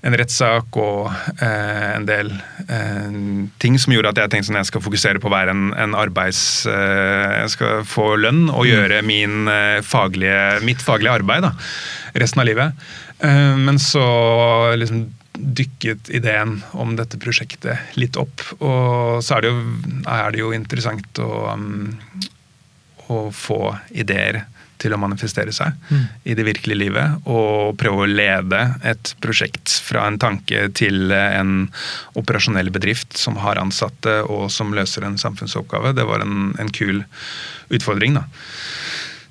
en 0.03 0.15
rettssak 0.19 0.77
og 0.79 1.07
eh, 1.39 1.89
en 1.93 2.05
del 2.07 2.31
eh, 2.67 3.15
ting 3.63 3.77
som 3.79 3.93
gjorde 3.95 4.11
at 4.11 4.19
jeg 4.19 4.33
tenkte 4.33 4.49
sånn 4.49 4.59
jeg 4.59 4.69
skal 4.69 4.83
fokusere 4.83 5.21
på 5.23 5.29
å 5.29 5.35
være 5.35 5.55
en, 5.55 5.65
en 5.79 5.95
arbeids... 5.97 6.43
Eh, 6.67 7.31
jeg 7.43 7.53
skal 7.55 7.87
få 7.87 8.13
lønn 8.19 8.45
og 8.49 8.63
mm. 8.65 8.69
gjøre 8.69 9.01
min, 9.07 9.47
eh, 9.51 9.79
faglige, 9.87 10.59
mitt 10.67 10.83
faglige 10.83 11.15
arbeid 11.21 11.47
da, 11.47 11.53
resten 12.19 12.43
av 12.43 12.49
livet. 12.49 12.85
Eh, 13.23 13.55
men 13.59 13.79
så 13.81 14.05
liksom 14.79 15.05
dykket 15.33 16.11
ideen 16.13 16.59
om 16.77 16.93
dette 16.99 17.17
prosjektet 17.21 17.95
litt 17.97 18.19
opp. 18.19 18.43
Og 18.59 19.23
så 19.25 19.37
er 19.37 19.45
det 19.45 19.53
jo, 19.53 19.63
er 20.03 20.35
det 20.35 20.43
jo 20.43 20.51
interessant 20.55 21.23
å, 21.23 21.31
um, 21.55 21.95
å 23.07 23.25
få 23.33 23.73
ideer 23.89 24.43
til 24.83 24.95
å 24.95 24.99
manifestere 25.01 25.53
seg 25.55 25.73
mm. 25.89 26.03
i 26.29 26.35
det 26.37 26.45
virkelige 26.47 26.81
livet. 26.81 27.23
Og 27.29 27.77
prøve 27.79 28.03
å 28.03 28.09
lede 28.09 28.61
et 28.85 29.13
prosjekt 29.23 29.71
fra 29.87 30.05
en 30.09 30.19
tanke 30.21 30.67
til 30.77 31.13
en 31.15 31.69
operasjonell 32.19 32.71
bedrift 32.73 33.17
som 33.19 33.39
har 33.43 33.61
ansatte 33.61 34.21
og 34.27 34.49
som 34.53 34.75
løser 34.75 35.07
en 35.07 35.19
samfunnsoppgave. 35.21 35.95
Det 35.97 36.07
var 36.07 36.25
en, 36.25 36.53
en 36.59 36.71
kul 36.73 37.03
utfordring. 37.73 38.19
da. 38.19 38.27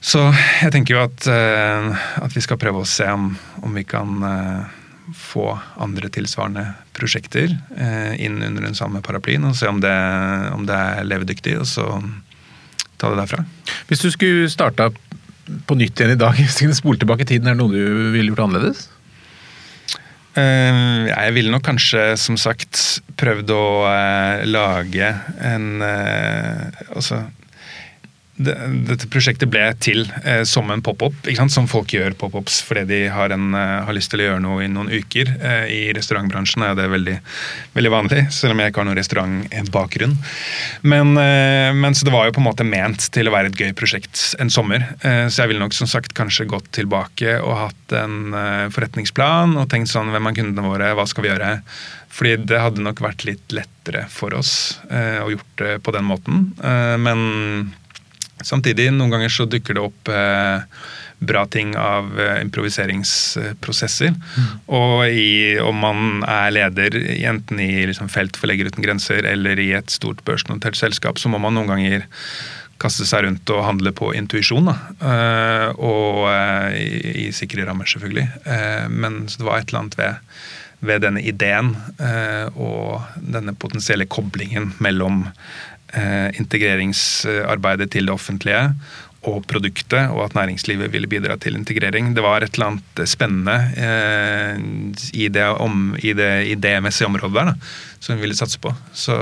Så 0.03 0.25
jeg 0.35 0.73
tenker 0.75 0.97
jo 0.97 1.05
at, 1.05 1.27
uh, 1.31 1.93
at, 2.25 2.33
vi 2.35 2.43
skal 2.43 2.59
prøve 2.59 2.83
å 2.83 2.89
se 2.89 3.07
om, 3.07 3.31
om 3.63 3.77
vi 3.79 3.85
kan 3.87 4.17
uh, 4.27 4.81
få 5.15 5.47
andre 5.83 6.11
tilsvarende 6.13 6.65
prosjekter 6.97 7.51
eh, 7.77 8.13
inn 8.23 8.39
under 8.43 8.63
den 8.63 8.77
samme 8.79 9.03
paraplyen 9.05 9.45
og 9.49 9.57
se 9.59 9.69
om 9.69 9.81
det, 9.83 9.93
om 10.55 10.63
det 10.69 10.77
er 10.77 11.09
levedyktig, 11.09 11.57
og 11.59 11.67
så 11.69 11.87
ta 13.01 13.11
det 13.11 13.19
derfra. 13.19 13.43
Hvis 13.91 14.05
du 14.05 14.11
skulle 14.15 14.51
starta 14.53 14.91
på 15.67 15.77
nytt 15.79 15.99
igjen 15.99 16.15
i 16.15 16.21
dag, 16.21 16.39
hvis 16.39 16.59
du 16.59 16.67
kunne 16.67 16.79
spole 16.79 17.01
tilbake 17.03 17.27
tiden, 17.29 17.49
er 17.49 17.57
det 17.57 17.63
noe 17.63 17.73
du 17.75 18.11
ville 18.15 18.33
gjort 18.33 18.45
annerledes? 18.47 18.87
Uh, 20.33 21.11
jeg 21.11 21.35
ville 21.37 21.53
nok 21.53 21.65
kanskje, 21.67 22.13
som 22.17 22.39
sagt, 22.41 23.03
prøvd 23.21 23.53
å 23.53 23.65
uh, 23.85 24.45
lage 24.49 25.11
en 25.45 25.85
uh, 25.85 26.71
Altså 26.97 27.21
det, 28.41 28.55
dette 28.89 29.09
prosjektet 29.13 29.51
ble 29.53 29.65
til 29.83 30.07
eh, 30.25 30.41
som 30.49 30.71
en 30.73 30.81
pop-up, 30.85 31.29
som 31.53 31.67
folk 31.69 31.93
gjør 31.93 32.15
pop-ups 32.17 32.63
fordi 32.65 32.85
de 32.89 33.01
har, 33.13 33.33
en, 33.35 33.53
eh, 33.53 33.83
har, 33.85 33.93
lyst 33.93 34.13
til 34.13 34.23
å 34.23 34.29
gjøre 34.29 34.43
noe 34.45 34.65
i 34.65 34.71
noen 34.73 34.89
uker. 34.89 35.35
Eh, 35.37 35.65
I 35.69 35.83
restaurantbransjen 35.97 36.65
er 36.65 36.79
det 36.79 36.89
veldig, 36.93 37.19
veldig, 37.77 37.93
vanlig, 37.93 38.23
selv 38.33 38.55
om 38.55 38.63
jeg 38.63 38.73
ikke 38.73 38.83
har 38.83 38.89
noen 38.89 39.01
restaurantbakgrunn. 39.01 40.17
Men, 40.89 41.15
eh, 41.21 41.71
men 41.77 41.93
det 41.93 42.15
var 42.15 42.29
jo 42.29 42.37
på 42.39 42.43
en 42.43 42.49
måte 42.49 42.67
ment 42.67 43.11
til 43.13 43.29
å 43.29 43.35
være 43.35 43.53
et 43.53 43.61
gøy 43.61 43.75
prosjekt 43.77 44.25
en 44.41 44.53
sommer. 44.53 44.89
Eh, 45.05 45.27
så 45.29 45.45
jeg 45.45 45.53
ville 45.53 45.63
nok 45.63 45.77
som 45.77 45.91
sagt 45.91 46.17
kanskje 46.17 46.49
gått 46.49 46.73
tilbake 46.79 47.37
og 47.43 47.59
hatt 47.67 47.97
en 48.01 48.33
eh, 48.33 48.71
forretningsplan 48.73 49.59
og 49.61 49.69
tenkt 49.73 49.93
sånn 49.93 50.13
hvem 50.15 50.31
er 50.31 50.39
kundene 50.41 50.73
våre, 50.73 50.95
hva 50.97 51.05
skal 51.11 51.27
vi 51.27 51.35
gjøre? 51.35 51.59
Fordi 52.13 52.35
det 52.49 52.59
hadde 52.61 52.85
nok 52.85 53.01
vært 53.01 53.25
litt 53.25 53.55
lettere 53.57 54.05
for 54.13 54.35
oss 54.37 54.77
å 54.93 55.31
gjort 55.33 55.55
det 55.63 55.79
på 55.81 55.95
den 55.97 56.05
måten. 56.05 56.43
men 57.01 57.71
Samtidig, 58.47 58.91
noen 58.95 59.13
ganger 59.15 59.33
så 59.33 59.47
dukker 59.51 59.79
det 59.79 59.85
opp 59.85 60.11
eh, 60.13 60.65
bra 61.23 61.45
ting 61.47 61.77
av 61.79 62.21
eh, 62.21 62.41
improviseringsprosesser. 62.43 64.15
Mm. 64.15 64.49
Og 64.79 64.97
i, 65.09 65.59
om 65.63 65.79
man 65.85 66.25
er 66.27 66.55
leder 66.55 66.99
enten 67.29 67.63
i 67.63 67.87
liksom, 67.91 68.11
Felt 68.13 68.39
for 68.39 68.51
Legger 68.51 68.73
uten 68.73 68.85
grenser 68.85 69.27
eller 69.29 69.61
i 69.63 69.71
et 69.79 69.93
stort 69.95 70.25
børsnotert 70.27 70.79
selskap, 70.79 71.21
så 71.23 71.31
må 71.33 71.41
man 71.43 71.57
noen 71.59 71.71
ganger 71.71 72.11
kaste 72.83 73.07
seg 73.07 73.27
rundt 73.27 73.53
og 73.55 73.67
handle 73.67 73.93
på 73.95 74.11
intuisjon. 74.19 74.73
Uh, 75.03 75.69
og 75.79 76.25
uh, 76.27 76.73
i, 76.75 77.27
i, 77.27 77.31
sikre 77.35 77.67
rammer, 77.69 77.89
selvfølgelig. 77.89 78.27
Uh, 78.47 78.89
men 78.91 79.25
det 79.31 79.47
var 79.47 79.61
et 79.61 79.71
eller 79.71 79.85
annet 79.85 79.99
ved, 80.01 80.33
ved 80.83 81.05
denne 81.05 81.23
ideen 81.23 81.77
og 82.59 83.05
denne 83.23 83.53
potensielle 83.55 84.09
koblingen 84.11 84.73
mellom 84.83 85.29
integreringsarbeidet 85.93 87.91
til 87.93 88.07
det 88.09 88.15
offentlige 88.15 88.63
og 89.29 89.45
produktet, 89.47 90.11
og 90.11 90.25
at 90.25 90.35
næringslivet 90.35 90.91
ville 90.91 91.07
bidra 91.11 91.37
til 91.39 91.55
integrering. 91.55 92.11
Det 92.17 92.25
var 92.25 92.43
et 92.43 92.57
eller 92.57 92.73
annet 92.73 93.03
spennende 93.07 93.55
eh, 93.79 94.57
i, 95.15 95.29
det 95.31 95.45
om, 95.63 95.95
i 96.03 96.15
det 96.19 96.31
idémessige 96.57 97.07
området 97.07 97.37
der 97.37 97.53
da, 97.53 97.55
som 98.01 98.17
vi 98.17 98.25
ville 98.25 98.39
satse 98.39 98.59
på. 98.59 98.73
Så, 98.93 99.21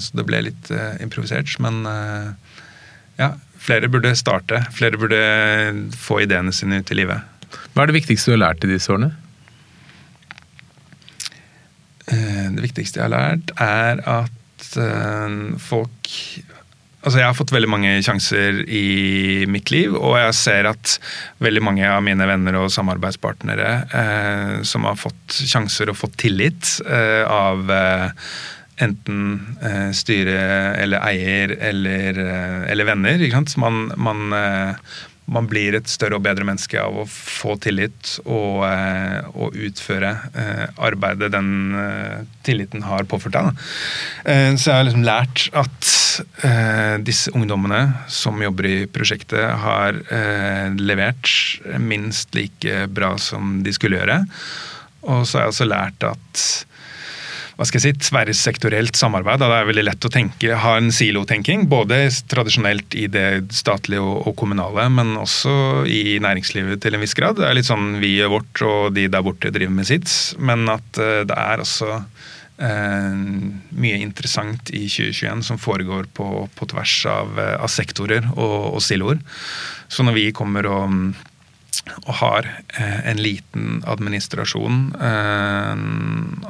så 0.00 0.16
det 0.16 0.24
ble 0.28 0.40
litt 0.48 0.70
eh, 0.72 0.96
improvisert. 1.04 1.58
Men 1.60 1.84
eh, 1.90 2.30
ja, 3.20 3.34
flere 3.60 3.90
burde 3.92 4.14
starte. 4.16 4.62
Flere 4.72 5.00
burde 5.00 5.20
få 5.92 6.22
ideene 6.24 6.54
sine 6.54 6.80
ut 6.80 6.94
i 6.94 6.98
livet. 7.02 7.20
Hva 7.74 7.84
er 7.84 7.92
det 7.92 7.98
viktigste 8.00 8.32
du 8.32 8.38
har 8.38 8.46
lært 8.46 8.64
i 8.64 8.72
disse 8.72 8.94
årene? 8.94 9.12
Eh, 12.08 12.48
det 12.56 12.64
viktigste 12.64 13.02
jeg 13.02 13.10
har 13.10 13.12
lært, 13.12 13.52
er 13.60 14.00
at 14.08 14.40
uh, 14.80 15.54
folk 15.62 16.12
Altså, 17.04 17.18
jeg 17.20 17.28
har 17.28 17.36
fått 17.36 17.52
veldig 17.52 17.68
mange 17.68 17.90
sjanser 18.04 18.62
i 18.64 19.44
mitt 19.50 19.68
liv, 19.74 19.92
og 19.92 20.16
jeg 20.16 20.36
ser 20.38 20.68
at 20.70 20.94
veldig 21.44 21.60
mange 21.66 21.84
av 21.84 22.00
mine 22.04 22.24
venner 22.28 22.56
og 22.62 22.72
samarbeidspartnere 22.72 23.72
eh, 23.92 24.54
som 24.64 24.86
har 24.88 24.96
fått 24.96 25.36
sjanser 25.36 25.92
og 25.92 25.98
fått 26.00 26.16
tillit 26.22 26.78
eh, 26.88 27.20
av 27.28 27.68
eh, 27.68 28.08
enten 28.84 29.20
eh, 29.60 29.90
styre 29.92 30.38
eller 30.80 31.04
eier 31.04 31.52
eller, 31.68 32.22
eh, 32.24 32.62
eller 32.72 32.88
venner. 32.88 33.26
Man, 33.60 33.84
man, 34.00 34.38
man 35.30 35.46
blir 35.48 35.76
et 35.76 35.88
større 35.88 36.18
og 36.18 36.24
bedre 36.24 36.44
menneske 36.46 36.78
av 36.80 36.98
å 37.00 37.06
få 37.08 37.56
tillit 37.64 38.18
og, 38.24 38.64
eh, 38.68 39.28
og 39.32 39.56
utføre 39.56 40.10
eh, 40.36 40.66
arbeidet 40.84 41.30
den 41.32 41.48
eh, 41.80 42.18
tilliten 42.44 42.84
har 42.84 43.08
påført 43.08 43.38
deg. 43.38 43.62
Så 44.60 44.68
jeg 44.68 44.76
har 44.76 44.84
liksom 44.84 45.06
lært 45.06 45.46
at 45.56 45.92
disse 47.04 47.32
ungdommene 47.34 47.80
som 48.12 48.42
jobber 48.42 48.68
i 48.68 48.76
prosjektet, 48.90 49.42
har 49.64 49.96
levert 50.76 51.30
minst 51.80 52.36
like 52.36 52.84
bra 52.92 53.14
som 53.18 53.62
de 53.64 53.72
skulle 53.74 53.98
gjøre. 53.98 54.20
Og 55.08 55.24
så 55.24 55.38
har 55.38 55.46
jeg 55.46 55.54
også 55.54 55.68
lært 55.70 56.06
at 56.06 56.44
hva 57.54 57.66
skal 57.68 57.78
jeg 57.78 57.94
si, 57.94 58.08
tverrsektorielt 58.08 58.98
samarbeid. 58.98 59.38
Da 59.42 59.50
det 59.50 59.58
er 59.60 59.68
veldig 59.68 59.86
lett 59.86 60.06
å 60.06 60.12
tenke, 60.12 60.56
ha 60.58 60.74
en 60.78 60.90
silotenking, 60.94 61.68
både 61.70 62.00
tradisjonelt 62.30 62.96
i 62.98 63.06
det 63.10 63.28
statlige 63.54 64.02
og, 64.02 64.32
kommunale, 64.38 64.88
men 64.90 65.14
også 65.20 65.84
i 65.86 66.18
næringslivet 66.22 66.82
til 66.82 66.96
en 66.96 67.04
viss 67.04 67.14
grad. 67.14 67.38
Det 67.38 67.46
er 67.46 67.58
litt 67.58 67.68
sånn 67.70 68.00
vi 68.02 68.16
gjør 68.16 68.32
vårt, 68.38 68.64
og 68.66 68.94
de 68.96 69.06
der 69.10 69.26
borte 69.26 69.52
driver 69.54 69.76
med 69.76 69.88
sitt. 69.90 70.10
Men 70.42 70.66
at 70.72 70.98
uh, 70.98 71.22
det 71.28 71.36
er 71.38 71.62
også 71.62 71.90
uh, 71.94 73.20
mye 73.84 74.00
interessant 74.02 74.74
i 74.74 74.86
2021 74.88 75.46
som 75.46 75.60
foregår 75.60 76.10
på, 76.16 76.48
på 76.58 76.70
tvers 76.74 76.96
av, 77.12 77.38
uh, 77.38 77.54
av 77.62 77.70
sektorer 77.70 78.26
og, 78.34 78.74
og 78.74 78.82
siloer. 78.82 79.22
Så 79.86 80.02
når 80.02 80.18
vi 80.18 80.26
kommer 80.34 80.66
og 80.72 80.98
og 82.06 82.14
har 82.20 82.46
eh, 82.78 83.00
en 83.10 83.20
liten 83.20 83.82
administrasjon 83.90 84.80
eh, 85.00 85.82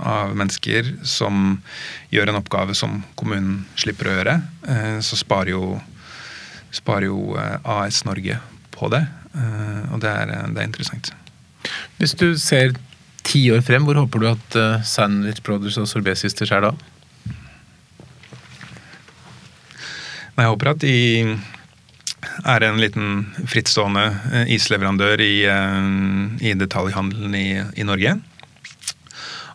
av 0.01 0.35
mennesker 0.37 0.91
som 1.07 1.59
gjør 2.15 2.33
en 2.33 2.41
oppgave 2.41 2.77
som 2.79 3.03
kommunen 3.19 3.65
slipper 3.81 4.11
å 4.11 4.17
gjøre, 4.19 4.37
eh, 4.69 4.97
så 5.05 5.19
sparer 5.19 5.55
jo, 5.55 5.77
sparer 6.75 7.09
jo 7.11 7.37
AS 7.37 8.05
Norge 8.09 8.41
på 8.75 8.91
det. 8.93 9.05
Og 9.91 9.99
det 9.99 10.11
er, 10.11 10.31
det 10.55 10.61
er, 10.61 10.67
interessant. 10.69 11.09
Hvis 11.99 12.13
du 12.15 12.37
ser 12.39 12.77
ti 13.27 13.41
år 13.51 13.65
frem, 13.67 13.83
hvor 13.83 13.99
håper 13.99 14.23
du 14.23 14.29
at 14.31 14.59
Sandwich 14.87 15.43
Brothers 15.43 15.79
og 15.81 15.89
Sorbet 15.91 16.21
Sisters 16.21 16.53
er 16.55 16.69
da? 16.69 16.71
Nei, 20.35 20.45
jeg 20.45 20.53
håper 20.53 20.71
at 20.71 20.83
de 20.83 20.95
er 22.45 22.61
en 22.67 22.81
liten 22.81 23.27
frittstående 23.51 24.05
eh, 24.33 24.47
isleverandør 24.57 25.21
i, 25.25 25.47
eh, 25.51 25.83
i 26.45 26.55
detaljhandelen 26.59 27.35
i, 27.39 27.63
i, 27.77 27.83
Norge. 27.87 28.13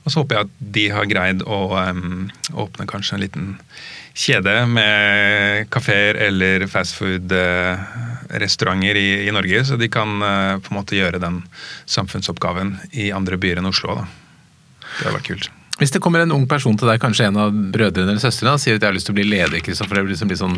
Og 0.03 0.11
så 0.11 0.20
håper 0.22 0.36
jeg 0.36 0.43
at 0.47 0.53
de 0.78 0.86
har 0.95 1.11
greid 1.11 1.39
å 1.43 1.59
um, 1.76 2.30
åpne 2.63 2.86
kanskje 2.89 3.13
en 3.17 3.26
liten 3.26 3.45
kjede 4.20 4.55
med 4.72 4.91
kafeer 5.72 6.13
eller 6.30 6.57
fastfood-restauranter 6.72 8.95
i, 8.99 9.09
i, 9.28 9.30
Norge, 9.36 9.59
så 9.67 9.74
de 9.80 9.88
kan 9.91 10.09
uh, 10.24 10.59
på 10.63 10.67
en 10.72 10.80
måte 10.80 10.97
gjøre 10.97 11.20
den 11.22 11.36
samfunnsoppgaven 11.86 12.70
i 12.91 13.11
andre 13.15 13.36
byer 13.38 13.57
enn 13.61 13.70
Oslo. 13.70 13.89
Da. 13.99 14.05
Det 14.97 15.03
hadde 15.05 15.17
vært 15.20 15.30
kult. 15.30 15.47
Hvis 15.80 15.93
det 15.95 16.01
kommer 16.03 16.20
en 16.20 16.34
ung 16.36 16.43
person 16.49 16.76
til 16.76 16.89
deg, 16.91 16.99
kanskje 16.99 17.30
en 17.30 17.39
av 17.39 17.55
brødrene 17.55 18.11
eller 18.11 18.24
søstrene, 18.24 18.57
og 18.57 18.63
sier 18.63 18.76
at 18.76 18.84
jeg 18.84 18.89
har 18.89 18.97
lyst 18.97 19.07
til 19.07 19.15
å 19.15 19.20
bli 19.20 19.30
leder, 19.30 19.61
Kristoffer, 19.63 19.95
det 19.95 20.07
blir 20.07 20.17
liksom 20.17 20.34
sånn 20.41 20.57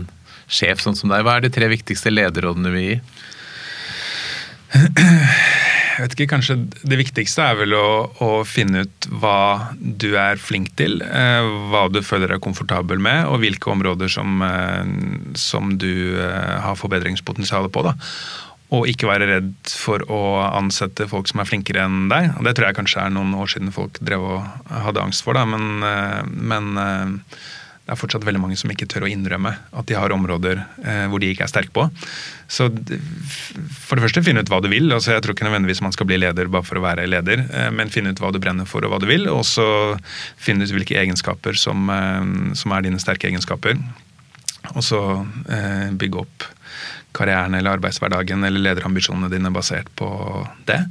sjef 0.52 0.84
sånn 0.84 0.98
som 1.00 1.12
deg, 1.12 1.24
hva 1.26 1.38
er 1.38 1.46
de 1.46 1.54
tre 1.54 1.70
viktigste 1.72 2.12
lederrådene 2.14 2.74
vi 2.76 2.86
gir? 2.88 3.04
Jeg 4.72 6.06
vet 6.06 6.14
ikke, 6.16 6.30
kanskje 6.32 6.56
Det 6.88 6.98
viktigste 6.98 7.44
er 7.44 7.58
vel 7.60 7.76
å, 7.76 7.88
å, 8.24 8.30
finne 8.48 8.86
ut 8.86 9.08
hva 9.22 9.72
du 9.76 10.14
er 10.18 10.40
flink 10.42 10.72
til. 10.80 11.02
Eh, 11.04 11.50
hva 11.72 11.84
du 11.92 12.00
føler 12.06 12.32
deg 12.32 12.44
komfortabel 12.44 13.02
med, 13.04 13.28
og 13.30 13.42
hvilke 13.44 13.70
områder 13.74 14.10
som, 14.12 14.40
eh, 14.46 15.36
som 15.38 15.76
du 15.82 16.18
eh, 16.18 16.56
har 16.64 16.80
forbedringspotensial 16.80 17.70
på. 17.70 17.84
da. 17.86 17.94
Og 18.72 18.88
ikke 18.88 19.10
være 19.12 19.28
redd 19.28 19.54
for 19.68 20.02
å 20.08 20.24
ansette 20.48 21.10
folk 21.12 21.28
som 21.30 21.44
er 21.44 21.50
flinkere 21.50 21.84
enn 21.86 22.08
deg. 22.10 22.32
Det 22.48 22.56
tror 22.56 22.70
jeg 22.70 22.80
kanskje 22.80 23.04
er 23.04 23.14
noen 23.14 23.36
år 23.36 23.52
siden 23.52 23.76
folk 23.76 24.00
drev 24.00 24.24
og 24.24 24.70
hadde 24.72 25.04
angst 25.04 25.28
for, 25.28 25.36
da. 25.36 25.44
men, 25.44 25.84
men 26.32 26.72
det 27.82 27.96
er 27.96 27.98
fortsatt 27.98 28.26
veldig 28.28 28.40
mange 28.44 28.56
som 28.60 28.70
ikke 28.72 28.86
tør 28.88 29.08
å 29.08 29.10
innrømme 29.10 29.52
at 29.52 29.88
de 29.90 29.96
har 29.98 30.14
områder 30.14 30.60
eh, 30.86 31.06
hvor 31.10 31.22
de 31.22 31.32
ikke 31.34 31.48
er 31.48 31.50
sterke 31.52 31.74
på. 31.74 31.88
Så 32.46 32.68
for 32.70 33.98
det 33.98 34.04
første, 34.06 34.22
finne 34.24 34.44
ut 34.46 34.52
hva 34.54 34.62
du 34.62 34.70
vil. 34.72 34.92
altså 34.94 35.16
Jeg 35.16 35.26
tror 35.26 35.34
ikke 35.34 35.48
nødvendigvis 35.48 35.82
man 35.82 35.96
skal 35.96 36.08
bli 36.08 36.20
leder 36.22 36.52
bare 36.52 36.68
for 36.68 36.78
å 36.78 36.84
være 36.86 37.08
leder, 37.10 37.42
eh, 37.50 37.72
men 37.74 37.92
finne 37.92 38.14
ut 38.14 38.22
hva 38.22 38.30
du 38.32 38.40
brenner 38.44 38.70
for 38.70 38.86
og 38.86 38.94
hva 38.94 39.02
du 39.02 39.10
vil. 39.10 39.26
Og 39.34 39.42
så 39.50 39.66
finne 40.40 40.68
ut 40.68 40.76
hvilke 40.76 41.00
egenskaper 41.02 41.58
som, 41.58 41.90
eh, 41.90 42.54
som 42.62 42.78
er 42.78 42.86
dine 42.86 43.02
sterke 43.02 43.32
egenskaper. 43.32 43.82
Og 44.76 44.84
så 44.86 45.02
eh, 45.50 45.90
bygge 45.98 46.22
opp 46.22 46.48
karrieren 47.18 47.58
eller 47.58 47.80
arbeidshverdagen 47.80 48.46
eller 48.48 48.62
lederambisjonene 48.70 49.32
dine 49.34 49.52
basert 49.52 49.90
på 50.00 50.08
det. 50.70 50.84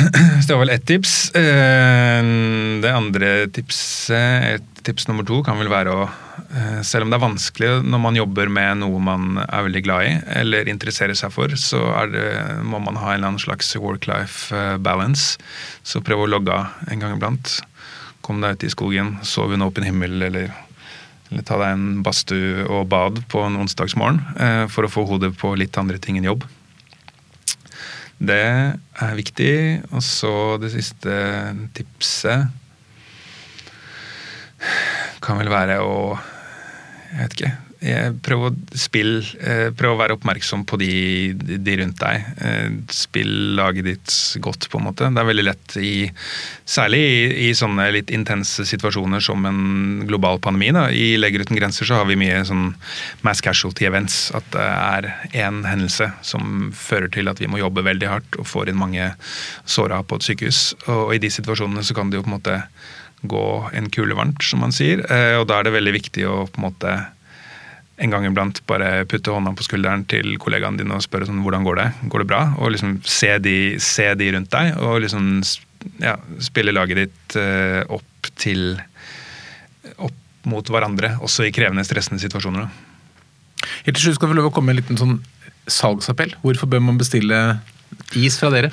Så 0.42 0.46
det 0.46 0.54
var 0.54 0.64
vel 0.64 0.74
ett 0.74 0.86
tips. 0.86 1.30
Eh, 1.36 2.22
det 2.82 2.92
andre 2.92 3.30
tipset, 3.52 4.56
et 4.56 4.82
tips 4.86 5.08
nummer 5.08 5.26
to, 5.26 5.40
kan 5.44 5.58
vel 5.60 5.70
være 5.72 5.94
å 5.94 6.04
eh, 6.06 6.80
Selv 6.86 7.04
om 7.04 7.12
det 7.12 7.18
er 7.18 7.24
vanskelig 7.24 7.70
når 7.84 8.02
man 8.02 8.18
jobber 8.18 8.52
med 8.52 8.80
noe 8.80 9.00
man 9.02 9.40
er 9.42 9.66
veldig 9.66 9.82
glad 9.84 10.06
i, 10.06 10.14
eller 10.40 10.70
interesserer 10.72 11.16
seg 11.18 11.32
for, 11.34 11.52
så 11.60 11.82
det, 12.12 12.24
må 12.64 12.80
man 12.82 12.98
ha 13.00 13.12
en 13.12 13.20
eller 13.20 13.32
annen 13.32 13.42
slags 13.42 13.74
work-life 13.76 14.54
eh, 14.56 14.76
balance. 14.80 15.36
Så 15.82 16.02
prøv 16.04 16.24
å 16.24 16.30
logge 16.30 16.54
av 16.54 16.90
en 16.90 17.04
gang 17.04 17.16
iblant. 17.16 17.58
Kom 18.24 18.40
deg 18.42 18.56
ut 18.56 18.66
i 18.66 18.72
skogen, 18.72 19.16
sov 19.26 19.52
under 19.52 19.70
åpen 19.70 19.86
himmel, 19.86 20.16
eller, 20.30 20.54
eller 21.30 21.46
ta 21.46 21.58
deg 21.60 21.76
en 21.76 21.90
badstue 22.06 22.66
og 22.68 22.88
bad 22.92 23.20
på 23.32 23.42
en 23.46 23.58
onsdagsmorgen 23.60 24.20
for 24.70 24.86
å 24.86 24.92
få 24.92 25.06
hodet 25.08 25.32
på 25.40 25.54
litt 25.58 25.78
andre 25.80 25.98
ting 26.02 26.20
enn 26.20 26.28
jobb. 26.28 26.44
Det 28.20 28.40
er 29.00 29.14
viktig. 29.16 29.54
Og 29.96 30.02
så 30.04 30.32
det 30.60 30.72
siste 30.74 31.14
tipset 31.76 32.50
kan 35.24 35.40
vel 35.40 35.50
være 35.52 35.80
å 35.84 36.18
Jeg 37.10 37.26
vet 37.26 37.36
ikke. 37.36 37.56
Prøv 37.80 38.42
å 38.44 38.48
spille, 38.76 39.22
eh, 39.40 39.70
prøv 39.72 39.94
å 39.94 39.98
være 39.98 40.14
oppmerksom 40.18 40.66
på 40.68 40.76
de, 40.76 41.32
de, 41.32 41.76
rundt 41.80 41.96
deg. 42.02 42.26
Eh, 42.44 42.68
spill 42.92 43.56
laget 43.56 43.86
ditt 43.86 44.16
godt, 44.44 44.68
på 44.68 44.78
en 44.78 44.84
måte. 44.84 45.08
Det 45.08 45.22
er 45.22 45.28
veldig 45.30 45.46
lett 45.46 45.76
i 45.80 45.94
Særlig 46.70 47.00
i, 47.02 47.48
i 47.48 47.54
sånne 47.56 47.88
litt 47.90 48.12
intense 48.14 48.62
situasjoner 48.68 49.24
som 49.24 49.42
en 49.48 50.04
global 50.06 50.38
pandemi. 50.38 50.68
Da. 50.76 50.84
I 50.94 51.16
Leger 51.18 51.42
uten 51.42 51.58
grenser 51.58 51.88
så 51.88 51.98
har 51.98 52.06
vi 52.06 52.18
mye 52.20 52.44
sånn 52.46 52.68
mass 53.26 53.42
casualty 53.42 53.88
events. 53.88 54.28
At 54.36 54.46
det 54.54 54.68
er 54.68 55.08
én 55.48 55.64
hendelse 55.66 56.12
som 56.22 56.70
fører 56.76 57.10
til 57.10 57.32
at 57.32 57.42
vi 57.42 57.50
må 57.50 57.58
jobbe 57.58 57.82
veldig 57.88 58.12
hardt 58.12 58.38
og 58.38 58.46
får 58.46 58.70
inn 58.70 58.78
mange 58.78 59.08
såra 59.66 60.04
på 60.06 60.20
et 60.20 60.28
sykehus. 60.28 60.62
Og 60.86 61.16
i 61.16 61.22
de 61.24 61.32
situasjonene 61.32 61.82
så 61.82 61.96
kan 61.96 62.12
det 62.12 62.20
jo 62.20 62.28
på 62.28 62.30
en 62.30 62.38
måte 62.38 62.60
gå 63.22 63.46
en 63.76 63.88
kule 63.92 64.16
varmt, 64.16 64.42
som 64.44 64.62
man 64.64 64.74
sier. 64.74 65.02
Eh, 65.12 65.36
og 65.40 65.48
da 65.50 65.58
er 65.58 65.68
det 65.68 65.76
veldig 65.76 65.96
viktig 65.98 66.26
å 66.28 66.44
på 66.48 66.60
en 66.60 66.68
måte 66.68 66.94
en 68.00 68.12
gang 68.12 68.24
iblant 68.24 68.62
bare 68.68 69.04
putte 69.08 69.32
hånda 69.34 69.52
på 69.56 69.66
skulderen 69.66 70.06
til 70.08 70.38
kollegaene 70.40 70.80
dine 70.80 70.96
og 70.96 71.04
spørre 71.04 71.28
sånn, 71.28 71.42
hvordan 71.44 71.66
går 71.66 71.76
det 71.76 71.88
Går 72.12 72.22
det 72.22 72.28
bra? 72.30 72.42
Og 72.56 72.72
liksom 72.72 72.94
se 73.04 73.34
de, 73.44 73.56
se 73.82 74.06
de 74.16 74.30
rundt 74.32 74.52
deg, 74.54 74.72
og 74.80 75.02
liksom 75.04 75.26
ja, 76.00 76.14
spille 76.40 76.72
laget 76.72 77.02
ditt 77.02 77.36
uh, 77.40 77.84
opp 77.92 78.30
til 78.40 78.80
Opp 80.00 80.48
mot 80.48 80.64
hverandre, 80.72 81.14
også 81.24 81.44
i 81.44 81.52
krevende, 81.52 81.84
stressende 81.84 82.20
situasjoner. 82.22 82.68
Helt 83.84 83.96
til 83.96 84.06
slutt 84.06 84.16
skal 84.16 84.30
vi 84.30 84.36
lov 84.38 84.48
å 84.48 84.52
komme 84.54 84.70
med 84.70 84.78
en 84.78 84.80
liten 84.80 85.00
sånn 85.00 85.14
salgsappell. 85.68 86.32
Hvorfor 86.40 86.68
bør 86.70 86.82
man 86.84 87.00
bestille 87.00 87.40
Is 88.18 88.36
fra 88.40 88.50
dere. 88.50 88.70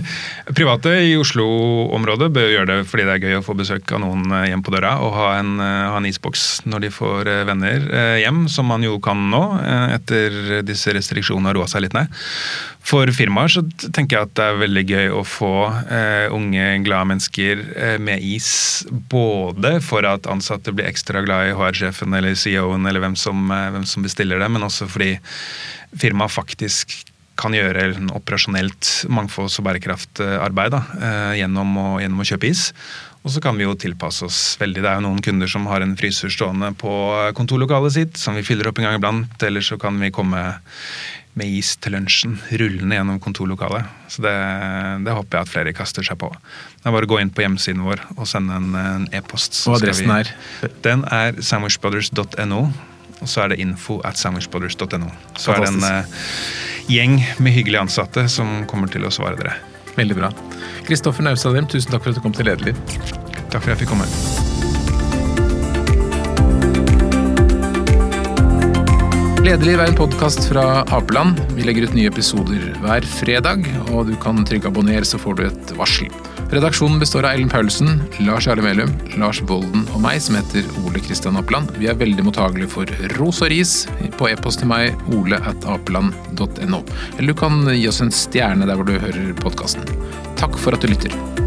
Private 0.58 0.92
i 1.04 1.14
Oslo-området 1.16 2.30
bør 2.32 2.50
gjøre 2.52 2.68
det 2.70 2.88
fordi 2.88 3.06
det 3.08 3.14
er 3.14 3.24
gøy 3.24 3.38
å 3.38 3.44
få 3.44 3.56
besøk 3.56 3.92
av 3.96 4.02
noen 4.04 4.26
eh, 4.28 4.48
hjem 4.50 4.64
på 4.64 4.74
døra 4.74 4.96
og 5.04 5.14
ha 5.16 5.30
en, 5.38 5.54
eh, 5.60 5.86
ha 5.92 5.96
en 6.00 6.08
isboks 6.08 6.64
når 6.68 6.86
de 6.86 6.92
får 6.92 7.30
eh, 7.32 7.42
venner 7.48 7.88
hjem, 8.20 8.44
som 8.52 8.68
man 8.68 8.84
jo 8.84 8.98
kan 9.04 9.20
nå 9.32 9.42
etter 9.94 10.62
disse 10.66 10.92
restriksjonene 10.96 11.50
har 11.50 11.58
roa 11.58 11.68
seg 11.70 11.86
litt 11.86 11.96
ned. 11.96 12.12
For 12.84 13.08
firmaer 13.16 13.48
så 13.48 13.62
tenker 13.96 14.18
jeg 14.18 14.26
at 14.26 14.34
det 14.36 14.44
er 14.44 14.58
veldig 14.60 14.82
gøy 14.84 15.06
å 15.16 15.22
få 15.24 15.52
eh, 15.88 16.26
unge, 16.34 16.66
glade 16.84 17.08
mennesker 17.14 17.62
eh, 17.72 17.96
med 17.96 18.20
is. 18.20 18.50
Både 19.12 19.78
for 19.84 20.04
at 20.08 20.28
ansatte 20.28 20.74
blir 20.74 20.90
ekstra 20.90 21.22
glad 21.24 21.48
i 21.48 21.54
HR-sjefen 21.56 22.12
eller 22.12 22.36
CEO-en 22.36 22.84
eller 22.90 23.00
hvem 23.06 23.16
som, 23.16 23.46
eh, 23.48 23.70
hvem 23.72 23.88
som 23.88 24.04
bestiller 24.04 24.42
det, 24.42 24.50
men 24.52 24.68
også 24.68 24.90
fordi 24.90 25.14
firmaet 25.96 26.36
faktisk 26.36 26.92
kan 27.40 27.54
gjøre 27.56 27.88
en 27.96 28.12
operasjonelt 28.14 29.08
mangfolds- 29.10 29.58
og 29.60 29.66
bærekraftarbeid 29.68 30.74
da, 30.74 30.84
eh, 31.00 31.32
gjennom, 31.40 31.74
å, 31.80 31.88
gjennom 32.02 32.22
å 32.22 32.28
kjøpe 32.28 32.50
is. 32.50 32.68
Og 33.24 33.32
så 33.32 33.40
kan 33.40 33.56
vi 33.56 33.64
jo 33.64 33.72
tilpasse 33.80 34.26
oss 34.26 34.38
veldig. 34.60 34.82
Det 34.84 34.90
er 34.90 34.98
jo 35.00 35.06
noen 35.06 35.22
kunder 35.24 35.48
som 35.48 35.64
har 35.70 35.80
en 35.80 35.96
fryser 35.96 36.32
stående 36.32 36.74
på 36.76 36.92
kontorlokalet 37.36 37.94
sitt, 37.96 38.18
som 38.20 38.36
vi 38.36 38.44
fyller 38.44 38.68
opp 38.68 38.78
en 38.78 38.90
gang 38.90 38.98
iblant. 38.98 39.42
Eller 39.42 39.64
så 39.64 39.78
kan 39.80 39.96
vi 40.00 40.12
komme 40.12 40.42
med 41.34 41.50
is 41.50 41.72
til 41.82 41.96
lunsjen 41.96 42.36
rullende 42.60 42.98
gjennom 42.98 43.18
kontorlokalet. 43.24 43.88
Så 44.12 44.22
det, 44.22 44.34
det, 45.06 45.14
håper 45.16 45.38
jeg 45.38 45.48
at 45.48 45.52
flere 45.54 45.74
kaster 45.74 46.06
seg 46.06 46.20
på. 46.20 46.28
Det 46.30 46.86
er 46.86 46.94
bare 46.94 47.08
å 47.08 47.12
gå 47.14 47.22
inn 47.22 47.32
på 47.34 47.42
hjemmesiden 47.46 47.82
vår 47.86 48.04
og 48.14 48.28
sende 48.28 48.60
en 48.60 49.08
e-post. 49.16 49.56
Og 49.66 49.80
adressen 49.80 50.12
vi, 50.12 50.20
er? 50.20 50.74
Den 50.84 51.08
er 51.08 51.40
sandwichbrothers.no. 51.40 52.66
Og 53.24 53.30
så 53.32 53.46
er 53.46 53.54
det 53.54 53.62
info 53.64 54.02
at 54.04 54.20
sandwichbrothers.no. 54.20 55.08
Så 55.40 55.54
er 55.54 55.64
det 55.64 55.70
en 55.72 55.80
uh, 55.80 56.18
gjeng 56.92 57.16
med 57.40 57.56
hyggelige 57.56 57.86
ansatte 57.86 58.26
som 58.28 58.66
kommer 58.68 58.92
til 58.92 59.06
å 59.08 59.12
svare 59.14 59.38
dere. 59.40 59.56
Veldig 59.96 60.18
bra. 60.18 60.28
Kristoffer 60.84 61.24
Naustadheim, 61.24 61.64
tusen 61.70 61.94
takk 61.94 62.04
for 62.04 62.12
at 62.12 62.20
du 62.20 62.24
kom 62.24 62.34
til 62.36 62.50
Lederliv. 62.50 62.76
Takk 63.48 63.62
for 63.62 63.70
at 63.70 63.78
jeg 63.78 63.86
fikk 63.86 63.94
komme. 63.94 64.08
Lederliv 69.44 69.80
er 69.80 69.88
en 69.88 69.96
podkast 69.96 70.50
fra 70.50 70.82
Apeland. 70.92 71.40
Vi 71.56 71.64
legger 71.64 71.88
ut 71.88 71.96
nye 71.96 72.12
episoder 72.12 72.70
hver 72.84 73.08
fredag, 73.08 73.64
og 73.88 74.08
du 74.08 74.14
kan 74.20 74.44
trykke 74.44 74.68
abonner, 74.68 75.04
så 75.08 75.20
får 75.20 75.40
du 75.40 75.46
et 75.48 75.76
varsel. 75.80 76.12
Redaksjonen 76.54 77.00
består 77.02 77.24
av 77.26 77.32
Ellen 77.34 77.48
Paulsen, 77.48 78.02
Lars 78.22 78.46
Jarle 78.46 78.62
Melum, 78.62 78.92
Lars 79.18 79.40
Volden 79.42 79.88
og 79.90 79.98
meg, 80.04 80.20
som 80.22 80.36
heter 80.38 80.62
Ole 80.84 81.02
Kristian 81.02 81.34
Apland. 81.40 81.72
Vi 81.80 81.88
er 81.90 81.98
veldig 81.98 82.22
mottagelige 82.28 82.70
for 82.76 82.92
ros 83.16 83.42
og 83.42 83.50
ris 83.50 83.72
på 84.14 84.30
e-post 84.30 84.62
til 84.62 84.70
meg, 84.70 84.94
ole. 85.10 85.40
Eller 87.18 87.26
du 87.26 87.34
kan 87.42 87.64
gi 87.74 87.88
oss 87.90 88.04
en 88.06 88.14
stjerne 88.14 88.70
der 88.70 88.78
hvor 88.78 88.86
du 88.86 88.94
hører 88.94 89.34
podkasten. 89.42 89.82
Takk 90.38 90.54
for 90.62 90.78
at 90.78 90.86
du 90.86 90.94
lytter. 90.94 91.43